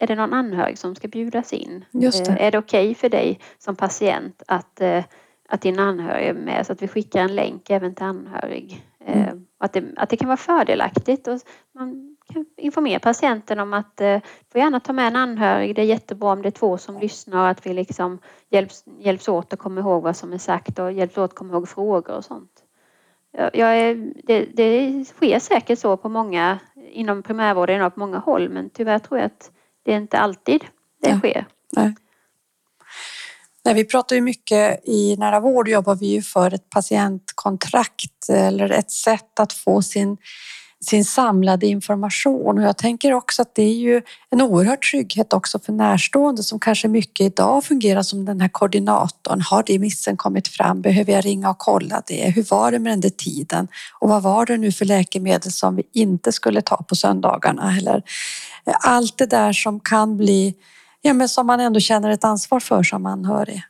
är 0.00 0.06
det 0.06 0.14
någon 0.14 0.32
anhörig 0.32 0.78
som 0.78 0.94
ska 0.94 1.08
bjudas 1.08 1.52
in? 1.52 1.84
Just 1.90 2.24
det. 2.24 2.32
Eh, 2.32 2.46
Är 2.46 2.50
det 2.50 2.58
okej 2.58 2.94
för 2.94 3.08
dig 3.08 3.40
som 3.58 3.76
patient 3.76 4.42
att, 4.48 4.80
eh, 4.80 5.04
att 5.48 5.60
din 5.60 5.78
anhörig 5.78 6.26
är 6.28 6.34
med 6.34 6.66
så 6.66 6.72
att 6.72 6.82
vi 6.82 6.88
skickar 6.88 7.20
en 7.20 7.34
länk 7.34 7.70
även 7.70 7.94
till 7.94 8.04
anhörig? 8.04 8.86
Eh, 9.06 9.28
Mm. 9.28 9.46
Att, 9.58 9.72
det, 9.72 9.84
att 9.96 10.08
det 10.10 10.16
kan 10.16 10.28
vara 10.28 10.36
fördelaktigt 10.36 11.26
och 11.28 11.40
man 11.72 12.16
kan 12.32 12.46
informera 12.56 12.98
patienten 12.98 13.60
om 13.60 13.72
att 13.74 14.00
eh, 14.00 14.20
får 14.52 14.60
gärna 14.60 14.80
ta 14.80 14.92
med 14.92 15.06
en 15.06 15.16
anhörig. 15.16 15.74
Det 15.76 15.82
är 15.82 15.86
jättebra 15.86 16.32
om 16.32 16.42
det 16.42 16.48
är 16.48 16.50
två 16.50 16.78
som 16.78 16.98
lyssnar 16.98 17.40
och 17.40 17.48
att 17.48 17.66
vi 17.66 17.74
liksom 17.74 18.18
hjälps, 18.50 18.84
hjälps 18.98 19.28
åt 19.28 19.52
att 19.52 19.58
komma 19.58 19.80
ihåg 19.80 20.02
vad 20.02 20.16
som 20.16 20.32
är 20.32 20.38
sagt 20.38 20.78
och 20.78 20.92
hjälps 20.92 21.18
åt 21.18 21.30
att 21.30 21.36
komma 21.36 21.52
ihåg 21.54 21.68
frågor 21.68 22.16
och 22.16 22.24
sånt. 22.24 22.50
Jag, 23.32 23.50
jag 23.56 23.78
är, 23.78 24.12
det, 24.24 24.44
det 24.54 25.04
sker 25.04 25.38
säkert 25.38 25.78
så 25.78 25.96
på 25.96 26.08
många 26.08 26.58
inom 26.90 27.22
primärvården 27.22 27.76
idag 27.76 27.94
på 27.94 28.00
många 28.00 28.18
håll 28.18 28.48
men 28.48 28.70
tyvärr 28.70 28.98
tror 28.98 29.18
jag 29.20 29.26
att 29.26 29.50
det 29.82 29.92
är 29.92 29.96
inte 29.96 30.18
alltid 30.18 30.64
det 31.02 31.10
Ja. 31.10 31.18
sker. 31.18 31.44
Nej, 31.76 31.94
vi 33.72 33.84
pratar 33.84 34.16
ju 34.16 34.22
mycket 34.22 34.88
i 34.88 35.16
nära 35.16 35.40
vård 35.40 35.68
jobbar 35.68 35.94
vi 35.94 36.06
ju 36.06 36.22
för 36.22 36.54
ett 36.54 36.70
patientkontrakt 36.70 38.28
eller 38.28 38.70
ett 38.70 38.90
sätt 38.90 39.40
att 39.40 39.52
få 39.52 39.82
sin, 39.82 40.16
sin 40.80 41.04
samlade 41.04 41.66
information. 41.66 42.58
Och 42.58 42.64
jag 42.64 42.78
tänker 42.78 43.12
också 43.12 43.42
att 43.42 43.54
det 43.54 43.62
är 43.62 43.74
ju 43.74 44.02
en 44.30 44.42
oerhörd 44.42 44.82
trygghet 44.82 45.32
också 45.32 45.58
för 45.58 45.72
närstående 45.72 46.42
som 46.42 46.60
kanske 46.60 46.88
mycket 46.88 47.26
idag 47.26 47.64
fungerar 47.64 48.02
som 48.02 48.24
den 48.24 48.40
här 48.40 48.48
koordinatorn. 48.48 49.40
Har 49.40 49.62
remissen 49.62 50.16
kommit 50.16 50.48
fram? 50.48 50.82
Behöver 50.82 51.12
jag 51.12 51.24
ringa 51.24 51.50
och 51.50 51.58
kolla 51.58 52.02
det? 52.06 52.32
Hur 52.36 52.42
var 52.50 52.72
det 52.72 52.78
med 52.78 52.92
den 52.92 53.00
där 53.00 53.10
tiden? 53.10 53.68
Och 54.00 54.08
vad 54.08 54.22
var 54.22 54.46
det 54.46 54.56
nu 54.56 54.72
för 54.72 54.84
läkemedel 54.84 55.52
som 55.52 55.76
vi 55.76 55.82
inte 55.92 56.32
skulle 56.32 56.62
ta 56.62 56.76
på 56.76 56.94
söndagarna? 56.94 57.76
Eller 57.78 58.02
eh, 58.66 58.74
allt 58.80 59.18
det 59.18 59.26
där 59.26 59.52
som 59.52 59.80
kan 59.80 60.16
bli 60.16 60.54
Ja, 61.06 61.12
men 61.12 61.28
som 61.28 61.46
man 61.46 61.60
ändå 61.60 61.80
känner 61.80 62.10
ett 62.10 62.24
ansvar 62.24 62.60
för 62.60 62.82
som 62.82 63.06
anhörig. 63.06 63.62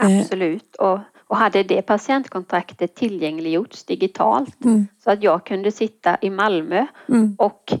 Eh. 0.00 0.18
Absolut. 0.20 0.76
Och, 0.76 0.98
och 1.26 1.36
hade 1.36 1.62
det 1.62 1.82
patientkontraktet 1.82 2.94
tillgängliggjorts 2.94 3.84
digitalt 3.84 4.64
Mm. 4.64 4.86
så 5.04 5.10
att 5.10 5.22
jag 5.22 5.46
kunde 5.46 5.72
sitta 5.72 6.16
i 6.20 6.30
Malmö 6.30 6.86
Mm, 7.08 7.34
och, 7.38 7.72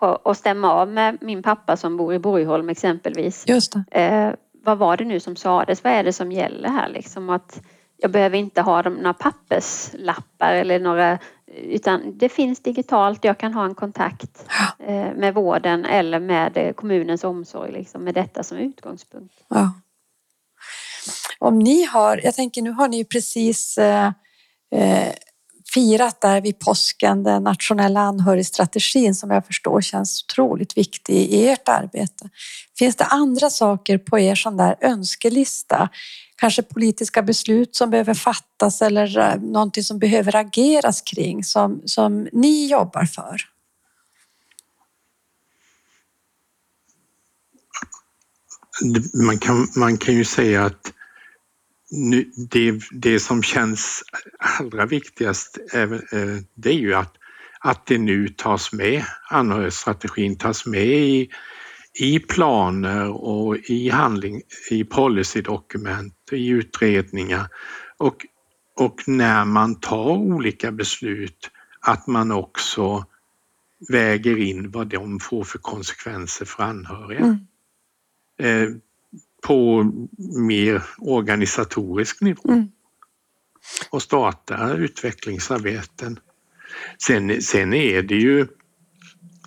och 0.00 0.36
stämma 0.36 0.72
av 0.72 0.88
med 0.88 1.18
min 1.20 1.42
pappa 1.42 1.76
som 1.76 1.96
bor 1.96 2.14
i 2.14 2.18
Borgholm 2.18 2.68
exempelvis. 2.68 3.44
just. 3.48 3.74
Eh, 3.90 4.28
vad 4.64 4.78
var 4.78 4.96
det 4.96 5.04
nu 5.04 5.20
som 5.20 5.36
sades? 5.36 5.84
Vad 5.84 5.92
är 5.92 6.04
det 6.04 6.12
som 6.12 6.32
gäller 6.32 6.68
här 6.68 6.88
liksom? 6.88 7.30
Att 7.30 7.60
jag 7.96 8.10
behöver 8.10 8.38
inte 8.38 8.60
ha 8.62 8.82
de, 8.82 8.94
några 8.94 9.14
papperslappar 9.14 10.52
eller 10.54 10.80
några 10.80 11.18
utan 11.56 12.18
det 12.18 12.28
finns 12.28 12.60
digitalt. 12.60 13.24
Jag 13.24 13.38
kan 13.38 13.54
ha 13.54 13.64
en 13.64 13.74
kontakt 13.74 14.46
eh, 14.78 15.14
med 15.14 15.34
vården 15.34 15.84
eller 15.84 16.20
med 16.20 16.56
eh, 16.56 16.72
kommunens 16.72 17.24
omsorg 17.24 17.72
liksom, 17.72 18.04
med 18.04 18.14
detta 18.14 18.42
som 18.42 18.58
utgångspunkt. 18.58 19.34
Ja. 19.48 19.72
Om 21.38 21.58
ni 21.58 21.84
har, 21.84 22.20
jag 22.24 22.34
tänker 22.34 22.62
nu 22.62 22.70
har 22.70 22.88
ni 22.88 22.96
ju 22.96 23.04
precis 23.04 23.78
eh, 23.78 24.12
eh, 24.74 25.12
firat 25.74 26.20
där 26.20 26.40
vid 26.40 26.58
påsken 26.58 27.22
den 27.22 27.42
nationella 27.42 28.00
anhörigstrategin 28.00 29.14
som 29.14 29.30
jag 29.30 29.46
förstår 29.46 29.80
känns 29.80 30.24
otroligt 30.24 30.76
viktig 30.76 31.14
i 31.14 31.48
ert 31.48 31.68
arbete. 31.68 32.28
Finns 32.78 32.96
det 32.96 33.04
andra 33.04 33.50
saker 33.50 33.98
på 33.98 34.18
er 34.18 34.34
sån 34.34 34.56
där 34.56 34.76
önskelista? 34.80 35.88
Kanske 36.36 36.62
politiska 36.62 37.22
beslut 37.22 37.76
som 37.76 37.90
behöver 37.90 38.14
fattas 38.14 38.82
eller 38.82 39.18
eh, 39.18 39.40
någonting 39.40 39.84
som 39.84 39.98
behöver 39.98 40.36
ageras 40.36 41.02
kring 41.02 41.44
som, 41.44 41.82
som 41.84 42.28
ni 42.32 42.70
jobbar 42.70 43.04
för? 43.04 43.36
Man 49.26 49.38
kan, 49.38 49.68
man 49.76 49.98
kan 49.98 50.14
ju 50.14 50.24
säga 50.24 50.64
att 50.64 50.92
nu, 51.90 52.30
det, 52.50 52.80
det 52.90 53.20
som 53.20 53.42
känns 53.42 54.02
allra 54.38 54.86
viktigast 54.86 55.58
är, 55.72 55.92
eh, 55.92 56.38
det 56.54 56.68
är 56.68 56.78
ju 56.78 56.94
att, 56.94 57.14
att 57.60 57.86
det 57.86 57.98
nu 57.98 58.28
tas 58.28 58.72
med, 58.72 59.04
anhörigstrategin 59.30 60.38
tas 60.38 60.66
med 60.66 60.86
i, 60.86 61.30
i 61.98 62.18
planer 62.18 63.10
och 63.10 63.56
i 63.56 63.90
handling, 63.90 64.42
i 64.70 64.84
policydokument, 64.84 66.14
i 66.32 66.48
utredningar 66.48 67.48
och, 67.96 68.26
och 68.76 69.02
när 69.06 69.44
man 69.44 69.80
tar 69.80 70.10
olika 70.10 70.72
beslut 70.72 71.50
att 71.80 72.06
man 72.06 72.32
också 72.32 73.06
väger 73.88 74.38
in 74.38 74.70
vad 74.70 74.86
de 74.86 75.20
får 75.20 75.44
för 75.44 75.58
konsekvenser 75.58 76.44
för 76.44 76.62
anhöriga. 76.62 77.20
Mm. 77.20 77.38
Eh, 78.38 78.76
på 79.42 79.84
mer 80.38 80.82
organisatorisk 80.98 82.20
nivå 82.20 82.48
Mm. 82.48 82.68
och 83.90 84.02
starta 84.02 84.74
utvecklingsarbeten. 84.74 86.18
Sen, 87.06 87.42
sen 87.42 87.74
är 87.74 88.02
det 88.02 88.14
ju, 88.16 88.46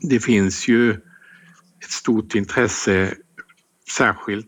det 0.02 0.20
finns 0.20 0.68
ju 0.68 1.02
ett 1.84 1.92
stort 1.92 2.36
intresse, 2.36 3.16
särskilt 3.98 4.48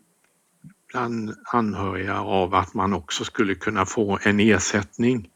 bland 0.91 1.35
anhöriga, 1.45 2.19
av 2.21 2.55
att 2.55 2.73
man 2.73 2.93
också 2.93 3.25
skulle 3.25 3.55
kunna 3.55 3.85
få 3.85 4.19
en 4.23 4.39
ersättning 4.39 5.29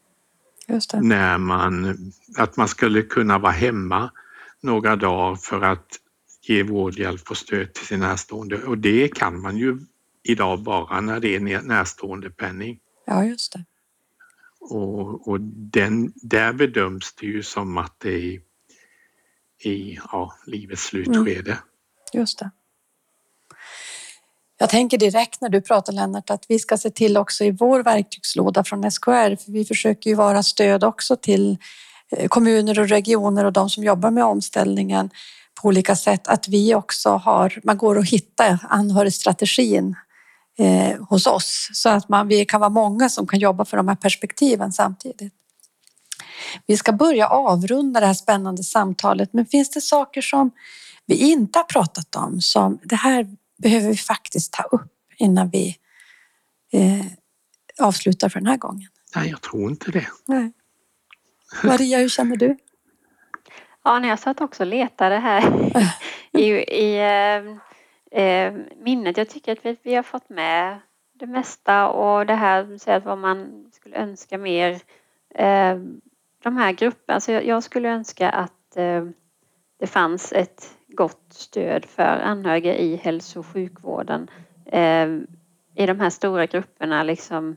när 1.00 1.38
man, 1.38 1.96
att 2.36 2.56
man 2.56 2.68
skulle 2.68 3.02
kunna 3.02 3.38
vara 3.38 3.52
hemma 3.52 4.10
några 4.60 4.96
dagar 4.96 5.36
för 5.36 5.60
att 5.60 5.86
ge 6.42 6.62
vård, 6.62 6.98
hjälp 6.98 7.30
och 7.30 7.36
stöd 7.36 7.72
till 7.72 7.86
sin 7.86 8.00
närstående 8.00 8.62
och 8.62 8.78
det 8.78 9.08
kan 9.08 9.40
man 9.40 9.56
ju 9.56 9.78
idag 10.22 10.62
bara 10.62 11.00
när 11.00 11.20
det 11.20 11.36
är 11.36 11.62
närstående 11.62 12.30
penning. 12.30 12.80
Ja, 13.06 13.24
just 13.24 13.52
det. 13.52 13.64
Och, 14.60 15.28
och 15.28 15.40
den, 15.40 16.12
där 16.14 16.52
bedöms 16.52 17.14
det 17.14 17.26
ju 17.26 17.42
som 17.42 17.78
att 17.78 18.00
det 18.00 18.14
är 18.14 18.40
i 19.64 19.98
ja, 20.12 20.34
livets 20.46 20.82
slutskede. 20.82 21.50
Mm. 21.50 21.62
Just 22.14 22.38
det. 22.38 22.50
Jag 24.58 24.70
tänker 24.70 24.98
direkt 24.98 25.40
när 25.40 25.48
du 25.48 25.60
pratar 25.60 25.92
Lennart 25.92 26.30
att 26.30 26.44
vi 26.48 26.58
ska 26.58 26.76
se 26.76 26.90
till 26.90 27.16
också 27.16 27.44
i 27.44 27.50
vår 27.50 27.82
verktygslåda 27.82 28.64
från 28.64 28.90
SKR, 28.90 29.36
för 29.36 29.52
vi 29.52 29.64
försöker 29.64 30.10
ju 30.10 30.16
vara 30.16 30.42
stöd 30.42 30.84
också 30.84 31.16
till 31.16 31.58
eh, 32.10 32.28
kommuner 32.28 32.80
och 32.80 32.88
regioner 32.88 33.44
och 33.44 33.52
de 33.52 33.70
som 33.70 33.84
jobbar 33.84 34.10
med 34.10 34.24
omställningen 34.24 35.10
på 35.62 35.68
olika 35.68 35.96
sätt, 35.96 36.28
att 36.28 36.48
vi 36.48 36.74
också 36.74 37.10
har, 37.10 37.60
man 37.64 37.78
går 37.78 37.98
och 37.98 38.04
hittar 38.04 38.58
anhörigstrategin 38.68 39.96
eh, 40.58 41.04
hos 41.08 41.26
oss 41.26 41.70
så 41.72 41.88
att 41.88 42.08
man, 42.08 42.28
vi 42.28 42.44
kan 42.44 42.60
vara 42.60 42.70
många 42.70 43.08
som 43.08 43.26
kan 43.26 43.38
jobba 43.38 43.64
för 43.64 43.76
de 43.76 43.88
här 43.88 43.96
perspektiven 43.96 44.72
samtidigt. 44.72 45.32
Vi 46.66 46.76
ska 46.76 46.92
börja 46.92 47.28
avrunda 47.28 48.00
det 48.00 48.06
här 48.06 48.14
spännande 48.14 48.64
samtalet, 48.64 49.32
men 49.32 49.46
finns 49.46 49.70
det 49.70 49.80
saker 49.80 50.20
som 50.20 50.50
vi 51.06 51.30
inte 51.30 51.58
har 51.58 51.64
pratat 51.64 52.16
om 52.16 52.40
som 52.40 52.78
det 52.82 52.96
här 52.96 53.26
behöver 53.56 53.88
vi 53.88 53.96
faktiskt 53.96 54.52
ta 54.52 54.62
upp 54.62 54.92
innan 55.16 55.50
vi 55.50 55.76
eh, 56.72 57.06
avslutar 57.86 58.28
för 58.28 58.40
den 58.40 58.46
här 58.46 58.56
gången? 58.56 58.88
Nej, 59.16 59.30
jag 59.30 59.40
tror 59.40 59.70
inte 59.70 59.90
det. 59.90 60.06
Nej. 60.26 60.52
Maria, 61.62 61.98
hur 61.98 62.08
känner 62.08 62.36
du? 62.36 62.56
Ja, 63.84 63.98
när 63.98 64.08
jag 64.08 64.18
satt 64.18 64.40
också 64.40 64.62
och 64.62 64.66
letade 64.66 65.18
här 65.18 65.42
i, 66.32 66.44
i 66.54 66.96
eh, 66.96 68.22
eh, 68.22 68.54
minnet. 68.76 69.16
Jag 69.16 69.28
tycker 69.28 69.52
att 69.52 69.64
vi, 69.66 69.76
vi, 69.82 69.94
har 69.94 70.02
fått 70.02 70.28
med 70.28 70.80
det 71.12 71.26
mesta 71.26 71.88
och 71.88 72.26
det 72.26 72.34
här 72.34 72.78
säga 72.78 72.98
vad 72.98 73.18
man 73.18 73.70
skulle 73.72 73.96
önska 73.96 74.38
mer. 74.38 74.70
Eh, 75.34 75.78
de 76.42 76.56
här 76.56 76.72
grupperna, 76.72 77.14
alltså 77.14 77.32
jag, 77.32 77.46
jag 77.46 77.62
skulle 77.62 77.88
önska 77.88 78.30
att 78.30 78.76
eh, 78.76 79.04
det 79.78 79.86
fanns 79.86 80.32
ett 80.32 80.76
gott 80.94 81.26
stöd 81.28 81.84
för 81.84 82.02
anhöriga 82.02 82.76
i 82.76 82.96
hälso 82.96 83.38
och 83.38 83.46
sjukvården 83.46 84.30
eh, 84.66 85.08
i 85.74 85.86
de 85.86 86.00
här 86.00 86.10
stora 86.10 86.46
grupperna 86.46 87.02
liksom, 87.02 87.56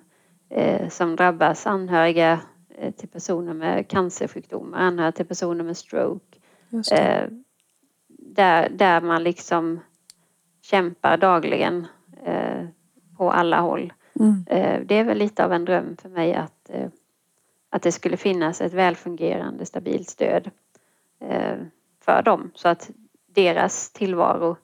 eh, 0.50 0.90
som 0.90 1.16
drabbas 1.16 1.68
anhöriga 1.68 2.40
eh, 2.78 2.94
till 2.94 3.10
personer 3.10 3.54
med 3.54 3.88
cancersjukdomar, 3.88 4.80
anhöriga 4.80 5.12
till 5.12 5.26
personer 5.26 5.64
med 5.64 5.78
stroke. 5.78 6.38
Eh, 6.92 7.30
där, 8.08 8.70
där 8.70 9.02
man 9.02 9.24
liksom 9.24 9.80
kämpar 10.62 11.18
dagligen 11.18 11.88
på 13.18 13.32
alla 13.32 13.60
håll. 13.60 13.94
Mm. 14.20 14.46
Det 14.86 14.96
är 14.96 15.04
väl 15.04 15.18
lite 15.18 15.46
av 15.46 15.54
en 15.54 15.66
dröm 15.66 15.98
för 16.02 16.10
mig 16.10 16.34
att, 16.34 16.72
att 17.70 17.82
det 17.82 17.92
skulle 17.92 18.18
finnas 18.18 18.62
ett 18.62 18.74
välfungerande 18.74 19.66
stabilt 19.66 20.10
stöd 20.10 20.52
för 22.06 22.22
dem 22.22 22.52
så 22.56 22.68
att 22.68 22.90
deras 23.38 23.90
tillvaro 23.90 24.58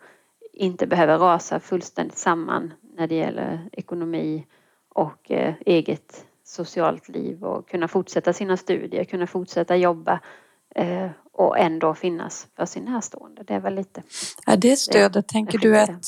inte 0.53 0.87
behöver 0.87 1.17
rasa 1.17 1.59
fullständigt 1.59 2.17
samman 2.17 2.73
när 2.97 3.07
det 3.07 3.15
gäller 3.15 3.69
ekonomi 3.71 4.45
och 4.89 5.31
eh, 5.31 5.53
eget 5.65 6.25
socialt 6.43 7.09
liv 7.09 7.43
och 7.43 7.69
kunna 7.69 7.87
fortsätta 7.87 8.33
sina 8.33 8.57
studier, 8.57 9.03
kunna 9.03 9.27
fortsätta 9.27 9.75
jobba 9.75 10.19
eh, 10.75 11.09
och 11.31 11.59
ändå 11.59 11.93
finnas 11.93 12.47
för 12.55 12.65
sin 12.65 12.85
närstående. 12.85 13.43
Det 13.43 13.53
är 13.53 13.59
väl 13.59 13.75
lite... 13.75 14.03
Är 14.45 14.57
det 14.57 14.79
stödet, 14.79 15.13
det, 15.13 15.33
tänker 15.33 15.57
du, 15.57 15.77
ett, 15.77 16.05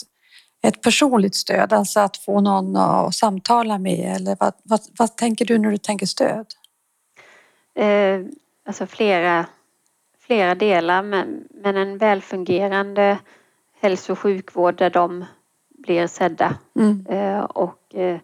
ett 0.63 0.81
personligt 0.81 1.35
stöd, 1.35 1.73
alltså 1.73 1.99
att 1.99 2.17
få 2.17 2.41
någon 2.41 2.75
att 2.75 3.15
samtala 3.15 3.77
med 3.77 4.15
eller 4.15 4.37
vad, 4.39 4.53
vad, 4.63 4.79
vad 4.97 5.17
tänker 5.17 5.45
du 5.45 5.57
när 5.57 5.71
du 5.71 5.77
tänker 5.77 6.05
stöd? 6.05 6.45
Eh, 7.75 8.19
alltså 8.65 8.87
flera 8.87 9.45
flera 10.25 10.55
delar 10.55 11.03
men, 11.03 11.47
men 11.49 11.77
en 11.77 11.97
välfungerande 11.97 13.17
hälso 13.79 14.11
och 14.11 14.19
sjukvård 14.19 14.77
där 14.77 14.89
de 14.89 15.25
blir 15.69 16.07
sedda 16.07 16.57
mm. 16.75 17.05
eh, 17.09 17.43
och 17.43 17.95
eh, 17.95 18.19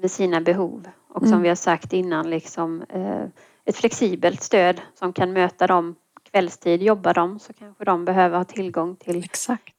med 0.00 0.10
sina 0.10 0.40
behov. 0.40 0.88
Och 1.08 1.22
som 1.22 1.28
mm. 1.28 1.42
vi 1.42 1.48
har 1.48 1.56
sagt 1.56 1.92
innan, 1.92 2.30
liksom, 2.30 2.82
eh, 2.88 3.24
ett 3.64 3.76
flexibelt 3.76 4.42
stöd 4.42 4.80
som 4.94 5.12
kan 5.12 5.32
möta 5.32 5.66
dem 5.66 5.94
kvällstid. 6.30 6.82
Jobbar 6.82 7.14
de 7.14 7.38
så 7.38 7.52
kanske 7.52 7.84
de 7.84 8.04
behöver 8.04 8.36
ha 8.36 8.44
tillgång 8.44 8.96
till 8.96 9.24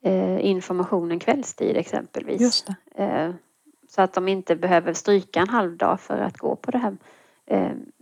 eh, 0.01 0.45
informationen 0.45 1.19
kvällstid 1.19 1.77
exempelvis. 1.77 2.65
Så 3.89 4.01
att 4.01 4.13
de 4.13 4.27
inte 4.27 4.55
behöver 4.55 4.93
stryka 4.93 5.39
en 5.39 5.49
halv 5.49 5.77
dag 5.77 5.99
för 5.99 6.17
att 6.17 6.37
gå 6.37 6.55
på 6.55 6.71
det 6.71 6.77
här 6.77 6.97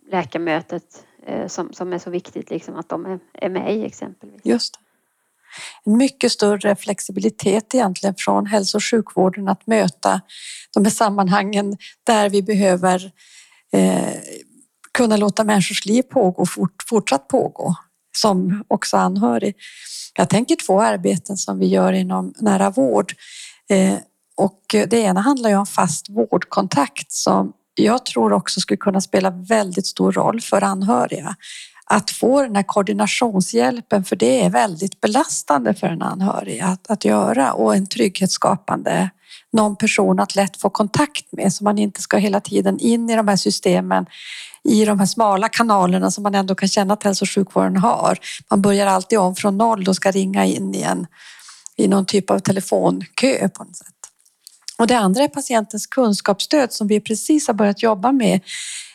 läkarmötet 0.07 1.07
Eh, 1.28 1.47
som, 1.47 1.73
som 1.73 1.93
är 1.93 1.97
så 1.99 2.09
viktigt 2.09 2.49
liksom 2.49 2.75
att 2.75 2.89
de 2.89 3.05
är, 3.05 3.19
är 3.34 3.49
med 3.49 3.75
i 3.75 3.86
exempelvis. 3.86 4.41
Just 4.43 4.73
det. 4.73 4.80
En 5.89 5.97
mycket 5.97 6.32
större 6.32 6.75
flexibilitet 6.75 7.75
egentligen 7.75 8.15
från 8.17 8.45
hälso 8.45 8.78
och 8.78 8.84
sjukvården 8.84 9.47
att 9.47 9.67
möta 9.67 10.21
de 10.73 10.84
här 10.84 10.91
sammanhangen 10.91 11.78
där 12.03 12.30
vi 12.30 12.43
behöver 12.43 13.11
eh, 13.73 14.13
kunna 14.91 15.17
låta 15.17 15.43
människors 15.43 15.86
liv 15.86 16.01
pågå 16.01 16.45
fort, 16.45 16.84
fortsatt 16.89 17.28
pågå 17.28 17.75
som 18.17 18.63
också 18.67 18.97
anhörig. 18.97 19.55
Jag 20.15 20.30
tänker 20.30 20.55
två 20.55 20.82
arbeten 20.82 21.38
som 21.38 21.59
vi 21.59 21.67
gör 21.67 21.93
inom 21.93 22.34
nära 22.39 22.69
vård 22.69 23.13
eh, 23.69 23.95
och 24.38 24.61
det 24.69 24.97
ena 24.97 25.21
handlar 25.21 25.49
ju 25.49 25.55
om 25.55 25.65
fast 25.65 26.09
vårdkontakt 26.09 27.11
som 27.11 27.53
jag 27.84 28.05
tror 28.05 28.34
också 28.34 28.59
skulle 28.59 28.78
kunna 28.78 29.01
spela 29.01 29.30
väldigt 29.30 29.88
stor 29.88 30.11
roll 30.11 30.41
för 30.41 30.61
anhöriga. 30.61 31.36
Att 31.86 32.11
få 32.11 32.41
den 32.41 32.55
här 32.55 32.63
koordinationshjälpen, 32.63 34.03
för 34.03 34.15
det 34.15 34.45
är 34.45 34.49
väldigt 34.49 35.01
belastande 35.01 35.73
för 35.73 35.88
en 35.88 36.01
anhörig 36.01 36.59
att, 36.59 36.91
att 36.91 37.05
göra 37.05 37.53
och 37.53 37.75
en 37.75 37.88
trygghetsskapande 37.88 39.09
någon 39.53 39.75
person 39.75 40.19
att 40.19 40.36
lätt 40.36 40.61
få 40.61 40.69
kontakt 40.69 41.25
med 41.32 41.53
så 41.53 41.63
man 41.63 41.78
inte 41.78 42.01
ska 42.01 42.17
hela 42.17 42.39
tiden 42.39 42.80
in 42.80 43.09
i 43.09 43.15
de 43.15 43.28
här 43.28 43.36
systemen 43.36 44.05
i 44.63 44.86
de 44.86 44.99
här 44.99 45.05
smala 45.05 45.49
kanalerna 45.49 46.11
som 46.11 46.23
man 46.23 46.36
ändå 46.36 46.55
kan 46.55 46.69
känna 46.69 46.93
att 46.93 47.03
hälso 47.03 47.25
och 47.25 47.30
sjukvården 47.30 47.78
har. 47.78 48.17
Man 48.49 48.61
börjar 48.61 48.88
alltid 48.88 49.19
om 49.19 49.36
från 49.36 49.57
noll 49.57 49.88
och 49.88 49.95
ska 49.95 50.11
ringa 50.11 50.45
in 50.45 50.75
i, 50.75 50.82
en, 50.82 51.07
i 51.78 51.88
någon 51.88 52.05
typ 52.05 52.30
av 52.32 52.39
telefonkö 52.39 53.49
på 53.49 53.63
något 53.63 53.75
sätt. 53.75 53.96
Och 54.80 54.88
det 54.88 54.97
andra 54.97 55.23
är 55.23 55.28
patientens 55.28 55.88
kunskapsstöd 55.88 56.73
som 56.73 56.88
vi 56.88 56.99
precis 56.99 57.47
har 57.47 57.53
börjat 57.53 57.84
jobba 57.84 58.11
med 58.11 58.41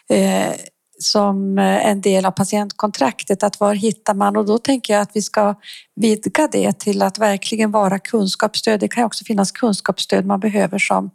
eh, 0.09 0.55
som 1.03 1.59
en 1.59 2.01
del 2.01 2.25
av 2.25 2.31
patientkontraktet. 2.31 3.43
Att 3.43 3.61
var 3.61 3.75
hittar 3.75 4.15
man? 4.15 4.37
Och 4.37 4.47
då 4.47 4.59
tänker 4.59 4.93
jag 4.93 5.03
att 5.03 5.11
vi 5.15 5.23
ska 5.23 5.55
vidga 5.95 6.49
det 6.53 6.79
till 6.79 7.03
att 7.03 7.19
verkligen 7.19 7.71
vara 7.71 7.99
kunskapsstöd. 7.99 8.81
Det 8.81 8.89
kan 8.89 9.05
också 9.05 9.25
finnas 9.25 9.53
kunskapsstöd 9.53 10.27
man 10.27 10.41
behöver 10.41 10.79
som, 10.79 11.11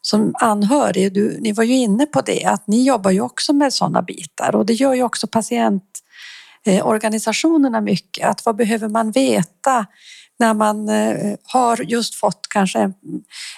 som 0.00 0.32
anhörig. 0.34 1.14
Du, 1.14 1.38
ni 1.40 1.52
var 1.52 1.64
ju 1.64 1.74
inne 1.74 2.06
på 2.06 2.20
det, 2.20 2.44
att 2.44 2.66
ni 2.66 2.86
jobbar 2.86 3.10
ju 3.10 3.20
också 3.20 3.52
med 3.52 3.72
sådana 3.72 4.02
bitar 4.02 4.56
och 4.56 4.66
det 4.66 4.72
gör 4.72 4.94
ju 4.94 5.02
också 5.02 5.26
patientorganisationerna 5.26 7.80
mycket. 7.80 8.28
Att 8.28 8.46
vad 8.46 8.56
behöver 8.56 8.88
man 8.88 9.10
veta? 9.10 9.86
När 10.42 10.54
man 10.54 10.88
eh, 10.88 11.36
har 11.42 11.82
just 11.82 12.14
fått 12.14 12.46
kanske 12.48 12.92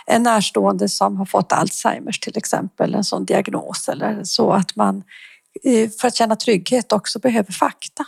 en 0.07 0.23
närstående 0.23 0.89
som 0.89 1.17
har 1.17 1.27
fått 1.27 1.53
Alzheimers 1.53 2.21
till 2.21 2.39
exempel, 2.39 2.95
en 2.95 3.05
sån 3.05 3.25
diagnos 3.25 3.89
eller 3.89 4.25
så 4.25 4.53
att 4.53 4.77
man 4.77 5.03
eh, 5.65 5.91
för 5.91 6.09
att 6.09 6.15
känna 6.15 6.37
trygghet 6.37 6.93
också 6.93 7.19
behöver 7.19 7.53
fakta. 7.53 8.05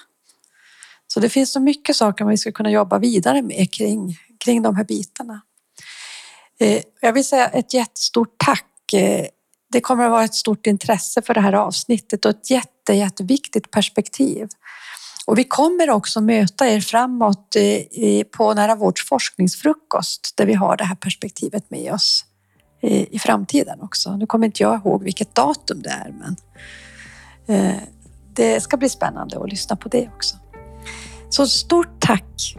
Så 1.07 1.21
det 1.21 1.29
finns 1.29 1.53
så 1.53 1.61
mycket 1.61 1.97
saker 1.97 2.25
vi 2.25 2.37
ska 2.37 2.53
kunna 2.53 2.71
jobba 2.71 2.99
vidare 2.99 3.43
med 3.43 3.73
kring, 3.73 4.17
kring 4.45 4.63
de 4.63 4.77
här 4.77 4.85
bitarna. 4.85 5.41
Eh, 6.61 6.83
jag 7.01 7.13
vill 7.13 7.25
säga 7.25 7.49
ett 7.49 7.75
jättestort 7.75 8.35
tack. 8.37 8.73
Det 9.73 9.81
kommer 9.81 10.05
att 10.05 10.11
vara 10.11 10.25
ett 10.25 10.35
stort 10.35 10.67
intresse 10.67 11.23
för 11.23 11.35
det 11.35 11.41
här 11.41 11.53
avsnittet 11.53 12.25
och 12.25 12.31
ett 12.31 12.51
jätte, 12.51 12.93
jätteviktigt 12.93 13.71
perspektiv. 13.71 14.49
Och 15.27 15.39
vi 15.39 15.45
kommer 15.45 15.91
också 15.91 16.21
möta 16.21 16.69
er 16.69 16.81
framåt 16.81 17.57
på 18.37 18.55
Nära 18.55 18.75
vårds 18.75 19.09
forskningsfrukost 19.09 20.33
där 20.37 20.47
vi 20.47 20.55
har 20.55 20.77
det 20.77 20.85
här 20.85 20.95
perspektivet 20.95 21.71
med 21.71 21.93
oss 21.93 22.25
i 23.11 23.19
framtiden 23.19 23.81
också. 23.81 24.17
Nu 24.17 24.27
kommer 24.27 24.47
inte 24.47 24.63
jag 24.63 24.81
ihåg 24.81 25.03
vilket 25.03 25.35
datum 25.35 25.83
det 25.83 25.91
är, 25.91 26.15
men 26.19 26.37
eh, 27.47 27.81
det 28.35 28.61
ska 28.61 28.77
bli 28.77 28.89
spännande 28.89 29.41
att 29.41 29.51
lyssna 29.51 29.77
på 29.77 29.89
det 29.89 30.09
också. 30.15 30.37
Så 31.31 31.47
stort 31.47 32.01
tack! 32.01 32.57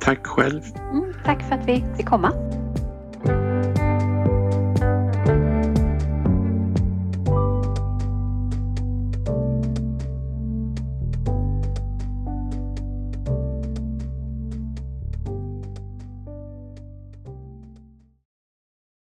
Tack 0.00 0.26
själv. 0.26 0.62
Mm, 0.76 1.14
tack 1.24 1.48
för 1.48 1.54
att 1.54 1.68
vi 1.68 1.84
fick 1.96 2.06
komma. 2.06 2.32